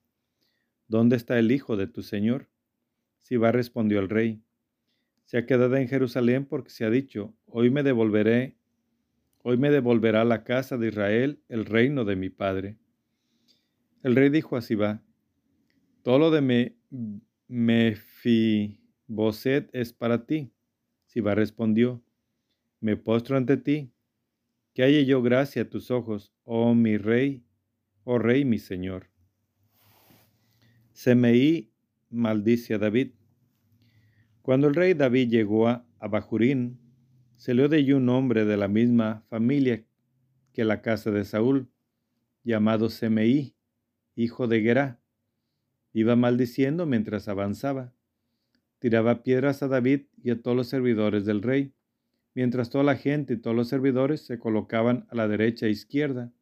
[0.86, 2.48] ¿Dónde está el hijo de tu señor?
[3.18, 4.42] Siba respondió al rey,
[5.28, 8.56] se ha quedado en Jerusalén porque se ha dicho, hoy me devolveré,
[9.43, 12.77] hoy me devolverá la casa de Israel el reino de mi padre.
[14.02, 15.02] El rey dijo a Siba,
[16.02, 16.77] todo lo de me,
[17.48, 18.48] Mefiboset
[19.73, 20.52] es para ti.
[21.06, 22.02] Siba respondió,
[22.81, 23.93] me postro ante ti,
[24.74, 27.43] que haya yo gracia a tus ojos, oh mi rey,
[28.05, 29.10] oh rey mi señor.
[30.93, 31.73] Semeí
[32.10, 33.12] maldice a David.
[34.43, 36.78] Cuando el rey David llegó a Abajurín,
[37.47, 39.85] le de un hombre de la misma familia
[40.52, 41.69] que la casa de Saúl,
[42.43, 43.55] llamado Semeí,
[44.16, 45.01] hijo de Gerá.
[45.93, 47.94] Iba maldiciendo mientras avanzaba.
[48.81, 51.73] Tiraba piedras a David y a todos los servidores del rey,
[52.35, 56.32] mientras toda la gente y todos los servidores se colocaban a la derecha e izquierda.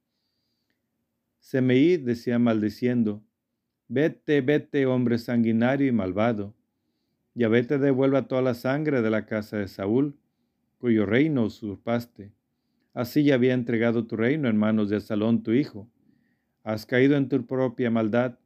[1.38, 3.22] Semeí decía maldiciendo,
[3.88, 6.54] Vete, vete, hombre sanguinario y malvado.
[7.34, 10.18] Yahvé te devuelva toda la sangre de la casa de Saúl,
[10.78, 12.32] cuyo reino usurpaste.
[12.94, 15.90] Así ya había entregado tu reino en manos de Salón tu hijo.
[16.62, 18.38] Has caído en tu propia maldad,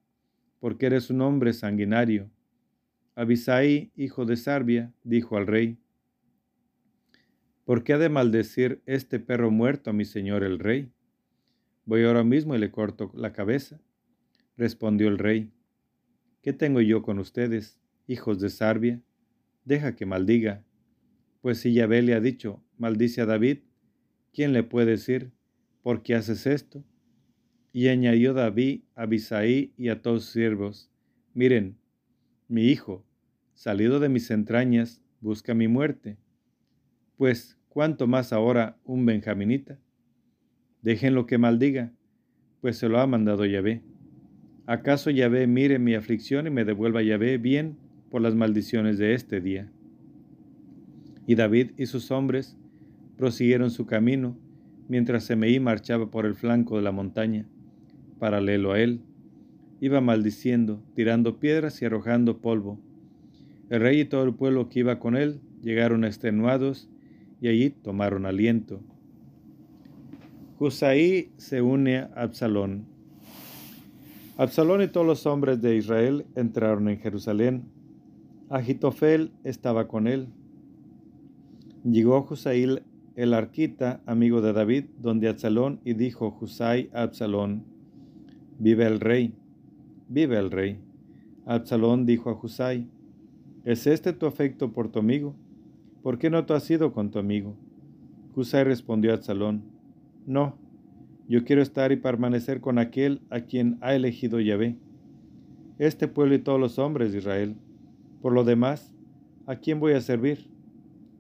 [0.59, 2.31] porque eres un hombre sanguinario.
[3.15, 5.79] Abisai, hijo de Sarbia, dijo al rey,
[7.65, 10.91] ¿por qué ha de maldecir este perro muerto a mi señor el rey?
[11.85, 13.81] Voy ahora mismo y le corto la cabeza.
[14.57, 15.51] Respondió el rey,
[16.43, 19.01] ¿qué tengo yo con ustedes, hijos de Sarbia?
[19.65, 20.65] Deja que maldiga.
[21.41, 23.61] Pues si Yahvé le ha dicho, maldice a David,
[24.33, 25.33] ¿quién le puede decir,
[25.83, 26.85] ¿por qué haces esto?
[27.73, 30.91] Y añadió David a Bisaí y a todos sus siervos,
[31.33, 31.79] miren,
[32.49, 33.07] mi hijo,
[33.55, 36.19] salido de mis entrañas, busca mi muerte.
[37.17, 39.79] Pues, ¿cuánto más ahora un benjaminita?
[40.83, 41.93] Déjenlo que maldiga,
[42.61, 43.83] pues se lo ha mandado Yahvé.
[44.67, 47.79] ¿Acaso Yahvé mire mi aflicción y me devuelva Yahvé bien
[48.11, 49.71] por las maldiciones de este día?
[51.27, 52.57] Y David y sus hombres
[53.17, 54.37] prosiguieron su camino,
[54.89, 57.47] mientras Semeí marchaba por el flanco de la montaña,
[58.19, 59.01] paralelo a él.
[59.81, 62.79] Iba maldiciendo, tirando piedras y arrojando polvo.
[63.69, 66.89] El rey y todo el pueblo que iba con él llegaron extenuados
[67.41, 68.81] y allí tomaron aliento.
[70.59, 72.85] Husaí se une a Absalón.
[74.37, 77.65] Absalón y todos los hombres de Israel entraron en Jerusalén.
[78.49, 80.29] Agitofel estaba con él.
[81.85, 82.67] Llegó Husaí
[83.17, 87.65] el arquita, amigo de David, donde Absalón, y dijo Husai a Absalón,
[88.59, 89.35] Vive el rey,
[90.09, 90.79] vive el rey.
[91.47, 92.73] Absalón dijo a
[93.65, 95.35] ¿es este tu afecto por tu amigo?
[96.03, 97.57] ¿Por qué no tú has ido con tu amigo?
[98.37, 99.63] Husai respondió a Absalón,
[100.27, 100.57] No,
[101.29, 104.77] yo quiero estar y permanecer con aquel a quien ha elegido Yahvé,
[105.79, 107.57] este pueblo y todos los hombres de Israel.
[108.21, 108.95] Por lo demás,
[109.47, 110.51] ¿a quién voy a servir?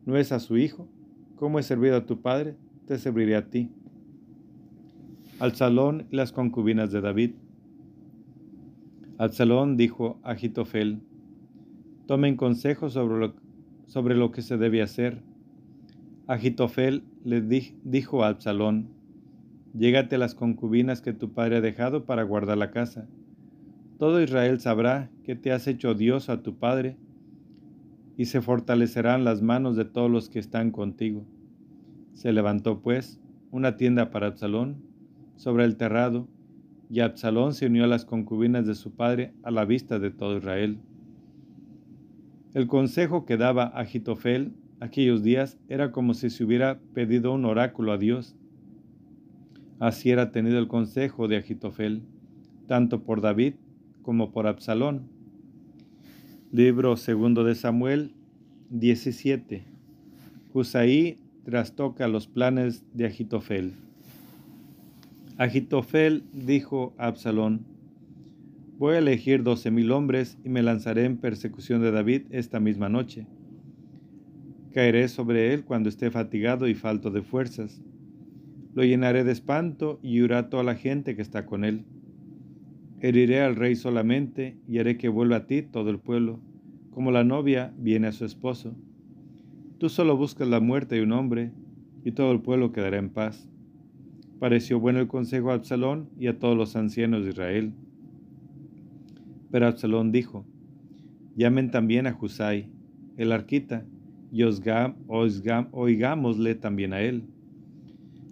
[0.06, 0.88] ¿No es a su hijo?
[1.36, 2.56] ¿Cómo he servido a tu padre?
[2.86, 3.70] Te serviré a ti.
[5.38, 7.32] Al salón y las concubinas de David.
[9.18, 11.00] Al salón dijo a Jitofel,
[12.06, 13.34] tomen consejo sobre lo,
[13.86, 15.22] sobre lo que se debe hacer.
[16.26, 18.88] Agitofel le dijo a Absalón,
[19.72, 23.06] Llégate a las concubinas que tu padre ha dejado para guardar la casa.
[23.98, 26.96] Todo Israel sabrá que te has hecho odioso a tu padre,
[28.20, 31.24] y se fortalecerán las manos de todos los que están contigo.
[32.12, 33.18] Se levantó, pues,
[33.50, 34.76] una tienda para Absalón
[35.36, 36.28] sobre el terrado,
[36.90, 40.36] y Absalón se unió a las concubinas de su padre a la vista de todo
[40.36, 40.76] Israel.
[42.52, 47.92] El consejo que daba Agitofel aquellos días era como si se hubiera pedido un oráculo
[47.92, 48.36] a Dios
[49.78, 52.02] Así era tenido el consejo de Agitofel,
[52.66, 53.54] tanto por David
[54.02, 55.08] como por Absalón.
[56.52, 58.12] Libro segundo de Samuel
[58.70, 59.62] 17.
[60.52, 63.74] Husaí trastoca los planes de Agitofel.
[65.38, 67.66] Agitofel dijo a Absalón,
[68.78, 72.88] Voy a elegir doce mil hombres y me lanzaré en persecución de David esta misma
[72.88, 73.26] noche.
[74.72, 77.80] Caeré sobre él cuando esté fatigado y falto de fuerzas
[78.74, 81.84] lo llenaré de espanto y huirá toda la gente que está con él.
[83.02, 86.38] Heriré al rey solamente y haré que vuelva a ti todo el pueblo,
[86.90, 88.74] como la novia viene a su esposo.
[89.78, 91.52] Tú solo buscas la muerte de un hombre
[92.04, 93.48] y todo el pueblo quedará en paz.
[94.38, 97.72] Pareció bueno el consejo a Absalón y a todos los ancianos de Israel.
[99.50, 100.44] Pero Absalón dijo,
[101.36, 102.68] llamen también a Husai,
[103.16, 103.86] el arquita,
[104.30, 104.42] y
[105.72, 107.24] oigámosle también a él.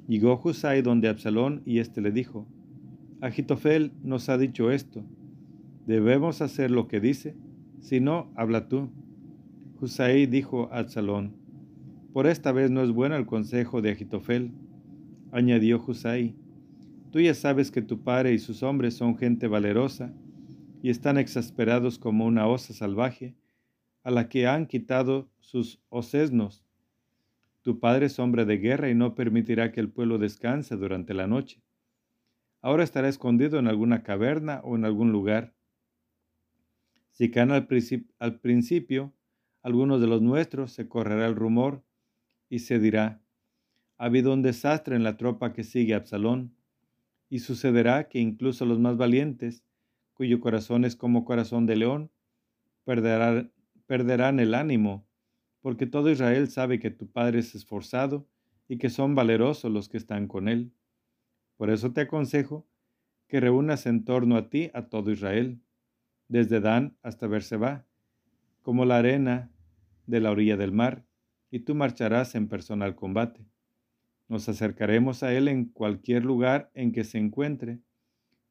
[0.06, 2.46] Llegó Husai donde Absalón y éste le dijo,
[3.20, 5.04] Agitofel nos ha dicho esto,
[5.86, 7.34] ¿debemos hacer lo que dice?
[7.80, 8.90] Si no, habla tú.
[9.80, 11.34] Husai dijo a Absalón,
[12.12, 14.52] por esta vez no es bueno el consejo de Agitofel.
[15.32, 16.36] Añadió Husai,
[17.10, 20.14] tú ya sabes que tu padre y sus hombres son gente valerosa
[20.80, 23.34] y están exasperados como una osa salvaje,
[24.04, 26.64] a la que han quitado sus osesnos.
[27.62, 31.26] Tu padre es hombre de guerra y no permitirá que el pueblo descanse durante la
[31.26, 31.60] noche.
[32.60, 35.54] Ahora estará escondido en alguna caverna o en algún lugar.
[37.12, 39.12] Si caen al, principio,
[39.62, 41.84] algunos de los nuestros, se correrá el rumor
[42.48, 43.20] y se dirá,
[43.96, 46.54] ha habido un desastre en la tropa que sigue a Absalón,
[47.30, 49.64] y sucederá que incluso los más valientes,
[50.14, 52.10] cuyo corazón es como corazón de león,
[52.84, 53.52] perderán,
[53.86, 55.06] perderán el ánimo,
[55.60, 58.26] porque todo Israel sabe que tu padre es esforzado
[58.68, 60.72] y que son valerosos los que están con él.
[61.58, 62.66] Por eso te aconsejo
[63.26, 65.60] que reúnas en torno a ti a todo Israel,
[66.28, 67.84] desde Dan hasta Berseba,
[68.62, 69.50] como la arena
[70.06, 71.04] de la orilla del mar,
[71.50, 73.44] y tú marcharás en personal combate.
[74.28, 77.80] Nos acercaremos a él en cualquier lugar en que se encuentre,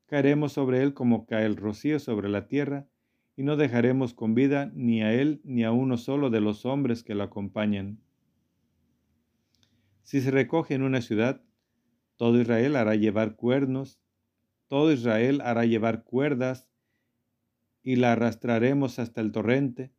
[0.08, 2.88] caeremos sobre él como cae el rocío sobre la tierra,
[3.38, 7.04] y no dejaremos con vida ni a él ni a uno solo de los hombres
[7.04, 8.00] que lo acompañan.
[10.04, 11.44] Si se recoge en una ciudad,
[12.18, 14.00] todo Israel hará llevar cuernos,
[14.68, 16.68] todo Israel hará llevar cuerdas,
[17.84, 19.94] y la arrastraremos hasta el torrente,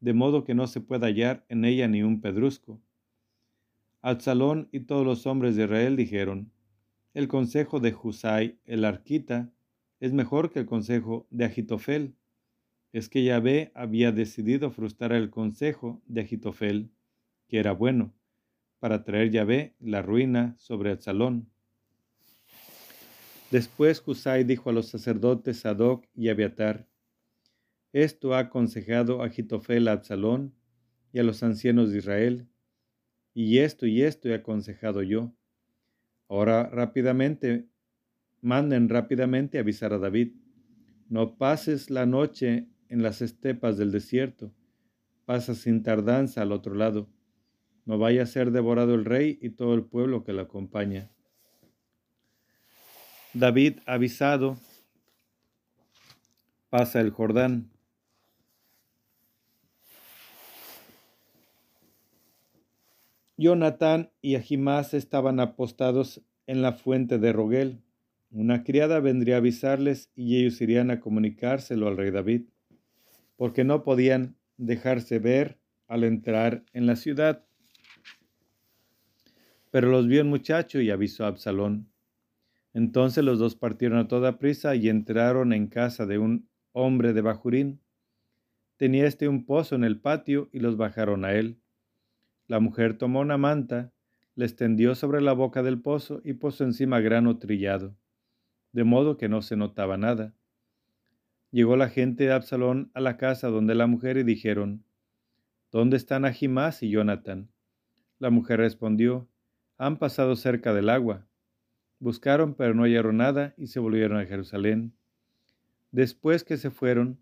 [0.00, 2.80] de modo que no se pueda hallar en ella ni un pedrusco.
[4.00, 6.50] Absalón y todos los hombres de Israel dijeron,
[7.14, 9.52] el consejo de Husai, el arquita,
[10.00, 12.14] es mejor que el consejo de Agitofel.
[12.92, 16.90] Es que Yahvé había decidido frustrar el consejo de Agitofel,
[17.48, 18.14] que era bueno,
[18.78, 21.50] para traer Yahvé la ruina sobre Absalón.
[23.50, 26.86] Después Husai dijo a los sacerdotes Sadoc y Abiatar,
[27.94, 30.54] Esto ha aconsejado Agitofel a Absalón
[31.12, 32.48] y a los ancianos de Israel,
[33.32, 35.32] y esto y esto he aconsejado yo.
[36.28, 37.68] Ahora rápidamente,
[38.42, 40.32] manden rápidamente avisar a David.
[41.08, 44.52] No pases la noche en las estepas del desierto.
[45.24, 47.08] Pasa sin tardanza al otro lado.
[47.86, 51.10] No vaya a ser devorado el rey y todo el pueblo que lo acompaña.
[53.34, 54.56] David, avisado,
[56.70, 57.70] pasa el Jordán.
[63.36, 67.82] Jonatán y Ahimás estaban apostados en la fuente de Roguel.
[68.30, 72.46] Una criada vendría a avisarles y ellos irían a comunicárselo al rey David,
[73.36, 77.44] porque no podían dejarse ver al entrar en la ciudad.
[79.70, 81.90] Pero los vio el muchacho y avisó a Absalón.
[82.78, 87.22] Entonces los dos partieron a toda prisa y entraron en casa de un hombre de
[87.22, 87.80] Bajurín.
[88.76, 91.60] Tenía este un pozo en el patio y los bajaron a él.
[92.46, 93.92] La mujer tomó una manta,
[94.36, 97.96] le extendió sobre la boca del pozo y puso encima grano trillado,
[98.70, 100.36] de modo que no se notaba nada.
[101.50, 104.84] Llegó la gente de Absalón a la casa donde la mujer y dijeron,
[105.72, 107.50] ¿Dónde están Ahimás y Jonathan?
[108.20, 109.28] La mujer respondió,
[109.78, 111.27] han pasado cerca del agua.
[112.00, 114.92] Buscaron, pero no hallaron nada y se volvieron a Jerusalén.
[115.90, 117.18] Después que se fueron,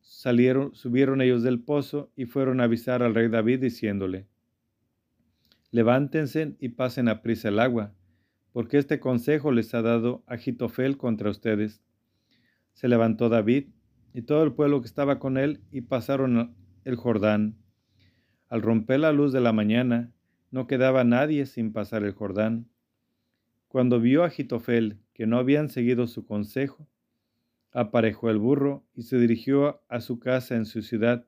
[0.00, 4.26] salieron, subieron ellos del pozo y fueron a avisar al rey David diciéndole,
[5.70, 7.94] levántense y pasen a prisa el agua,
[8.52, 11.82] porque este consejo les ha dado Agitofel contra ustedes.
[12.74, 13.68] Se levantó David
[14.12, 16.54] y todo el pueblo que estaba con él y pasaron
[16.84, 17.56] el Jordán.
[18.48, 20.12] Al romper la luz de la mañana,
[20.50, 22.68] no quedaba nadie sin pasar el Jordán.
[23.72, 26.86] Cuando vio a Agitofel que no habían seguido su consejo,
[27.72, 31.26] aparejó el burro y se dirigió a su casa en su ciudad.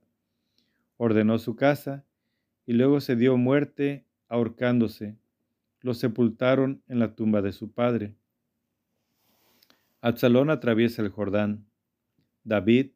[0.99, 2.05] Ordenó su casa
[2.66, 5.16] y luego se dio muerte ahorcándose,
[5.81, 8.15] lo sepultaron en la tumba de su padre.
[10.03, 11.65] Absalón atraviesa el Jordán.
[12.43, 12.91] David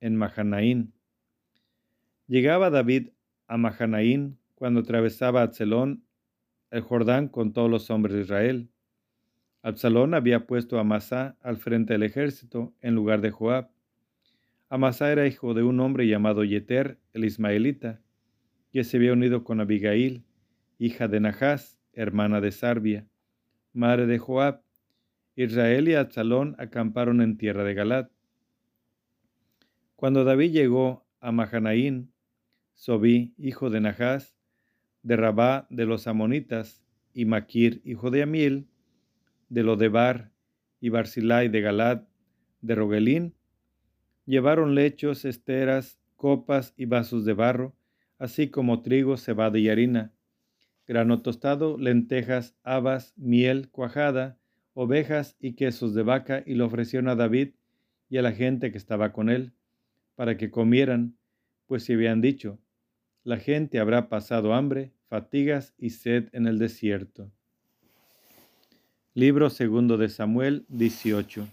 [0.00, 0.92] en Mahanaín.
[2.26, 3.10] Llegaba David
[3.46, 6.02] a Mahanaín cuando atravesaba Absalón
[6.72, 8.72] el Jordán con todos los hombres de Israel.
[9.62, 13.70] Absalón había puesto a Amasá al frente del ejército en lugar de Joab.
[14.68, 18.00] Amasá era hijo de un hombre llamado Yeter, el ismaelita,
[18.72, 20.24] que se había unido con Abigail,
[20.78, 23.08] hija de Nahás, hermana de Sarbia,
[23.72, 24.62] madre de Joab.
[25.34, 28.08] Israel y Absalón acamparon en tierra de Galad.
[29.96, 32.12] Cuando David llegó a Mahanaín,
[32.74, 34.36] Sobí, hijo de Nahás,
[35.02, 38.68] de Rabá de los Amonitas, y Maquir, hijo de Amiel,
[39.48, 40.32] de Lodebar,
[40.80, 42.02] y Barzilai de Galad,
[42.60, 43.34] de Rogelín,
[44.26, 47.74] llevaron lechos, esteras, copas y vasos de barro,
[48.18, 50.12] así como trigo, cebada y harina,
[50.86, 54.38] grano tostado, lentejas, habas, miel, cuajada,
[54.74, 57.50] ovejas y quesos de vaca, y lo ofrecieron a David
[58.08, 59.52] y a la gente que estaba con él,
[60.14, 61.16] para que comieran,
[61.66, 62.58] pues se habían dicho,
[63.22, 67.30] la gente habrá pasado hambre, fatigas y sed en el desierto.
[69.18, 71.48] Libro segundo de Samuel 18.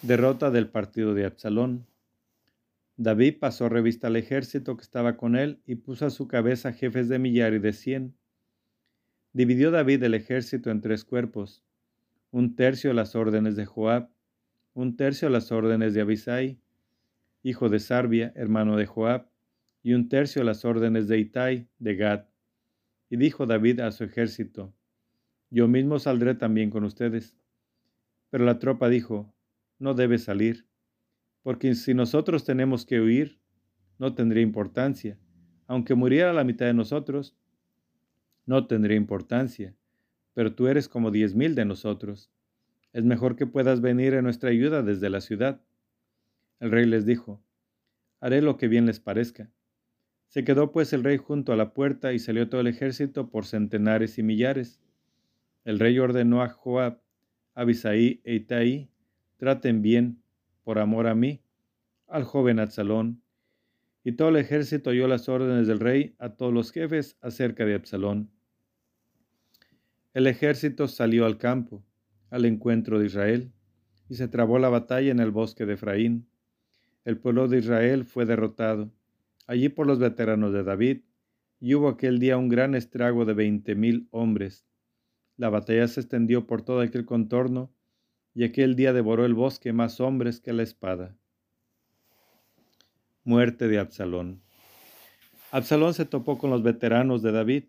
[0.00, 1.84] Derrota del partido de Absalón.
[2.96, 7.10] David pasó revista al ejército que estaba con él y puso a su cabeza jefes
[7.10, 8.14] de millar y de cien.
[9.34, 11.62] Dividió David el ejército en tres cuerpos,
[12.30, 14.08] un tercio a las órdenes de Joab,
[14.72, 16.58] un tercio a las órdenes de Abisai,
[17.42, 19.28] hijo de Sarbia, hermano de Joab,
[19.82, 22.24] y un tercio a las órdenes de Itai, de Gad.
[23.10, 24.72] Y dijo David a su ejército,
[25.50, 27.36] Yo mismo saldré también con ustedes.
[28.30, 29.32] Pero la tropa dijo,
[29.78, 30.66] No debe salir,
[31.42, 33.40] porque si nosotros tenemos que huir,
[33.98, 35.18] no tendría importancia.
[35.66, 37.36] Aunque muriera la mitad de nosotros,
[38.44, 39.74] no tendría importancia.
[40.34, 42.30] Pero tú eres como diez mil de nosotros.
[42.92, 45.60] Es mejor que puedas venir en nuestra ayuda desde la ciudad.
[46.60, 47.42] El rey les dijo,
[48.20, 49.50] Haré lo que bien les parezca.
[50.28, 53.46] Se quedó pues el rey junto a la puerta y salió todo el ejército por
[53.46, 54.80] centenares y millares.
[55.66, 57.00] El rey ordenó a Joab,
[57.56, 58.88] Abisaí e Itaí,
[59.36, 60.22] traten bien,
[60.62, 61.42] por amor a mí,
[62.06, 63.20] al joven Absalón.
[64.04, 67.74] Y todo el ejército oyó las órdenes del rey a todos los jefes acerca de
[67.74, 68.30] Absalón.
[70.14, 71.84] El ejército salió al campo,
[72.30, 73.50] al encuentro de Israel,
[74.08, 76.28] y se trabó la batalla en el bosque de Efraín.
[77.04, 78.92] El pueblo de Israel fue derrotado
[79.48, 81.00] allí por los veteranos de David,
[81.58, 84.64] y hubo aquel día un gran estrago de veinte mil hombres.
[85.36, 87.70] La batalla se extendió por todo aquel contorno,
[88.34, 91.16] y aquel día devoró el bosque más hombres que la espada.
[93.24, 94.42] Muerte de Absalón.
[95.50, 97.64] Absalón se topó con los veteranos de David.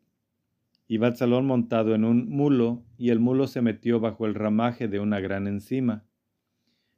[0.88, 5.00] Iba Absalón montado en un mulo, y el mulo se metió bajo el ramaje de
[5.00, 6.06] una gran encima.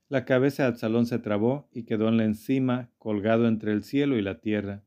[0.07, 4.17] La cabeza de Absalón se trabó y quedó en la encima, colgado entre el cielo
[4.17, 4.83] y la tierra,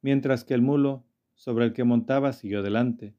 [0.00, 1.04] mientras que el mulo
[1.34, 3.14] sobre el que montaba siguió delante.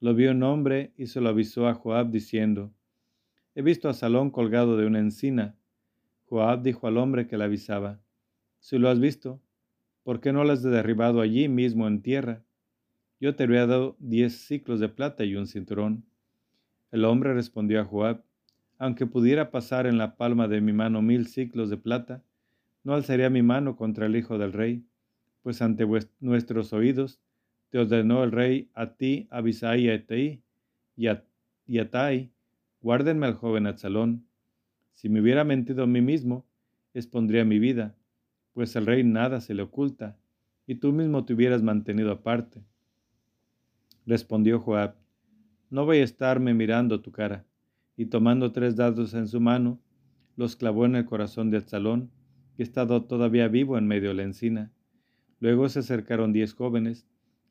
[0.00, 2.72] Lo vio un hombre y se lo avisó a Joab diciendo,
[3.56, 5.56] He visto a Absalón colgado de una encina.
[6.26, 8.00] Joab dijo al hombre que le avisaba,
[8.60, 9.40] Si lo has visto,
[10.04, 12.44] ¿por qué no lo has derribado allí mismo en tierra?
[13.20, 16.04] Yo te habría dado diez ciclos de plata y un cinturón.
[16.92, 18.22] El hombre respondió a Joab,
[18.78, 22.22] aunque pudiera pasar en la palma de mi mano mil ciclos de plata,
[22.84, 24.84] no alzaría mi mano contra el hijo del rey,
[25.42, 25.84] pues ante
[26.20, 27.20] nuestros oídos
[27.70, 30.42] te ordenó el rey a ti, a Abisai y a Etei,
[30.96, 31.24] y a,
[31.66, 32.30] y a Tai,
[32.80, 34.26] guárdenme al joven Absalón.
[34.92, 36.46] Si me hubiera mentido a mí mismo,
[36.94, 37.94] expondría mi vida,
[38.52, 40.16] pues al rey nada se le oculta,
[40.66, 42.64] y tú mismo te hubieras mantenido aparte.
[44.06, 44.96] Respondió Joab,
[45.70, 47.44] no voy a estarme mirando tu cara
[47.98, 49.80] y tomando tres dados en su mano,
[50.36, 52.10] los clavó en el corazón de Absalón,
[52.56, 54.70] que estaba todavía vivo en medio de la encina.
[55.40, 57.08] Luego se acercaron diez jóvenes,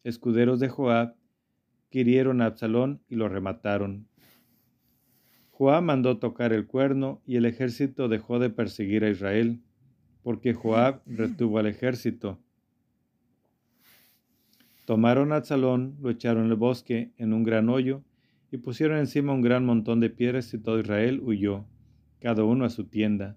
[0.08, 1.16] escuderos de Joab,
[1.90, 4.08] que hirieron a Absalón y lo remataron.
[5.52, 9.60] Joab mandó tocar el cuerno y el ejército dejó de perseguir a Israel,
[10.24, 12.40] porque Joab retuvo al ejército.
[14.86, 18.04] Tomaron a Absalón, lo echaron en el bosque en un gran hoyo
[18.52, 21.66] y pusieron encima un gran montón de piedras y todo Israel huyó,
[22.20, 23.36] cada uno a su tienda.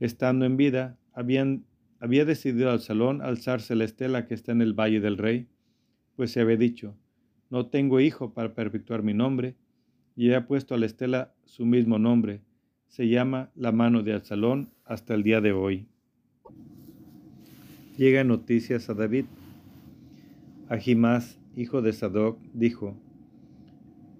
[0.00, 5.16] Estando en vida, había decidido Absalón alzarse la estela que está en el valle del
[5.16, 5.48] rey,
[6.16, 6.96] pues se había dicho,
[7.50, 9.54] no tengo hijo para perpetuar mi nombre,
[10.16, 12.40] y ha puesto a la estela su mismo nombre,
[12.88, 15.88] se llama la mano de Absalón hasta el día de hoy.
[17.96, 19.26] Llega noticias a David.
[20.68, 22.96] Ahimás, hijo de Sadoc, dijo,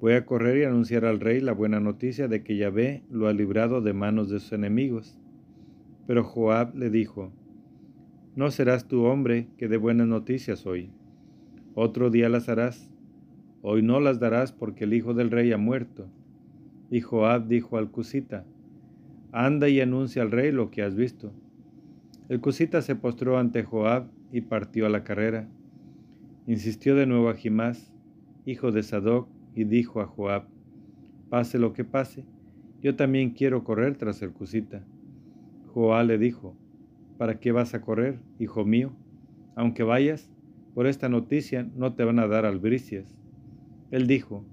[0.01, 3.33] Voy a correr y anunciar al rey la buena noticia de que Yahvé lo ha
[3.33, 5.19] librado de manos de sus enemigos.
[6.07, 7.33] Pero Joab le dijo,
[8.37, 10.91] No serás tu hombre que dé buenas noticias hoy.
[11.75, 12.89] Otro día las harás.
[13.63, 16.07] Hoy no las darás porque el hijo del rey ha muerto.
[16.91, 18.45] Y Joab dijo al cusita,
[19.33, 21.33] Anda y anuncia al rey lo que has visto.
[22.29, 25.49] El cusita se postró ante Joab y partió a la carrera.
[26.47, 27.93] Insistió de nuevo a Jimás,
[28.47, 30.45] hijo de Sadoc, y dijo a Joab,
[31.29, 32.25] pase lo que pase,
[32.83, 34.85] yo también quiero correr tras el cusita.
[35.73, 36.57] Joab le dijo,
[37.19, 38.93] ¿para qué vas a correr, hijo mío?
[39.57, 40.31] Aunque vayas,
[40.75, 43.17] por esta noticia no te van a dar albricias.
[43.91, 44.45] Él dijo,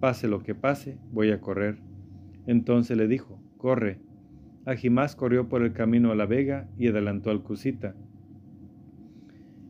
[0.00, 1.78] pase lo que pase, voy a correr.
[2.46, 3.98] Entonces le dijo, corre.
[4.64, 7.94] Ajimás corrió por el camino a la vega y adelantó al cusita.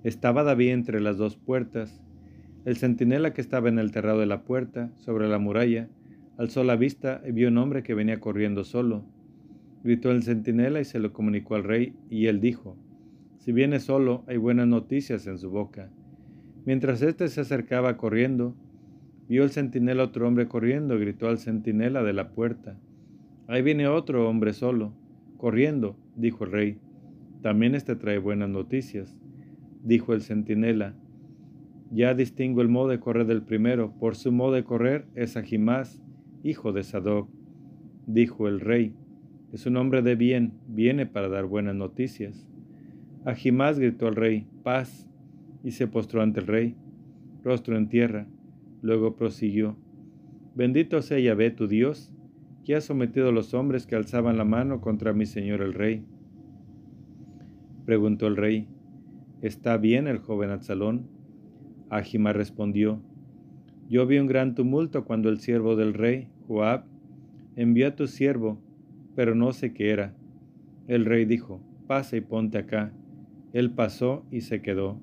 [0.04, 2.00] Estaba David entre las dos puertas.
[2.64, 5.88] El centinela que estaba en el terrado de la puerta, sobre la muralla,
[6.38, 9.04] alzó la vista y vio un hombre que venía corriendo solo.
[9.82, 12.76] Gritó el centinela y se lo comunicó al rey, y él dijo,
[13.46, 15.88] Si viene solo, hay buenas noticias en su boca.
[16.64, 18.56] Mientras éste se acercaba corriendo,
[19.28, 22.76] vio el centinela otro hombre corriendo gritó al centinela de la puerta,
[23.46, 24.92] Ahí viene otro hombre solo,
[25.36, 26.78] corriendo, dijo el rey.
[27.40, 29.16] También este trae buenas noticias
[29.84, 30.96] dijo el centinela.
[31.92, 36.02] Ya distingo el modo de correr del primero, por su modo de correr es Ajimás,
[36.42, 37.28] hijo de Sadoc.
[38.08, 38.92] Dijo el rey,
[39.52, 42.48] es un hombre de bien, viene para dar buenas noticias.
[43.26, 45.04] Ajimás gritó al rey, paz,
[45.64, 46.76] y se postró ante el rey,
[47.42, 48.28] rostro en tierra.
[48.82, 49.76] Luego prosiguió,
[50.54, 52.12] bendito sea Yahvé tu Dios,
[52.64, 56.04] que ha sometido a los hombres que alzaban la mano contra mi señor el rey.
[57.84, 58.68] Preguntó el rey,
[59.42, 61.08] ¿Está bien el joven Absalón?
[61.90, 63.02] Ajima respondió,
[63.88, 66.84] Yo vi un gran tumulto cuando el siervo del rey, Joab,
[67.56, 68.60] envió a tu siervo,
[69.16, 70.14] pero no sé qué era.
[70.86, 72.92] El rey dijo, pasa y ponte acá.
[73.56, 75.00] Él pasó y se quedó.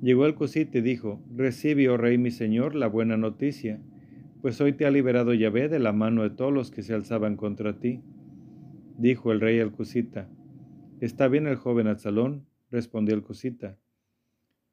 [0.00, 3.78] Llegó el cosite y dijo, recibe, oh rey mi señor, la buena noticia,
[4.40, 7.36] pues hoy te ha liberado Yahvé de la mano de todos los que se alzaban
[7.36, 8.00] contra ti.
[8.96, 10.30] Dijo el rey al cosita,
[11.02, 12.46] ¿está bien el joven Absalón?
[12.70, 13.76] respondió el cosita.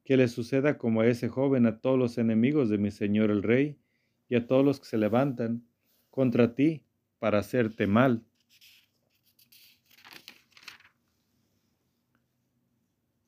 [0.02, 3.42] Que le suceda como a ese joven a todos los enemigos de mi señor el
[3.42, 3.76] rey
[4.30, 5.66] y a todos los que se levantan
[6.08, 6.80] contra ti
[7.18, 8.24] para hacerte mal.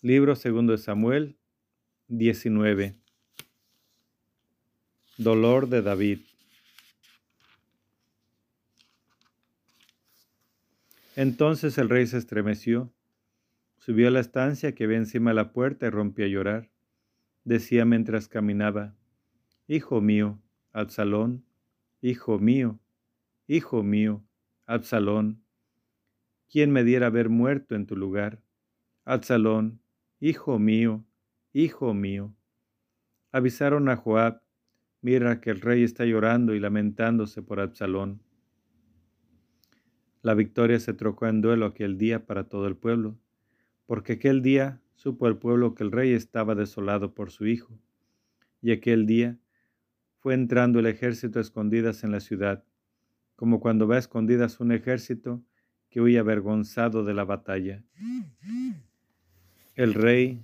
[0.03, 1.37] Libro segundo de Samuel
[2.09, 2.97] 19.
[5.19, 6.21] Dolor de David.
[11.17, 12.91] Entonces el rey se estremeció
[13.77, 16.71] Subió a la estancia que ve encima de la puerta y rompió a llorar.
[17.45, 18.95] Decía mientras caminaba,
[19.69, 20.41] Hijo mío,
[20.73, 21.45] Absalón,
[22.01, 22.79] hijo mío,
[23.47, 24.25] hijo mío,
[24.65, 25.43] Absalón,
[26.51, 28.43] ¿quién me diera haber muerto en tu lugar?
[29.05, 29.81] Absalón,
[30.21, 31.05] hijo mío,
[31.53, 32.35] hijo mío.
[33.33, 34.43] Avisaron a Joab,
[35.01, 38.23] mira que el rey está llorando y lamentándose por Absalón.
[40.23, 43.19] La victoria se trocó en duelo aquel día para todo el pueblo
[43.91, 47.77] porque aquel día supo el pueblo que el rey estaba desolado por su hijo,
[48.63, 49.37] y aquel día
[50.21, 52.63] fue entrando el ejército a escondidas en la ciudad,
[53.35, 55.43] como cuando va a escondidas un ejército
[55.89, 57.83] que huye avergonzado de la batalla.
[59.81, 60.43] El rey,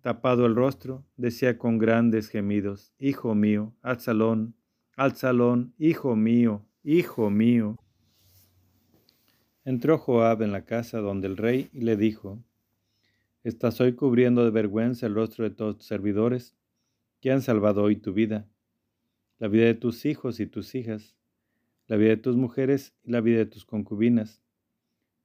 [0.00, 4.54] tapado el rostro, decía con grandes gemidos, Hijo mío, Absalón,
[4.96, 7.76] Absalón, hijo mío, hijo mío.
[9.66, 12.42] Entró Joab en la casa donde el rey y le dijo,
[13.42, 16.56] Estás hoy cubriendo de vergüenza el rostro de todos tus servidores
[17.20, 18.48] que han salvado hoy tu vida,
[19.38, 21.18] la vida de tus hijos y tus hijas,
[21.86, 24.40] la vida de tus mujeres y la vida de tus concubinas.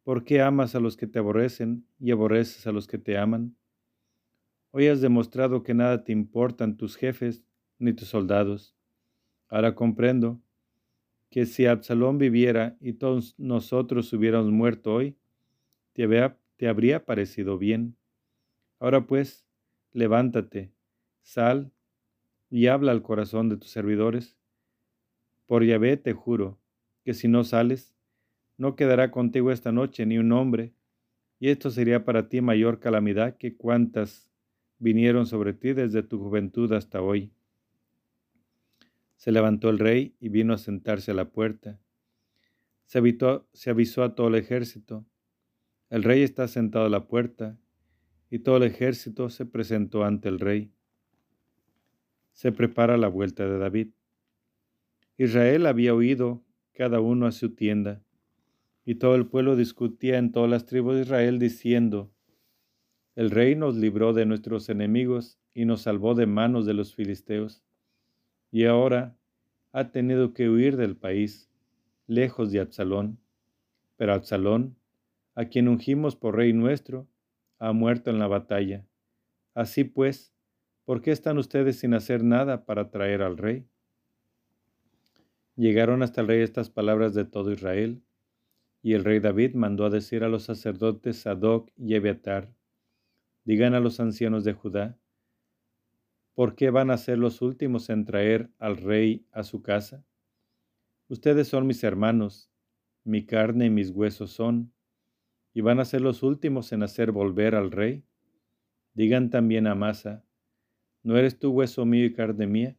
[0.09, 3.55] ¿Por qué amas a los que te aborrecen y aborreces a los que te aman?
[4.71, 7.43] Hoy has demostrado que nada te importan tus jefes
[7.77, 8.75] ni tus soldados.
[9.49, 10.41] Ahora comprendo
[11.29, 15.15] que si Absalón viviera y todos nosotros hubiéramos muerto hoy,
[15.93, 17.95] te, habría parecido bien.
[18.79, 19.45] Ahora pues,
[19.91, 20.73] levántate,
[21.21, 21.71] sal
[22.49, 24.39] y habla al corazón de tus servidores.
[25.45, 26.57] Por Yahvé te juro
[27.03, 27.93] que si no sales,
[28.59, 30.73] no quedará contigo esta noche ni un hombre,
[31.39, 34.29] y esto sería para ti mayor calamidad que cuantas
[34.79, 37.31] vinieron sobre ti desde tu juventud hasta hoy.
[39.15, 41.79] Se levantó el rey y vino a sentarse a la puerta.
[42.83, 42.99] Se,
[43.69, 45.05] avisó a todo el ejército.
[45.89, 47.57] El rey está sentado a la puerta
[48.29, 50.73] y todo el ejército se presentó ante el rey.
[52.33, 53.87] Se prepara la vuelta de David.
[55.17, 58.03] Israel había huido cada uno a su tienda,
[58.89, 62.11] y todo el pueblo discutía en todas las tribus de Israel diciendo,
[63.15, 67.63] El rey nos libró de nuestros enemigos y nos salvó de manos de los filisteos,
[68.49, 69.15] y ahora
[69.73, 71.51] ha tenido que huir del país,
[72.07, 73.19] lejos de Absalón.
[73.95, 74.75] Pero Absalón,
[75.35, 77.07] a quien ungimos por rey nuestro,
[77.59, 78.87] ha muerto en la batalla.
[79.53, 80.33] Así pues,
[80.83, 83.67] ¿por qué están ustedes sin hacer nada para traer al rey?
[85.55, 88.01] Llegaron hasta el rey estas palabras de todo Israel,
[88.81, 92.53] y el rey David mandó a decir a los sacerdotes Sadoc y Ebeatar,
[93.43, 94.97] digan a los ancianos de Judá,
[96.33, 100.05] ¿por qué van a ser los últimos en traer al rey a su casa?
[101.09, 102.49] Ustedes son mis hermanos,
[103.03, 104.71] mi carne y mis huesos son,
[105.53, 108.05] y van a ser los últimos en hacer volver al rey.
[108.93, 110.23] Digan también a Masa,
[111.03, 112.77] ¿no eres tú hueso mío y carne mía?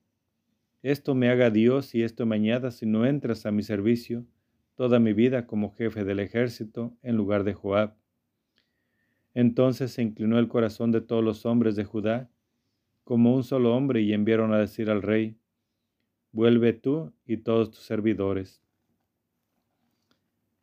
[0.83, 4.25] Esto me haga Dios y esto me añada si no entras a mi servicio
[4.81, 7.99] toda mi vida como jefe del ejército en lugar de Joab.
[9.35, 12.31] Entonces se inclinó el corazón de todos los hombres de Judá
[13.05, 15.37] como un solo hombre y enviaron a decir al rey,
[16.33, 18.63] vuelve tú y todos tus servidores.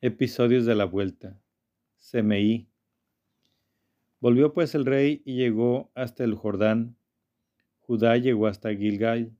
[0.01, 1.39] Episodios de la vuelta.
[1.97, 2.67] Semeí.
[4.19, 6.97] Volvió pues el rey y llegó hasta el Jordán.
[7.81, 9.31] Judá llegó hasta Gilgal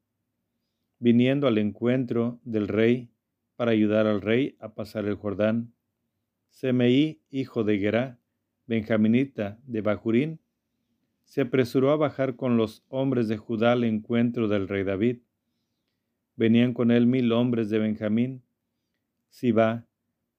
[1.00, 3.10] viniendo al encuentro del rey
[3.58, 5.74] para ayudar al rey a pasar el Jordán.
[6.50, 8.20] Semeí, hijo de Gerá,
[8.68, 10.40] benjaminita de Bajurín,
[11.26, 15.18] se apresuró a bajar con los hombres de Judá al encuentro del rey David.
[16.36, 18.44] Venían con él mil hombres de Benjamín.
[19.30, 19.88] Siba,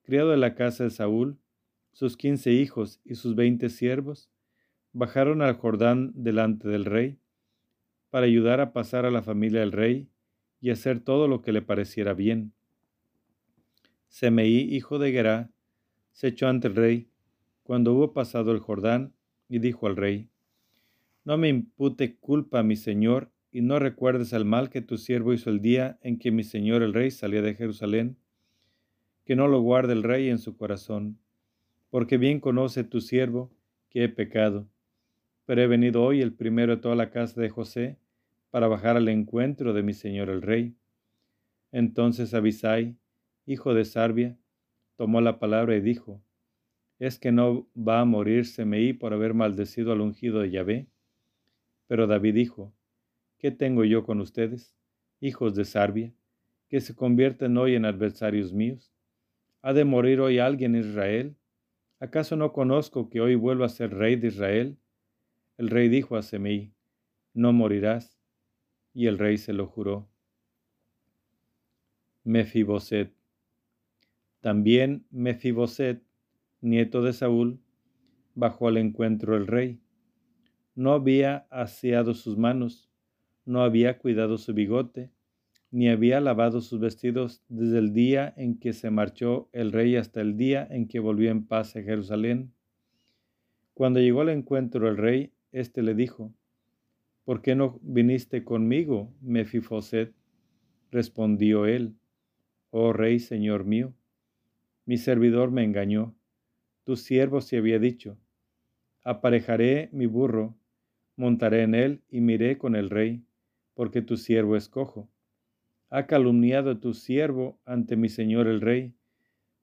[0.01, 1.37] criado de la casa de Saúl,
[1.91, 4.31] sus quince hijos y sus veinte siervos,
[4.93, 7.19] bajaron al Jordán delante del rey,
[8.09, 10.09] para ayudar a pasar a la familia del rey
[10.61, 12.53] y hacer todo lo que le pareciera bien.
[14.09, 15.51] Semeí, hijo de Gerá,
[16.11, 17.09] se echó ante el rey
[17.63, 19.13] cuando hubo pasado el Jordán
[19.47, 20.29] y dijo al rey,
[21.23, 25.49] No me impute culpa, mi señor, y no recuerdes al mal que tu siervo hizo
[25.49, 28.17] el día en que mi señor el rey salía de Jerusalén,
[29.25, 31.19] que no lo guarde el rey en su corazón,
[31.89, 33.51] porque bien conoce tu siervo
[33.89, 34.67] que he pecado.
[35.45, 37.97] Pero he venido hoy el primero de toda la casa de José,
[38.49, 40.75] para bajar al encuentro de mi señor el rey.
[41.71, 42.97] Entonces Abisai,
[43.51, 44.37] hijo de Sarbia,
[44.95, 46.21] tomó la palabra y dijo,
[46.99, 50.87] ¿es que no va a morir Semeí por haber maldecido al ungido de Yahvé?
[51.87, 52.71] Pero David dijo,
[53.39, 54.75] ¿qué tengo yo con ustedes,
[55.19, 56.13] hijos de Sarbia,
[56.67, 58.93] que se convierten hoy en adversarios míos?
[59.63, 61.35] ¿Ha de morir hoy alguien en Israel?
[61.99, 64.77] ¿Acaso no conozco que hoy vuelva a ser rey de Israel?
[65.57, 66.71] El rey dijo a Semeí,
[67.33, 68.19] no morirás,
[68.93, 70.07] y el rey se lo juró.
[72.23, 73.18] Mefiboset.
[74.41, 76.01] También Mefiboset,
[76.61, 77.59] nieto de Saúl,
[78.35, 79.79] bajó al encuentro del rey.
[80.75, 82.89] No había aseado sus manos,
[83.45, 85.11] no había cuidado su bigote,
[85.71, 90.21] ni había lavado sus vestidos desde el día en que se marchó el rey hasta
[90.21, 92.53] el día en que volvió en paz a Jerusalén.
[93.73, 96.33] Cuando llegó al encuentro el rey, éste le dijo,
[97.25, 100.13] ¿Por qué no viniste conmigo, Mefifoset?
[100.91, 101.95] Respondió él,
[102.71, 103.93] Oh rey, señor mío,
[104.89, 106.15] mi servidor me engañó.
[106.83, 108.17] Tu siervo se había dicho,
[109.03, 110.57] aparejaré mi burro,
[111.15, 113.23] montaré en él y miré con el rey,
[113.75, 115.07] porque tu siervo es cojo.
[115.91, 118.95] Ha calumniado tu siervo ante mi señor el rey,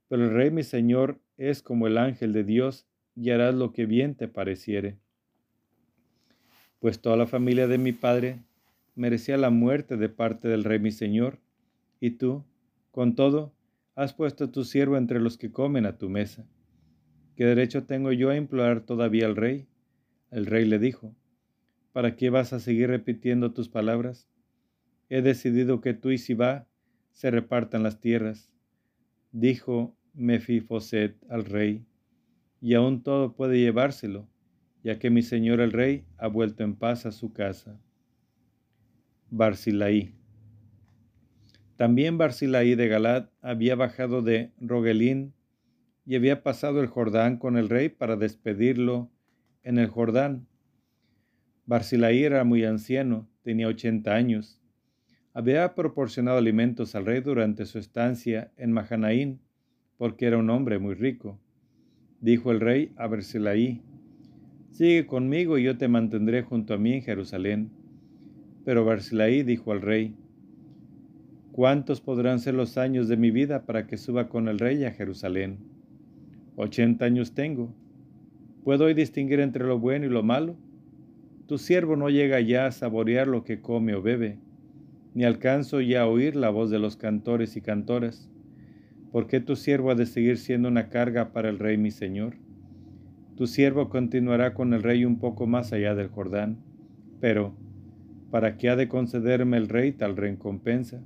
[0.06, 2.86] pero el rey mi señor es como el ángel de Dios,
[3.16, 4.96] y harás lo que bien te pareciere
[6.78, 8.44] pues toda la familia de mi padre
[8.94, 11.40] merecía la muerte de parte del rey mi señor,
[11.98, 12.44] y tú,
[12.92, 13.55] con todo,
[13.96, 16.46] has puesto a tu siervo entre los que comen a tu mesa.
[17.34, 19.66] ¿Qué derecho tengo yo a implorar todavía al rey?
[20.30, 21.16] El rey le dijo,
[21.92, 24.28] ¿para qué vas a seguir repitiendo tus palabras?
[25.08, 26.68] He decidido que tú y Sibá
[27.10, 28.52] se repartan las tierras.
[29.32, 31.84] Dijo Mefifoset al rey,
[32.60, 34.28] y aún todo puede llevárselo
[34.86, 37.76] ya que mi señor el rey ha vuelto en paz a su casa.
[39.30, 40.14] Barcilaí.
[41.76, 45.34] También Barcilaí de Galad había bajado de Rogelín
[46.06, 49.10] y había pasado el Jordán con el rey para despedirlo
[49.62, 50.46] en el Jordán.
[51.66, 54.60] Barcilaí era muy anciano, tenía ochenta años.
[55.34, 59.40] Había proporcionado alimentos al rey durante su estancia en Mahanaín,
[59.98, 61.38] porque era un hombre muy rico.
[62.20, 63.82] Dijo el rey a Barcilaí,
[64.70, 67.70] Sigue conmigo y yo te mantendré junto a mí en Jerusalén.
[68.64, 70.14] Pero Barcilaí dijo al rey,
[71.56, 74.90] ¿Cuántos podrán ser los años de mi vida para que suba con el rey a
[74.90, 75.56] Jerusalén?
[76.54, 77.74] Ochenta años tengo.
[78.62, 80.58] ¿Puedo hoy distinguir entre lo bueno y lo malo?
[81.46, 84.38] Tu siervo no llega ya a saborear lo que come o bebe,
[85.14, 88.30] ni alcanzo ya a oír la voz de los cantores y cantoras.
[89.10, 92.34] ¿Por qué tu siervo ha de seguir siendo una carga para el rey mi señor?
[93.34, 96.58] Tu siervo continuará con el rey un poco más allá del Jordán,
[97.18, 97.54] pero
[98.30, 101.00] ¿para qué ha de concederme el rey tal recompensa?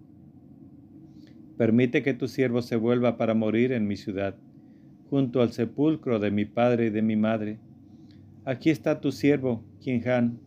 [1.61, 4.35] Permite que tu siervo se vuelva para morir en mi ciudad,
[5.11, 7.59] junto al sepulcro de mi padre y de mi madre.
[8.47, 10.39] Aquí está tu siervo, Kinhan,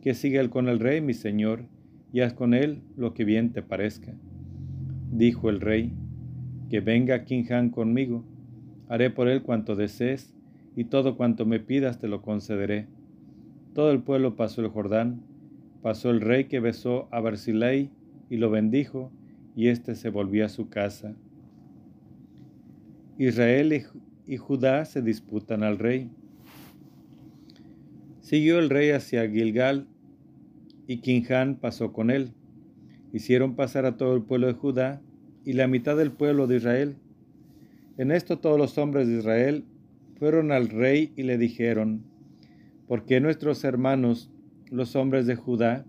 [0.00, 1.64] que siga con el rey, mi señor,
[2.12, 4.12] y haz con él lo que bien te parezca.
[5.10, 5.92] Dijo el rey,
[6.68, 8.24] que venga Kinhan conmigo,
[8.88, 10.32] haré por él cuanto desees,
[10.76, 12.86] y todo cuanto me pidas te lo concederé.
[13.74, 15.20] Todo el pueblo pasó el Jordán,
[15.82, 17.90] pasó el rey que besó a Barzilai
[18.28, 19.10] y lo bendijo,
[19.54, 21.14] y éste se volvió a su casa.
[23.18, 23.84] Israel
[24.26, 26.10] y Judá se disputan al rey.
[28.20, 29.86] Siguió el rey hacia Gilgal,
[30.86, 32.32] y Kinhan pasó con él.
[33.12, 35.00] Hicieron pasar a todo el pueblo de Judá
[35.44, 36.96] y la mitad del pueblo de Israel.
[37.96, 39.64] En esto todos los hombres de Israel
[40.18, 42.02] fueron al rey y le dijeron,
[42.88, 44.30] ¿por qué nuestros hermanos,
[44.70, 45.86] los hombres de Judá,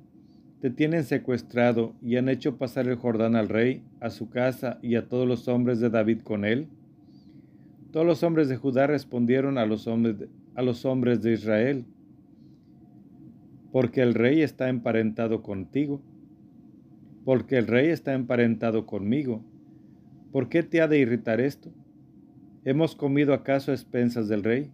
[0.61, 4.95] te tienen secuestrado y han hecho pasar el Jordán al rey, a su casa y
[4.95, 6.67] a todos los hombres de David con él?
[7.91, 11.85] Todos los hombres de Judá respondieron a los hombres de, a los hombres de Israel,
[13.71, 15.99] porque el rey está emparentado contigo,
[17.25, 19.43] porque el rey está emparentado conmigo.
[20.31, 21.71] ¿Por qué te ha de irritar esto?
[22.65, 24.69] ¿Hemos comido acaso a expensas del rey?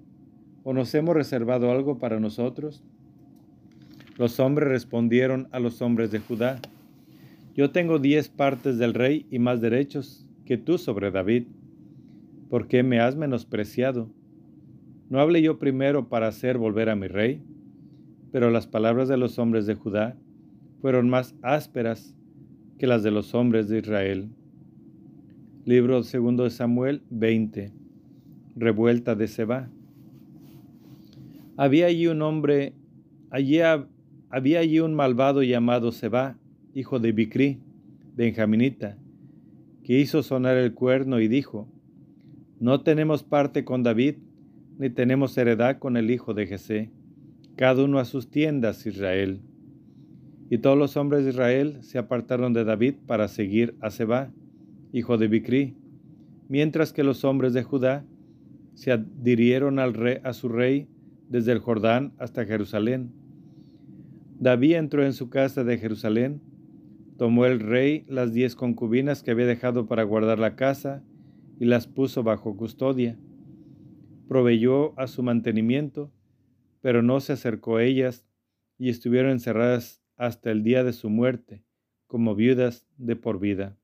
[0.65, 2.83] ¿O nos hemos reservado algo para nosotros?
[4.17, 6.59] Los hombres respondieron a los hombres de Judá,
[7.55, 11.47] Yo tengo diez partes del rey y más derechos que tú sobre David.
[12.49, 14.09] ¿Por qué me has menospreciado?
[15.09, 17.41] ¿No hablé yo primero para hacer volver a mi rey?
[18.31, 20.17] Pero las palabras de los hombres de Judá
[20.81, 22.15] fueron más ásperas
[22.77, 24.29] que las de los hombres de Israel.
[25.65, 27.71] Libro segundo de Samuel 20.
[28.55, 29.69] Revuelta de Seba.
[31.55, 32.73] Había allí un hombre,
[33.31, 33.59] allí
[34.29, 36.37] había allí un malvado llamado Seba,
[36.73, 37.59] hijo de Bicri,
[38.15, 38.97] benjaminita,
[39.83, 41.67] que hizo sonar el cuerno y dijo:
[42.59, 44.15] No tenemos parte con David,
[44.77, 46.91] ni tenemos heredad con el hijo de Jesé,
[47.55, 49.41] cada uno a sus tiendas, Israel.
[50.49, 54.31] Y todos los hombres de Israel se apartaron de David para seguir a Seba
[54.91, 55.75] hijo de Bicri,
[56.47, 58.05] mientras que los hombres de Judá
[58.73, 60.87] se adhirieron al rey, a su rey
[61.29, 63.11] desde el Jordán hasta Jerusalén.
[64.39, 66.41] David entró en su casa de Jerusalén,
[67.17, 71.03] tomó el rey las diez concubinas que había dejado para guardar la casa
[71.59, 73.17] y las puso bajo custodia.
[74.27, 76.11] Proveyó a su mantenimiento,
[76.81, 78.25] pero no se acercó a ellas
[78.77, 81.63] y estuvieron encerradas hasta el día de su muerte,
[82.05, 83.77] como viudas de por vida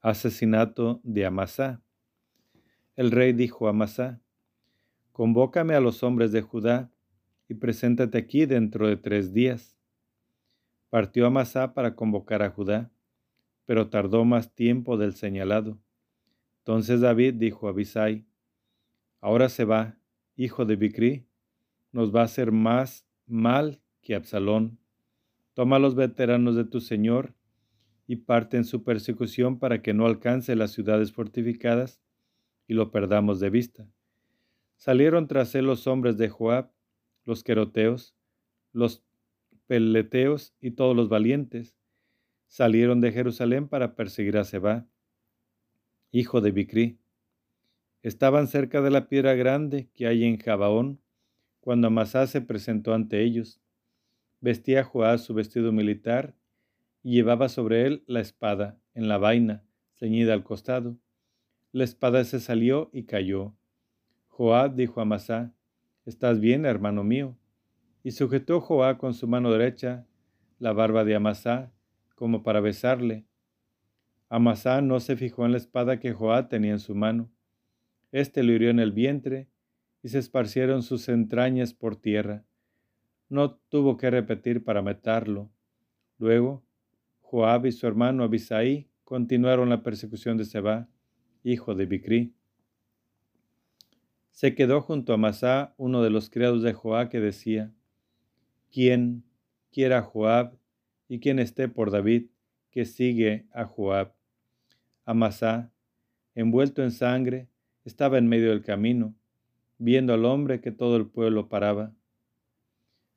[0.00, 1.82] asesinato de Amasá.
[2.96, 4.20] El rey dijo a Amasá,
[5.12, 6.90] convócame a los hombres de Judá
[7.48, 9.76] y preséntate aquí dentro de tres días.
[10.90, 12.90] Partió Amasá para convocar a Judá,
[13.66, 15.78] pero tardó más tiempo del señalado.
[16.58, 18.26] Entonces David dijo a Abisai,
[19.20, 19.98] ahora se va,
[20.36, 21.26] hijo de Bicri,
[21.92, 24.78] nos va a hacer más mal que Absalón.
[25.54, 27.34] Toma a los veteranos de tu señor
[28.06, 32.00] y parten su persecución para que no alcance las ciudades fortificadas
[32.66, 33.90] y lo perdamos de vista.
[34.76, 36.70] Salieron tras él los hombres de Joab,
[37.28, 38.16] los queroteos,
[38.72, 39.04] los
[39.66, 41.76] peleteos y todos los valientes.
[42.46, 44.88] Salieron de Jerusalén para perseguir a Seba,
[46.10, 46.98] hijo de Bicri.
[48.02, 51.00] Estaban cerca de la piedra grande que hay en Jabaón,
[51.60, 53.60] cuando Amasá se presentó ante ellos.
[54.40, 56.34] Vestía Joab su vestido militar
[57.02, 59.64] y llevaba sobre él la espada en la vaina,
[59.96, 60.96] ceñida al costado.
[61.72, 63.54] La espada se salió y cayó.
[64.28, 65.52] Joab dijo a Amasá,
[66.08, 67.36] ¿Estás bien, hermano mío?
[68.02, 70.06] Y sujetó Joab con su mano derecha
[70.58, 71.70] la barba de Amasá,
[72.14, 73.26] como para besarle.
[74.30, 77.30] Amasá no se fijó en la espada que Joab tenía en su mano.
[78.10, 79.50] Este lo hirió en el vientre
[80.02, 82.42] y se esparcieron sus entrañas por tierra.
[83.28, 85.50] No tuvo que repetir para matarlo.
[86.16, 86.64] Luego
[87.20, 90.88] Joab y su hermano Abisai continuaron la persecución de Seba,
[91.44, 92.37] hijo de Bicri.
[94.38, 97.72] Se quedó junto a Masá uno de los criados de Joab que decía,
[98.70, 99.24] ¿Quién
[99.72, 100.56] quiera a Joab
[101.08, 102.26] y quien esté por David,
[102.70, 104.12] que sigue a Joab?
[105.04, 105.72] Amasá,
[106.36, 107.48] envuelto en sangre,
[107.84, 109.12] estaba en medio del camino,
[109.76, 111.92] viendo al hombre que todo el pueblo paraba.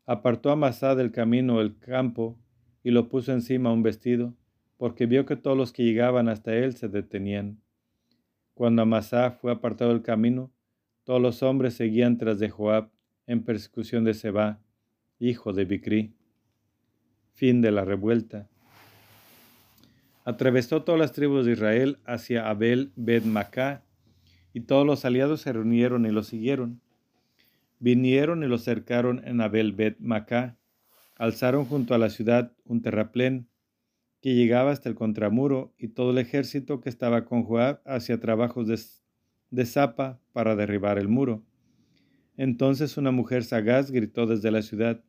[0.07, 2.39] Apartó Amasá del camino el campo
[2.83, 4.33] y lo puso encima un vestido,
[4.75, 7.61] porque vio que todos los que llegaban hasta él se detenían.
[8.55, 10.51] Cuando Amasá fue apartado del camino,
[11.03, 12.89] todos los hombres seguían tras de Joab
[13.25, 14.59] en persecución de Seba,
[15.19, 16.13] hijo de Bicri.
[17.33, 18.49] Fin de la revuelta.
[20.25, 23.83] Atravesó todas las tribus de Israel hacia Abel Bet Macá,
[24.53, 26.81] y todos los aliados se reunieron y lo siguieron.
[27.79, 30.57] Vinieron y lo cercaron en Abel Bet Macá,
[31.15, 33.47] alzaron junto a la ciudad un terraplén
[34.21, 38.67] que llegaba hasta el contramuro y todo el ejército que estaba con Joab hacia trabajos
[38.67, 38.77] de,
[39.51, 41.43] de zapa para derribar el muro.
[42.37, 45.03] Entonces una mujer sagaz gritó desde la ciudad,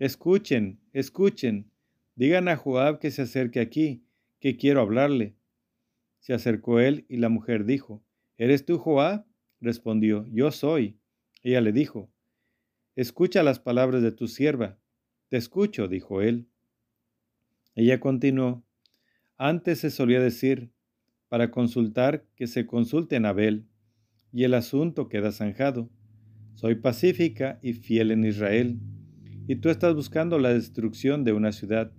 [0.00, 1.70] Escuchen, escuchen,
[2.16, 4.02] digan a Joab que se acerque aquí,
[4.40, 5.36] que quiero hablarle.
[6.18, 8.02] Se acercó él y la mujer dijo,
[8.36, 9.24] ¿Eres tú Joab?
[9.60, 10.98] Respondió, Yo soy.
[11.42, 12.10] Ella le dijo,
[12.96, 14.78] Escucha las palabras de tu sierva.
[15.28, 16.48] Te escucho, dijo él.
[17.74, 18.64] Ella continuó,
[19.36, 20.70] antes se solía decir,
[21.28, 23.66] para consultar que se consulte en Abel,
[24.34, 25.88] y el asunto queda zanjado.
[26.56, 28.78] Soy pacífica y fiel en Israel,
[29.48, 31.92] y tú estás buscando la destrucción de una ciudad.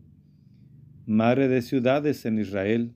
[1.07, 2.93] Madre de ciudades en Israel,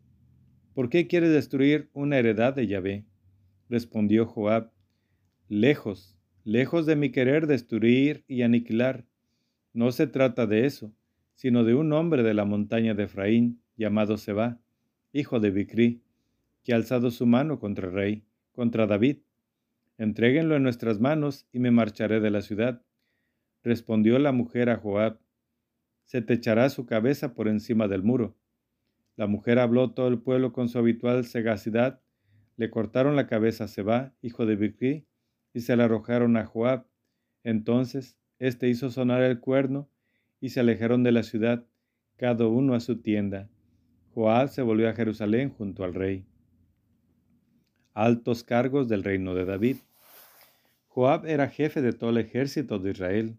[0.76, 3.06] ¿por qué quieres destruir una heredad de Yahvé?
[3.70, 4.72] Respondió Joab,
[5.48, 9.07] lejos, lejos de mi querer destruir y aniquilar.
[9.74, 10.94] No se trata de eso
[11.40, 14.60] sino de un hombre de la montaña de Efraín, llamado Seba,
[15.14, 16.03] hijo de Bicri,
[16.66, 19.20] que ha alzado su mano contra el rey, contra David.
[20.00, 22.82] Entréguenlo en nuestras manos y me marcharé de la ciudad.
[23.64, 25.20] Respondió la mujer a Joab,
[26.06, 28.38] se te echará su cabeza por encima del muro.
[29.18, 32.02] La mujer habló todo el pueblo con su habitual sagacidad,
[32.56, 35.06] le cortaron la cabeza a Seba, hijo de Bicri,
[35.54, 36.88] y se la arrojaron a Joab.
[37.44, 39.90] Entonces éste hizo sonar el cuerno
[40.40, 41.68] y se alejaron de la ciudad,
[42.16, 43.50] cada uno a su tienda.
[44.14, 46.26] Joab se volvió a Jerusalén junto al rey.
[47.94, 49.76] Altos cargos del reino de David.
[51.00, 53.38] Joab era jefe de todo el ejército de Israel.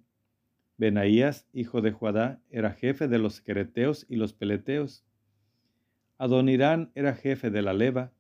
[0.78, 5.04] Benaías, hijo de Joadá, era jefe de los quereteos y los peleteos.
[6.16, 8.14] Adonirán era jefe de la leva,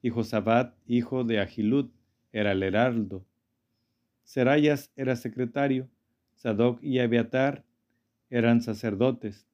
[0.00, 1.90] y Josabat, hijo de Agilud,
[2.32, 3.26] era el heraldo.
[4.24, 5.90] Serayas era secretario,
[6.34, 7.66] Sadoc y Abiatar
[8.30, 9.46] eran sacerdotes.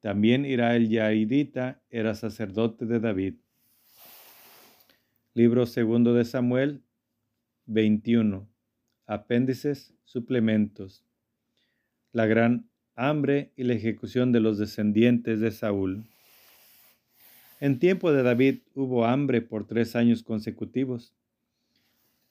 [0.00, 3.36] También el Yairita era sacerdote de David.
[5.32, 6.82] Libro segundo de Samuel
[7.64, 8.54] 21.
[9.06, 11.04] Apéndices, suplementos.
[12.10, 16.04] La gran hambre y la ejecución de los descendientes de Saúl.
[17.60, 21.14] En tiempo de David hubo hambre por tres años consecutivos.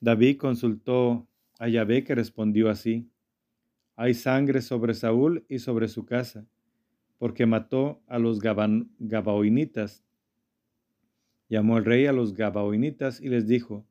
[0.02, 1.26] David consultó
[1.60, 3.10] a Yahvé que respondió así.
[3.96, 6.46] Hay sangre sobre Saúl y sobre su casa,
[7.18, 10.04] porque mató a los Gabaoinitas.
[11.48, 13.86] Llamó el rey a los Gabaoinitas y les dijo,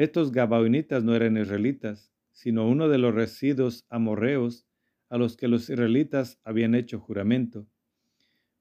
[0.00, 4.66] Estos Gabaoinitas no eran israelitas, sino uno de los residuos amorreos
[5.10, 7.66] a los que los israelitas habían hecho juramento.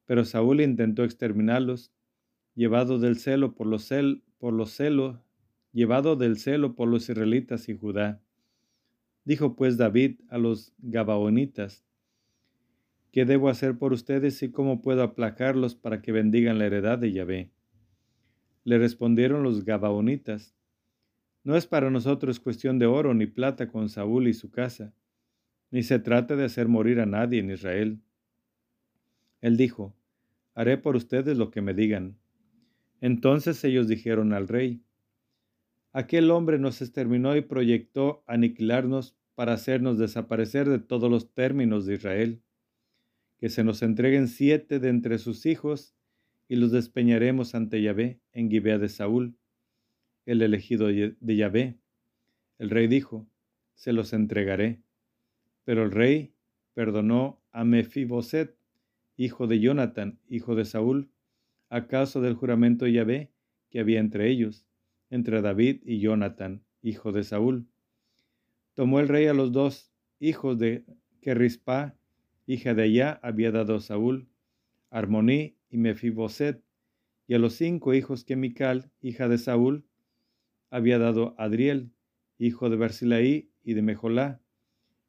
[0.05, 1.93] Pero Saúl intentó exterminarlos,
[2.55, 5.17] llevado del celo por los, cel, por los celos,
[5.71, 8.21] llevado del celo por los israelitas y Judá.
[9.23, 11.85] Dijo pues David a los Gabaonitas,
[13.13, 17.13] ¿qué debo hacer por ustedes y cómo puedo aplacarlos para que bendigan la heredad de
[17.13, 17.49] Yahvé?
[18.65, 20.58] Le respondieron los Gabaonitas,
[21.43, 24.93] no es para nosotros cuestión de oro ni plata con Saúl y su casa,
[25.71, 27.99] ni se trata de hacer morir a nadie en Israel.
[29.41, 29.95] Él dijo,
[30.53, 32.17] haré por ustedes lo que me digan.
[33.01, 34.83] Entonces ellos dijeron al rey,
[35.93, 41.93] aquel hombre nos exterminó y proyectó aniquilarnos para hacernos desaparecer de todos los términos de
[41.95, 42.41] Israel.
[43.37, 45.95] Que se nos entreguen siete de entre sus hijos
[46.49, 49.38] y los despeñaremos ante Yahvé en Gibea de Saúl,
[50.31, 51.77] el elegido de Yahvé.
[52.57, 53.27] El rey dijo,
[53.75, 54.81] se los entregaré.
[55.63, 56.33] Pero el rey
[56.73, 58.55] perdonó a Mefiboset,
[59.17, 61.09] hijo de Jonathan, hijo de Saúl,
[61.69, 63.31] a causa del juramento de Yahvé
[63.69, 64.65] que había entre ellos,
[65.09, 67.67] entre David y Jonathan, hijo de Saúl
[68.79, 69.91] Tomó el rey a los dos
[70.21, 70.85] hijos de
[71.21, 71.97] que Rispa,
[72.45, 74.29] hija de ella, había dado a Saúl,
[74.89, 76.63] Armoní y Mefiboset,
[77.27, 79.85] y a los cinco hijos que Mical, hija de Saúl,
[80.69, 81.91] había dado a Adriel,
[82.37, 84.41] hijo de Barsilaí y de Mejolá,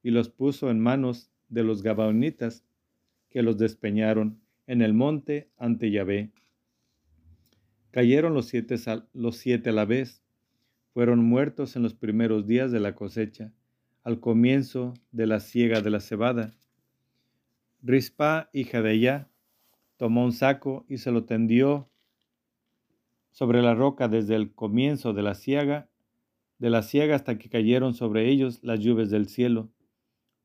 [0.02, 2.64] y los puso en manos de los Gabaonitas,
[3.28, 6.32] que los despeñaron en el monte ante Yahvé.
[7.90, 8.76] Cayeron los siete,
[9.12, 10.22] los siete a la vez,
[10.92, 13.52] fueron muertos en los primeros días de la cosecha,
[14.02, 16.54] al comienzo de la siega de la cebada.
[17.82, 19.28] Rispa, hija de ella,
[19.96, 21.89] tomó un saco y se lo tendió
[23.31, 25.89] sobre la roca desde el comienzo de la siega,
[26.59, 29.70] de la siega hasta que cayeron sobre ellos las lluvias del cielo.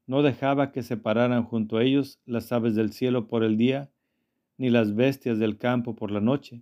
[0.07, 3.89] no dejaba que se pararan junto a ellos las aves del cielo por el día,
[4.57, 6.61] ni las bestias del campo por la noche.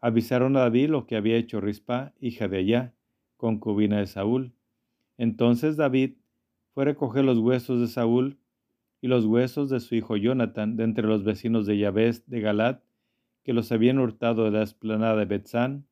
[0.00, 2.94] Avisaron a David lo que había hecho Rispa, hija de Allá,
[3.36, 4.52] concubina de Saúl.
[5.18, 6.14] Entonces David
[6.74, 8.38] fue a recoger los huesos de Saúl
[9.00, 12.82] y los huesos de su hijo Jonathan de entre los vecinos de Yahvé de Galat,
[13.42, 15.86] que los habían hurtado de la esplanada de Betzán,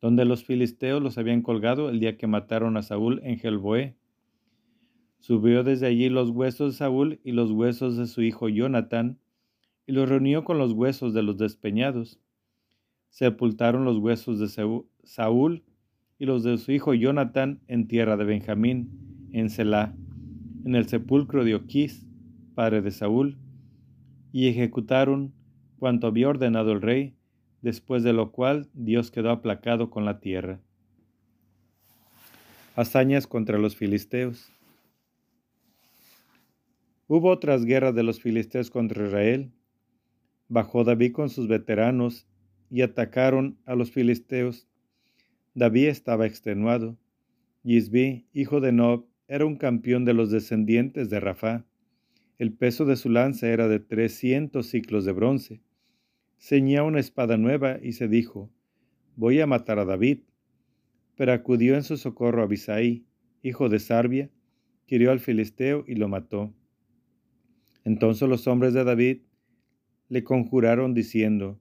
[0.00, 3.96] donde los filisteos los habían colgado el día que mataron a Saúl en Gelboé.
[5.20, 9.18] Subió desde allí los huesos de Saúl y los huesos de su hijo Jonathan,
[9.86, 12.18] y los reunió con los huesos de los despeñados.
[13.10, 14.48] Sepultaron los huesos de
[15.04, 15.62] Saúl
[16.18, 19.94] y los de su hijo Jonathan en tierra de Benjamín, en Selah,
[20.64, 22.06] en el sepulcro de Oquís,
[22.54, 23.38] padre de Saúl,
[24.32, 25.34] y ejecutaron
[25.82, 27.16] cuanto había ordenado el rey,
[27.60, 30.60] después de lo cual Dios quedó aplacado con la tierra.
[32.76, 34.52] Hazañas contra los filisteos.
[37.08, 39.50] Hubo otras guerras de los filisteos contra Israel.
[40.46, 42.28] Bajó David con sus veteranos
[42.70, 44.68] y atacaron a los filisteos.
[45.52, 46.96] David estaba extenuado.
[47.64, 51.66] Yisbi, hijo de Nob, era un campeón de los descendientes de Rafá.
[52.38, 55.60] El peso de su lanza era de trescientos ciclos de bronce.
[56.44, 58.50] Ceñía una espada nueva y se dijo,
[59.14, 60.22] voy a matar a David.
[61.14, 63.04] Pero acudió en su socorro a Abisai,
[63.44, 64.28] hijo de Sarbia,
[64.88, 66.52] hirió al filisteo y lo mató.
[67.84, 69.18] Entonces los hombres de David
[70.08, 71.60] le conjuraron diciendo,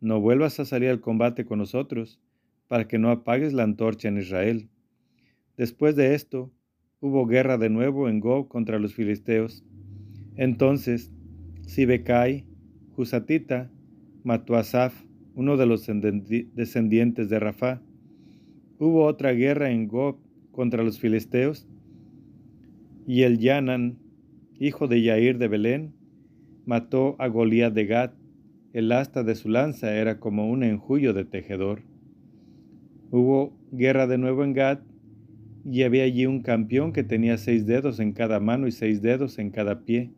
[0.00, 2.20] No vuelvas a salir al combate con nosotros,
[2.66, 4.68] para que no apagues la antorcha en Israel.
[5.56, 6.50] Después de esto,
[6.98, 9.64] hubo guerra de nuevo en Gob contra los filisteos.
[10.34, 11.12] Entonces,
[11.68, 12.48] Sibecai,
[12.96, 13.70] Jusatita,
[14.24, 14.94] mató a Saf,
[15.34, 17.80] uno de los descendientes de Rafá.
[18.78, 20.16] Hubo otra guerra en Gob
[20.50, 21.66] contra los filisteos,
[23.06, 23.98] y el Yanan,
[24.58, 25.92] hijo de Yair de Belén,
[26.66, 28.12] mató a Goliat de Gad.
[28.72, 31.82] El asta de su lanza era como un enjullo de tejedor.
[33.10, 34.80] Hubo guerra de nuevo en Gad,
[35.64, 39.38] y había allí un campeón que tenía seis dedos en cada mano y seis dedos
[39.38, 40.10] en cada pie,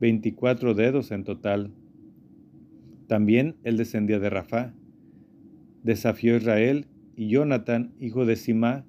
[0.00, 1.72] veinticuatro dedos en total.
[3.08, 4.74] También él descendía de Rafá.
[5.82, 8.84] Desafió a Israel, y Jonathan, hijo de Simá,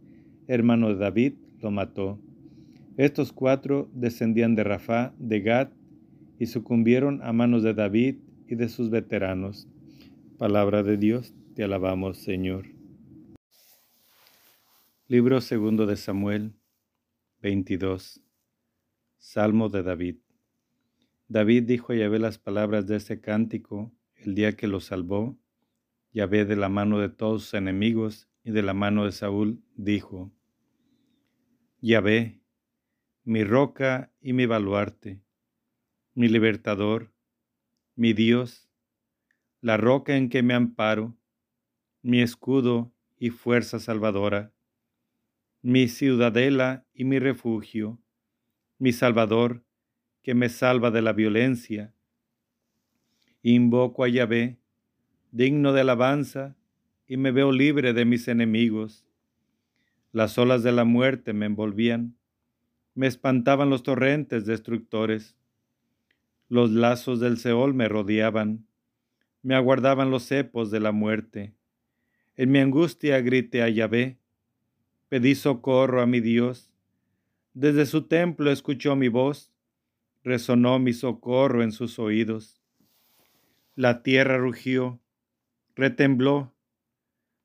[0.47, 2.19] hermano de David, lo mató.
[2.97, 5.69] Estos cuatro descendían de Rafá, de Gad,
[6.39, 8.17] y sucumbieron a manos de David
[8.47, 9.67] y de sus veteranos.
[10.37, 12.65] Palabra de Dios, te alabamos, Señor.
[15.07, 16.53] Libro segundo de Samuel
[17.41, 18.21] 22.
[19.17, 20.17] Salmo de David.
[21.27, 25.37] David dijo a Yahvé las palabras de este cántico el día que lo salvó.
[26.11, 30.31] Yahvé de la mano de todos sus enemigos y de la mano de Saúl dijo,
[31.79, 32.41] Yahvé,
[33.23, 35.21] mi roca y mi baluarte,
[36.13, 37.11] mi libertador,
[37.95, 38.69] mi Dios,
[39.61, 41.17] la roca en que me amparo,
[42.01, 44.53] mi escudo y fuerza salvadora,
[45.61, 48.01] mi ciudadela y mi refugio,
[48.77, 49.65] mi Salvador,
[50.21, 51.93] que me salva de la violencia.
[53.49, 54.57] Invoco a Yahvé,
[55.31, 56.57] digno de alabanza,
[57.07, 59.05] y me veo libre de mis enemigos.
[60.11, 62.17] Las olas de la muerte me envolvían,
[62.93, 65.37] me espantaban los torrentes destructores.
[66.49, 68.67] Los lazos del Seol me rodeaban,
[69.43, 71.53] me aguardaban los cepos de la muerte.
[72.35, 74.17] En mi angustia grité a Yahvé,
[75.07, 76.73] pedí socorro a mi Dios.
[77.53, 79.53] Desde su templo escuchó mi voz,
[80.21, 82.56] resonó mi socorro en sus oídos.
[83.77, 84.99] La tierra rugió,
[85.75, 86.51] retembló,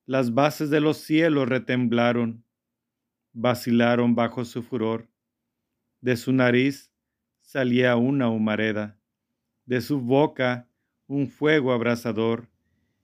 [0.06, 2.42] las bases de los cielos retemblaron,
[3.34, 5.10] vacilaron bajo su furor.
[6.00, 6.90] De su nariz
[7.42, 8.98] salía una humareda,
[9.66, 10.70] de su boca
[11.06, 12.48] un fuego abrasador,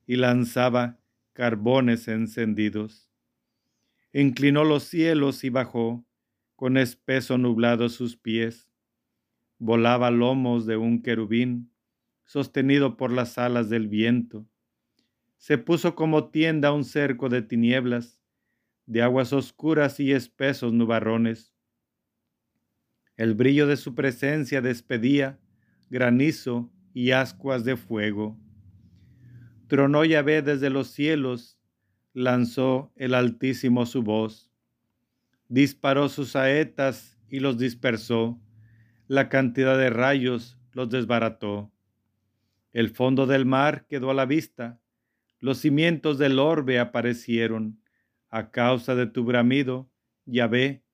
[0.07, 0.99] y lanzaba
[1.35, 3.11] carbones encendidos.
[4.11, 6.03] Inclinó los cielos y bajó,
[6.57, 8.71] con espeso nublado sus pies.
[9.59, 11.71] Volaba lomos de un querubín,
[12.29, 14.47] sostenido por las alas del viento.
[15.37, 18.23] Se puso como tienda un cerco de tinieblas,
[18.87, 21.59] de aguas oscuras y espesos nubarrones
[23.19, 25.41] el brillo de su presencia despedía
[25.91, 28.39] granizo y ascuas de fuego.
[29.67, 31.59] Tronó Yahvé desde los cielos,
[32.15, 34.53] lanzó el Altísimo su voz,
[35.49, 38.41] disparó sus saetas y los dispersó,
[39.09, 41.73] la cantidad de rayos los desbarató.
[42.79, 44.81] El fondo del mar quedó a la vista,
[45.41, 47.83] los cimientos del orbe aparecieron,
[48.31, 49.91] a causa de tu bramido,
[50.27, 50.85] Yahvé,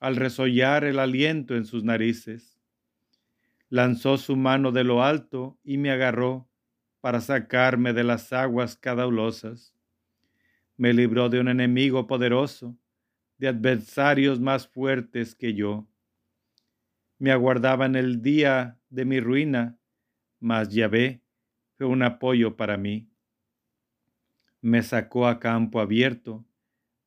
[0.00, 2.58] al resollar el aliento en sus narices.
[3.68, 6.48] Lanzó su mano de lo alto y me agarró
[7.00, 9.72] para sacarme de las aguas caudalosas.
[10.76, 12.76] Me libró de un enemigo poderoso,
[13.36, 15.86] de adversarios más fuertes que yo.
[17.16, 19.78] Me aguardaba en el día de mi ruina,
[20.40, 21.22] mas Yahvé
[21.78, 23.08] fue un apoyo para mí.
[24.60, 26.44] Me sacó a campo abierto,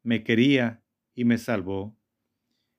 [0.01, 0.81] me quería
[1.13, 1.93] y me salvó.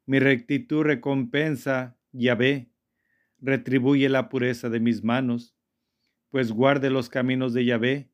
[0.06, 2.70] Mi rectitud recompensa, Yahvé,
[3.40, 5.55] retribuye la pureza de mis manos,
[6.31, 8.10] pues guarde los caminos de Yahvé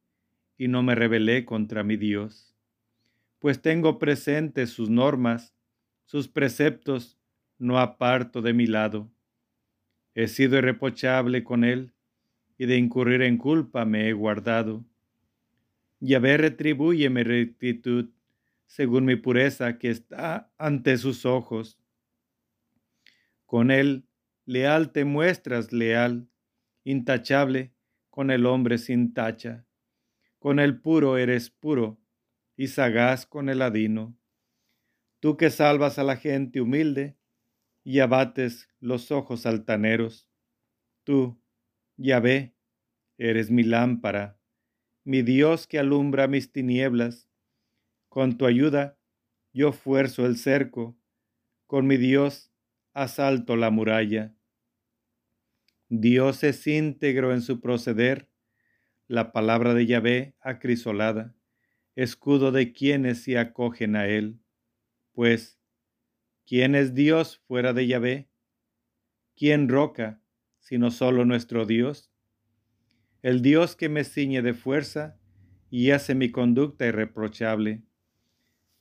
[0.56, 2.56] y no me rebelé contra mi Dios.
[3.38, 5.54] Pues tengo presentes sus normas,
[6.04, 7.16] sus preceptos
[7.58, 9.08] no aparto de mi lado.
[10.14, 11.92] He sido irreprochable con él
[12.58, 14.84] y de incurrir en culpa me he guardado.
[16.00, 18.10] Yahvé retribuye mi rectitud
[18.66, 21.78] según mi pureza que está ante sus ojos.
[23.46, 24.06] Con él
[24.44, 26.28] leal te muestras leal,
[26.84, 27.72] intachable,
[28.10, 29.64] con el hombre sin tacha.
[30.38, 31.98] Con el puro eres puro,
[32.56, 34.16] y sagaz con el adino.
[35.20, 37.16] Tú que salvas a la gente humilde,
[37.84, 40.28] y abates los ojos altaneros.
[41.04, 41.40] Tú,
[42.00, 42.54] Yahvé,
[43.18, 44.38] eres mi lámpara,
[45.02, 47.28] mi Dios que alumbra mis tinieblas
[48.08, 48.96] con tu ayuda,
[49.52, 50.96] yo fuerzo el cerco,
[51.66, 52.52] con mi Dios
[52.94, 54.32] asalto la muralla.
[55.88, 58.30] Dios es íntegro en su proceder,
[59.08, 61.34] la palabra de Yahvé acrisolada,
[61.96, 64.38] escudo de quienes se acogen a él.
[65.12, 65.58] Pues,
[66.46, 68.28] ¿quién es Dios fuera de Yahvé?
[69.34, 70.22] ¿Quién roca,
[70.68, 72.12] sino solo nuestro Dios?
[73.22, 75.18] El Dios que me ciñe de fuerza
[75.70, 77.82] y hace mi conducta irreprochable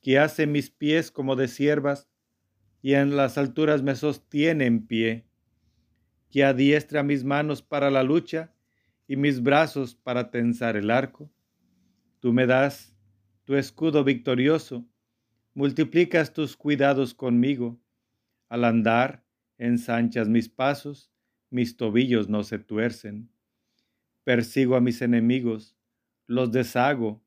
[0.02, 2.08] que hace mis pies como de siervas
[2.82, 5.26] y en las alturas me sostiene en pie,
[6.30, 8.52] que adiestra mis manos para la lucha
[9.06, 11.32] y mis brazos para tensar el arco.
[12.20, 12.94] Tú me das
[13.44, 14.86] tu escudo victorioso,
[15.54, 17.80] multiplicas tus cuidados conmigo.
[18.50, 19.24] Al andar,
[19.56, 21.10] ensanchas mis pasos,
[21.50, 23.30] mis tobillos no se tuercen.
[24.24, 25.76] Persigo a mis enemigos,
[26.26, 27.24] los deshago,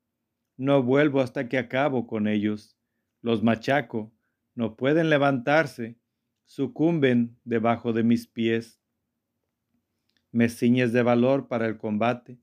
[0.58, 2.78] no vuelvo hasta que acabo con ellos.
[3.22, 4.14] Los machaco,
[4.54, 5.98] no pueden levantarse,
[6.46, 8.80] sucumben debajo de mis pies.
[10.32, 12.40] Me ciñes de valor para el combate,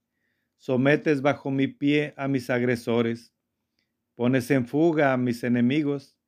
[0.56, 3.34] sometes bajo mi pie a mis agresores,
[4.14, 6.18] pones en fuga a mis enemigos,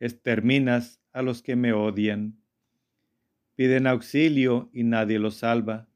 [0.00, 2.42] exterminas a los que me odian.
[3.56, 5.88] Piden auxilio y nadie los salva.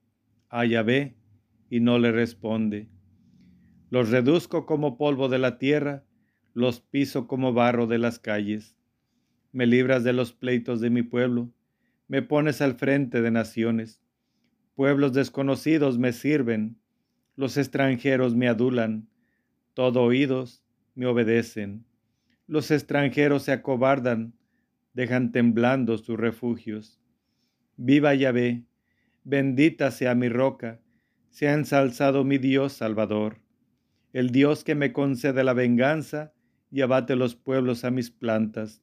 [0.48, 1.14] A ve
[1.68, 2.88] y no le responde.
[3.90, 6.04] Los reduzco como polvo de la tierra,
[6.54, 8.76] los piso como barro de las calles.
[9.52, 11.50] Me libras de los pleitos de mi pueblo,
[12.08, 14.00] me pones al frente de naciones.
[14.74, 16.76] Pueblos desconocidos me sirven,
[17.36, 19.08] los extranjeros me adulan,
[19.74, 20.62] todo oídos
[20.94, 21.84] me obedecen.
[22.46, 24.34] Los extranjeros se acobardan,
[24.92, 26.99] dejan temblando sus refugios.
[27.82, 28.64] Viva Yahvé,
[29.24, 30.80] bendita sea mi roca,
[31.30, 33.40] sea ensalzado mi Dios Salvador
[34.12, 36.32] el Dios que me concede la venganza
[36.70, 38.82] y abate los pueblos a mis plantas.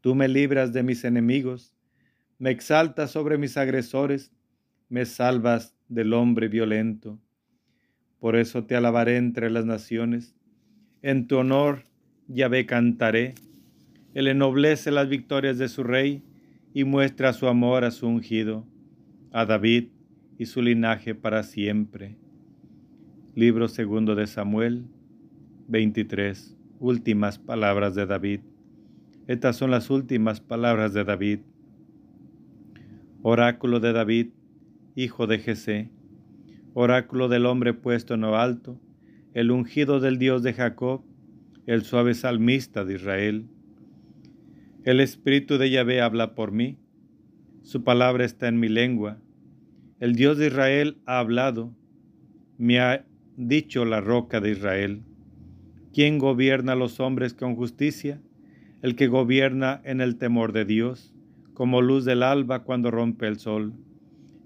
[0.00, 1.74] Tú me libras de mis enemigos,
[2.38, 4.32] me exaltas sobre mis agresores,
[4.88, 7.20] me salvas del hombre violento.
[8.18, 10.34] Por eso te alabaré entre las naciones.
[11.02, 11.84] En tu honor,
[12.28, 13.34] Yahvé cantaré.
[14.14, 16.22] Él ennoblece las victorias de su rey
[16.74, 18.66] y muestra su amor a su ungido,
[19.30, 19.88] a David
[20.38, 22.16] y su linaje para siempre.
[23.34, 24.86] Libro segundo de Samuel
[25.68, 26.56] 23.
[26.80, 28.40] Últimas palabras de David.
[29.26, 31.40] Estas son las últimas palabras de David.
[33.22, 34.28] Oráculo de David,
[34.96, 35.90] hijo de Jesé.
[36.74, 38.80] Oráculo del hombre puesto en lo alto,
[39.34, 41.02] el ungido del Dios de Jacob,
[41.66, 43.46] el suave salmista de Israel.
[44.84, 46.76] El Espíritu de Yahvé habla por mí,
[47.62, 49.20] su palabra está en mi lengua.
[50.00, 51.72] El Dios de Israel ha hablado,
[52.58, 53.06] me ha
[53.36, 55.02] dicho la roca de Israel.
[55.94, 58.20] ¿Quién gobierna a los hombres con justicia?
[58.82, 61.14] El que gobierna en el temor de Dios,
[61.54, 63.74] como luz del alba cuando rompe el sol,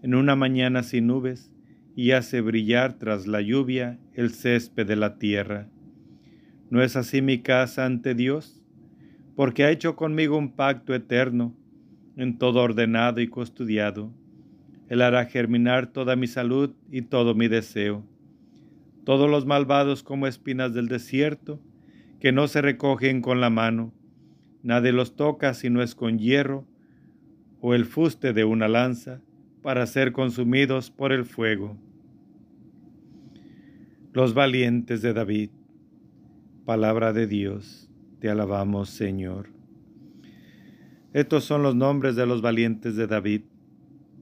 [0.02, 1.50] en una mañana sin nubes,
[1.94, 5.70] y hace brillar tras la lluvia el césped de la tierra.
[6.68, 8.55] ¿No es así mi casa ante Dios?
[9.36, 11.54] Porque ha hecho conmigo un pacto eterno,
[12.16, 14.10] en todo ordenado y custodiado.
[14.88, 18.02] Él hará germinar toda mi salud y todo mi deseo
[19.06, 21.60] todos los malvados como espinas del desierto,
[22.18, 23.94] que no se recogen con la mano,
[24.64, 26.66] Nadie los toca si no es con hierro
[27.60, 29.20] o el fuste de una lanza
[29.62, 31.76] para ser consumidos por el fuego.
[34.12, 35.50] Los valientes de David.
[36.64, 37.85] Palabra de Dios,
[38.28, 39.48] alabamos Señor.
[41.12, 43.42] Estos son los nombres de los valientes de David.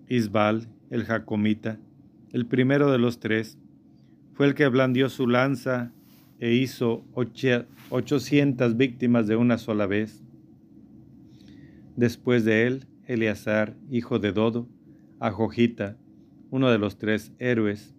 [0.09, 1.79] Isbal, el Jacomita,
[2.33, 3.59] el primero de los tres,
[4.35, 5.93] fue el que blandió su lanza
[6.39, 7.05] e hizo
[7.91, 10.23] ochocientas víctimas de una sola vez.
[11.97, 14.69] Después de él, Eleazar, hijo de Dodo,
[15.21, 15.97] Ajojita,
[16.51, 17.95] uno de los tres héroes,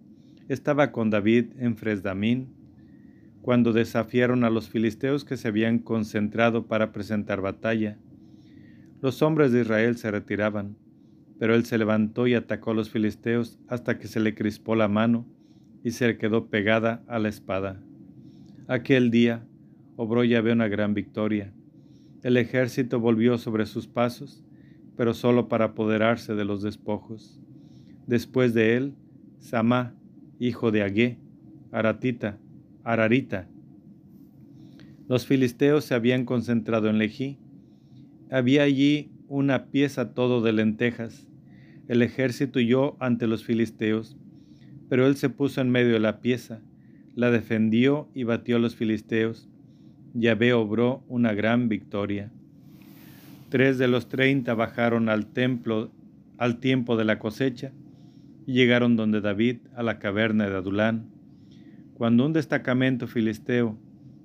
[0.48, 2.55] estaba con David en Fresdamín,
[3.46, 7.96] cuando desafiaron a los filisteos que se habían concentrado para presentar batalla.
[9.00, 10.76] Los hombres de Israel se retiraban,
[11.38, 14.88] pero él se levantó y atacó a los filisteos hasta que se le crispó la
[14.88, 15.28] mano
[15.84, 17.80] y se quedó pegada a la espada.
[18.66, 19.46] Aquel día
[19.94, 21.52] obró Yahvé una gran victoria.
[22.24, 24.42] El ejército volvió sobre sus pasos,
[24.96, 27.40] pero solo para apoderarse de los despojos.
[28.08, 28.94] Después de él,
[29.38, 29.94] Samá,
[30.40, 31.20] hijo de Agé,
[31.70, 32.40] Aratita,
[32.86, 33.48] Ararita.
[35.08, 37.36] Los filisteos se habían concentrado en Lejí.
[38.30, 41.26] Había allí una pieza todo de lentejas.
[41.88, 44.16] El ejército huyó ante los filisteos,
[44.88, 46.60] pero él se puso en medio de la pieza,
[47.16, 49.48] la defendió y batió a los filisteos.
[50.14, 52.30] Yahvé obró una gran victoria.
[53.48, 55.90] Tres de los treinta bajaron al templo
[56.38, 57.72] al tiempo de la cosecha
[58.46, 61.15] y llegaron donde David a la caverna de Adulán.
[61.96, 63.78] Cuando un destacamento filisteo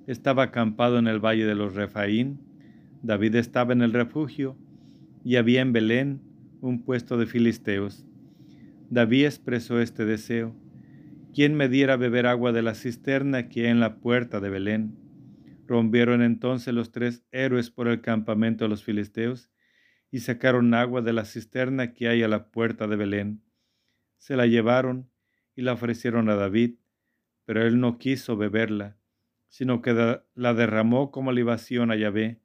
[0.06, 2.38] estaba acampado en el valle de los Refaín,
[3.02, 4.58] David estaba en el refugio
[5.24, 6.20] y había en Belén
[6.60, 8.04] un puesto de filisteos.
[8.90, 10.54] David expresó este deseo.
[11.32, 14.98] ¿Quién me diera beber agua de la cisterna que hay en la puerta de Belén?
[15.66, 19.50] Rompieron entonces los tres héroes por el campamento de los filisteos
[20.10, 23.42] y sacaron agua de la cisterna que hay a la puerta de Belén.
[24.18, 25.08] Se la llevaron
[25.56, 26.74] y la ofrecieron a David,
[27.44, 28.96] pero él no quiso beberla,
[29.48, 32.40] sino que la derramó como libación a Yahvé,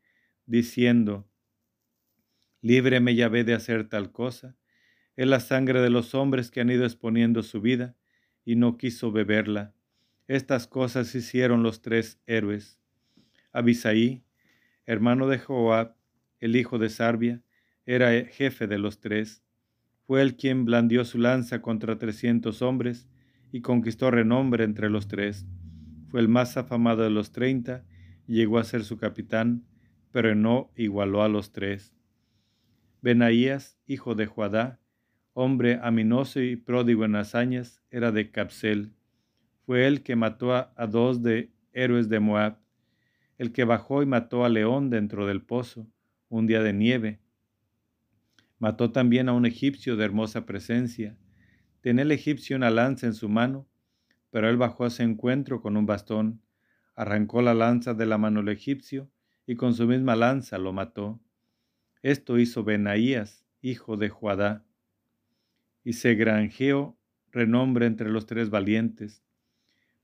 [0.46, 1.28] diciendo,
[2.62, 4.58] Líbreme Yahvé de hacer tal cosa.
[5.16, 7.96] Es la sangre de los hombres que han ido exponiendo su vida,
[8.44, 9.74] y no quiso beberla.
[10.28, 12.80] Estas cosas hicieron los tres héroes.
[13.52, 14.24] Abisaí,
[14.86, 15.96] hermano de Joab,
[16.40, 17.42] el hijo de Sarbia,
[17.86, 19.44] era jefe de los tres.
[20.06, 23.08] Fue el quien blandió su lanza contra trescientos hombres
[23.52, 25.46] y conquistó renombre entre los tres.
[26.10, 27.86] Fue el más afamado de los treinta
[28.28, 29.66] y llegó a ser su capitán,
[30.12, 31.94] pero no igualó a los tres.
[33.02, 34.80] Benaías, hijo de Juadá,
[35.34, 38.94] hombre aminoso y pródigo en hazañas, era de Capsel.
[39.66, 42.58] Fue él que mató a, a dos de héroes de Moab,
[43.38, 45.88] el que bajó y mató a León dentro del pozo,
[46.30, 47.20] un día de nieve.
[48.60, 51.16] Mató también a un egipcio de hermosa presencia.
[51.88, 53.66] Tenía el egipcio una lanza en su mano,
[54.30, 56.42] pero él bajó a su encuentro con un bastón,
[56.96, 59.10] arrancó la lanza de la mano del egipcio
[59.46, 61.22] y con su misma lanza lo mató.
[62.02, 64.66] Esto hizo Benaías, hijo de Juadá,
[65.86, 66.98] y se granjeó
[67.32, 69.24] renombre entre los tres valientes.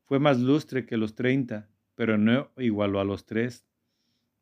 [0.06, 3.68] Fue más lustre que los treinta, pero no igualó a los tres.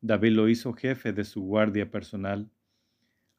[0.00, 2.52] David lo hizo jefe de su guardia personal.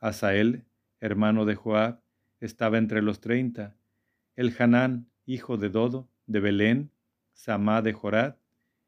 [0.02, 0.66] Asael,
[1.00, 2.02] hermano de Joab,
[2.42, 3.78] estaba entre los treinta.
[4.36, 6.92] El Hanán, hijo de Dodo, de Belén,
[7.34, 8.40] Samá de Jorat,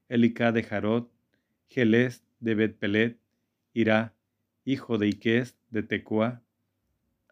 [0.10, 1.12] Elicá de Jarot,
[1.70, 3.20] Gelés de Betpelet,
[3.74, 4.16] Irá,
[4.64, 6.42] hijo de Iques de Tecoa,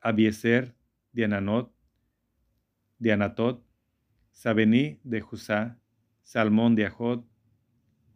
[0.02, 0.76] Abieser
[1.12, 1.74] de Ananot,
[3.00, 3.66] de Anatot,
[4.32, 5.80] Sabení de Jusá,
[6.24, 7.26] Salmón de Ajot,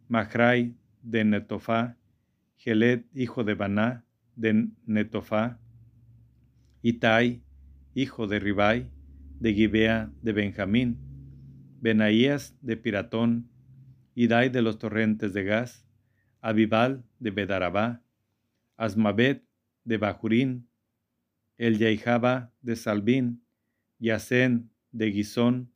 [0.08, 1.96] Mahrai de Netofá,
[2.56, 4.04] Gelet, hijo de Baná,
[4.36, 5.58] de Netofá,
[6.82, 7.42] Itai,
[7.94, 8.90] hijo de Ribai,
[9.40, 10.98] de Gibea de Benjamín,
[11.80, 13.48] Benaías de Piratón,
[14.14, 15.86] Idai de los torrentes de Gaz,
[16.40, 18.02] Abibal de Bedarabá,
[18.76, 19.44] Asmabet
[19.84, 20.68] de Bajurín,
[21.56, 23.44] El Yaihaba de Salbín,
[23.98, 25.72] Yacén de Gizón,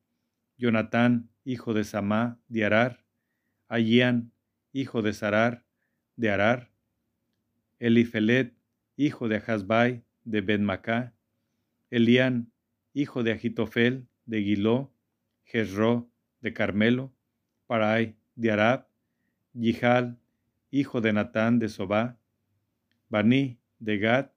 [0.58, 3.04] Jonatán, hijo de Samá de Arar,
[3.68, 4.32] Ayán,
[4.72, 5.64] hijo de Sarar,
[6.16, 6.72] de Arar,
[7.78, 8.54] Elifelet,
[8.96, 11.14] hijo de Ahazbai, de Benmacá,
[11.90, 12.51] Elián,
[12.92, 14.92] hijo de Agitofel, de Giló,
[15.44, 16.10] Jezro,
[16.40, 17.12] de Carmelo,
[17.66, 18.86] Parai, de Arab,
[19.54, 20.18] Yihal,
[20.70, 22.18] hijo de Natán, de Sobá,
[23.08, 24.30] Bani, de Gad,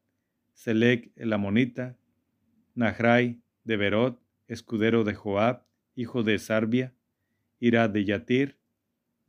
[0.54, 1.98] Selec, el Amonita,
[2.76, 5.66] Nahrai, de Berot, escudero de Joab,
[5.96, 6.94] hijo de Sarbia,
[7.60, 8.58] Ira de Yatir,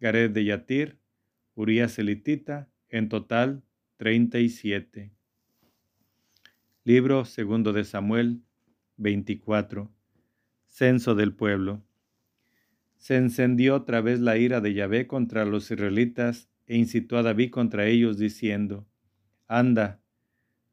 [0.00, 0.98] Gared de Yatir,
[1.54, 3.62] Urias elitita, en total
[3.96, 5.12] 37.
[6.84, 8.42] Libro segundo de Samuel
[8.97, 9.90] 24.
[10.68, 11.82] Censo del pueblo.
[12.97, 17.51] Se encendió otra vez la ira de Yahvé contra los israelitas e incitó a David
[17.51, 18.86] contra ellos diciendo,
[19.47, 20.01] Anda,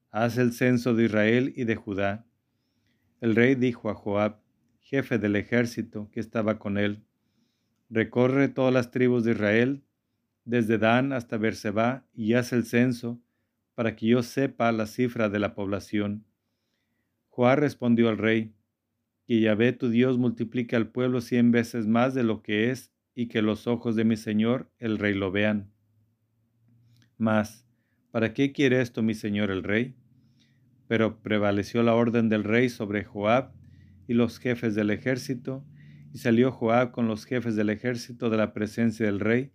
[0.10, 2.26] haz el censo de Israel y de Judá.
[3.22, 4.40] El rey dijo a Joab,
[4.80, 7.04] jefe del ejército que estaba con él,
[7.90, 9.84] Recorre todas las tribus de Israel,
[10.46, 13.22] desde Dan hasta Berseba, y haz el censo,
[13.76, 16.26] para que yo sepa la cifra de la población.
[17.36, 18.54] Joab respondió al rey,
[19.26, 23.28] que Yahvé tu Dios multiplique al pueblo cien veces más de lo que es, y
[23.28, 25.74] que los ojos de mi señor el rey lo vean.
[27.18, 27.66] Mas,
[28.12, 29.96] ¿para qué quiere esto mi señor el rey?
[30.88, 33.52] Pero prevaleció la orden del rey sobre Joab
[34.08, 35.66] y los jefes del ejército,
[36.14, 39.52] y salió Joab con los jefes del ejército de la presencia del rey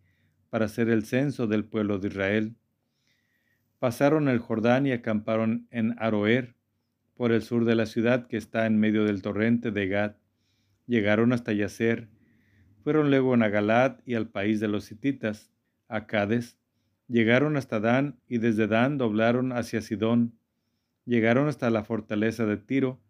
[0.51, 2.57] para hacer el censo del pueblo de Israel.
[3.79, 6.58] Pasaron el Jordán y acamparon en Aroer,
[7.19, 10.15] por el sur de la ciudad que está en medio del torrente de Gad.
[10.87, 12.09] Llegaron hasta Yacer.
[12.85, 15.53] Fueron luego a Galad y al país de los hititas,
[15.89, 16.61] a Cades.
[17.09, 20.39] Llegaron hasta Dan y desde Dan doblaron hacia Sidón.
[21.07, 23.01] Llegaron hasta la fortaleza de Tiro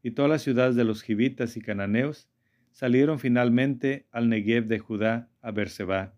[0.00, 2.28] y todas las ciudades de los gibitas y cananeos
[2.70, 6.14] salieron finalmente al Negev de Judá a Berseba.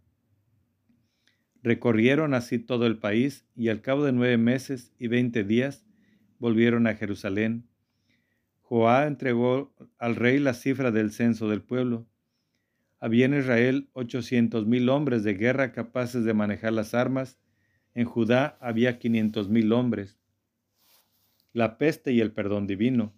[1.62, 5.87] Recorrieron así todo el país y al cabo de nueve meses y veinte días
[6.38, 7.68] volvieron a Jerusalén.
[8.62, 12.06] Joá entregó al rey la cifra del censo del pueblo.
[13.00, 17.38] Había en Israel ochocientos mil hombres de guerra capaces de manejar las armas.
[17.94, 20.18] En Judá había quinientos mil hombres.
[21.52, 23.14] La peste y el perdón divino.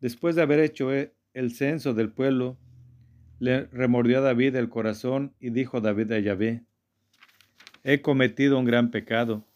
[0.00, 2.58] Después de haber hecho e, el censo del pueblo,
[3.38, 6.64] le remordió a David el corazón y dijo David a Yahvé,
[7.82, 9.46] he cometido un gran pecado,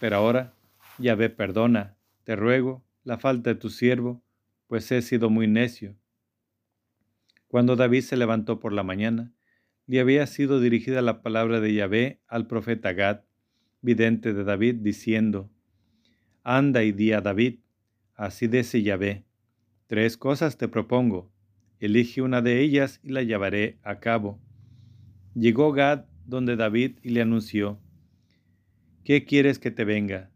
[0.00, 0.54] pero ahora,
[0.98, 4.22] Yahvé, perdona, te ruego, la falta de tu siervo,
[4.66, 5.96] pues he sido muy necio.
[7.48, 9.32] Cuando David se levantó por la mañana,
[9.86, 13.22] le había sido dirigida la palabra de Yahvé al profeta Gad,
[13.82, 15.50] vidente de David, diciendo,
[16.42, 17.60] Anda y di a David,
[18.14, 19.24] así dice Yahvé,
[19.86, 21.30] Tres cosas te propongo.
[21.78, 24.40] Elige una de ellas y la llevaré a cabo.
[25.34, 27.78] Llegó Gad donde David y le anunció,
[29.04, 30.31] ¿qué quieres que te venga?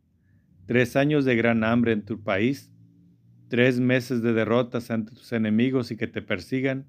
[0.66, 2.72] ¿Tres años de gran hambre en tu país?
[3.48, 6.86] ¿Tres meses de derrotas ante tus enemigos y que te persigan?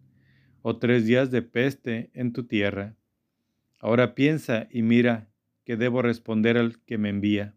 [0.61, 2.95] ¿O tres días de peste en tu tierra?
[3.79, 5.29] Ahora piensa y mira
[5.63, 7.55] que debo responder al que me envía.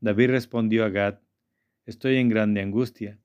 [0.00, 1.18] David respondió a Gad,
[1.84, 3.20] estoy en grande angustia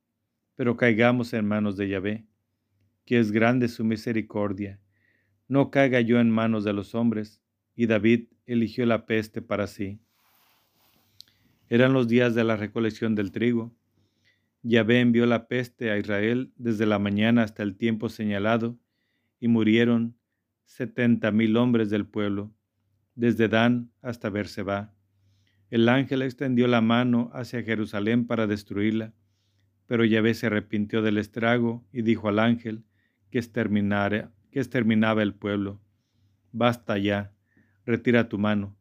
[0.56, 2.26] pero caigamos en manos de Yahvé,
[3.06, 4.80] que es grande su misericordia.
[5.48, 7.42] No caiga yo en manos de los hombres.
[7.76, 10.00] Y David eligió la peste para sí.
[11.70, 13.76] Eran los días de la recolección del trigo.
[14.62, 18.78] Yahvé envió la peste a Israel desde la mañana hasta el tiempo señalado,
[19.40, 20.18] y murieron
[20.66, 22.54] setenta mil hombres del pueblo,
[23.16, 24.94] desde Dan hasta Berseba.
[25.70, 29.14] El ángel extendió la mano hacia Jerusalén para destruirla
[29.88, 32.84] pero Yahvé se arrepintió del estrago y dijo al ángel
[33.30, 35.82] que, que exterminaba el pueblo,
[36.52, 37.34] Basta ya,
[37.86, 38.78] retira tu mano.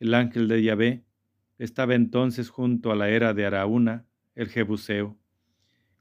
[0.00, 1.03] El ángel de Yahvé
[1.58, 5.16] estaba entonces junto a la era de Araúna, el Jebuseo.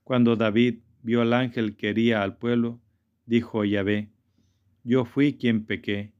[0.03, 2.81] Cuando David vio al ángel que hería al pueblo,
[3.25, 4.09] dijo Yahvé,
[4.83, 6.13] Yo fui quien pequé,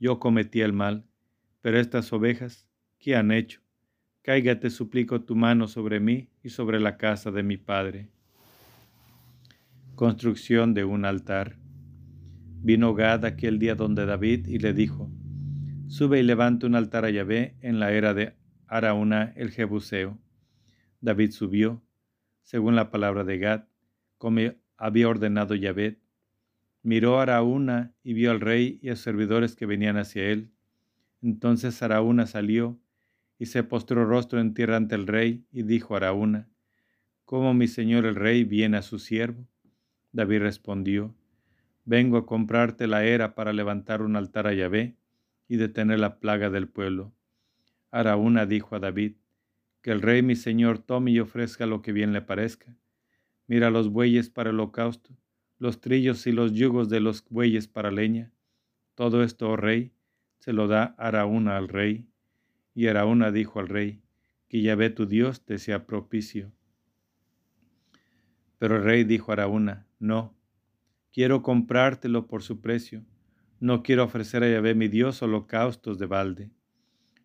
[0.00, 1.06] yo cometí el mal,
[1.60, 2.66] pero estas ovejas,
[2.98, 3.60] ¿qué han hecho?
[4.22, 8.08] Caiga, te suplico, tu mano sobre mí y sobre la casa de mi padre.
[9.94, 11.56] Construcción de un altar.
[12.62, 15.10] Vino Gad aquel día donde David y le dijo,
[15.88, 18.36] Sube y levanta un altar a Yahvé en la era de
[18.72, 20.18] Araúna el Jebuseo.
[21.02, 21.82] David subió,
[22.42, 23.64] según la palabra de Gad,
[24.16, 24.40] como
[24.78, 26.00] había ordenado Yahvé.
[26.82, 30.52] Miró a Araúna y vio al rey y a servidores que venían hacia él.
[31.20, 32.80] Entonces Araúna salió
[33.38, 36.48] y se postró rostro en tierra ante el rey y dijo a Araúna,
[37.26, 39.46] ¿Cómo mi señor el rey viene a su siervo?
[40.12, 41.14] David respondió,
[41.84, 44.96] Vengo a comprarte la era para levantar un altar a Yahvé
[45.46, 47.12] y detener la plaga del pueblo.
[47.92, 49.14] Araúna dijo a David,
[49.82, 52.76] Que el rey mi señor tome y ofrezca lo que bien le parezca.
[53.46, 55.16] Mira los bueyes para holocausto,
[55.58, 58.32] los trillos y los yugos de los bueyes para leña.
[58.94, 59.92] Todo esto, oh rey,
[60.38, 62.08] se lo da Araúna al rey
[62.74, 64.02] y Araúna dijo al rey,
[64.48, 66.52] que Yahvé tu Dios te sea propicio.
[68.58, 70.34] Pero el rey dijo a Araúna, no,
[71.12, 73.04] quiero comprártelo por su precio,
[73.60, 76.50] no quiero ofrecer a Yahvé mi Dios holocaustos de balde.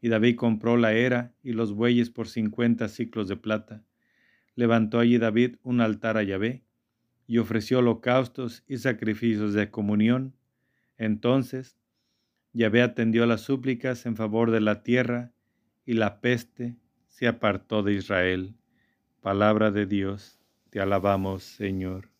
[0.01, 3.84] Y David compró la era y los bueyes por cincuenta ciclos de plata.
[4.56, 6.64] Levantó allí David un altar a Yahvé
[7.27, 10.35] y ofreció holocaustos y sacrificios de comunión.
[10.98, 11.77] Entonces
[12.53, 15.32] Yahvé atendió las súplicas en favor de la tierra
[15.85, 16.76] y la peste
[17.08, 18.56] se apartó de Israel.
[19.22, 22.17] Palabra de Dios, te alabamos, Señor.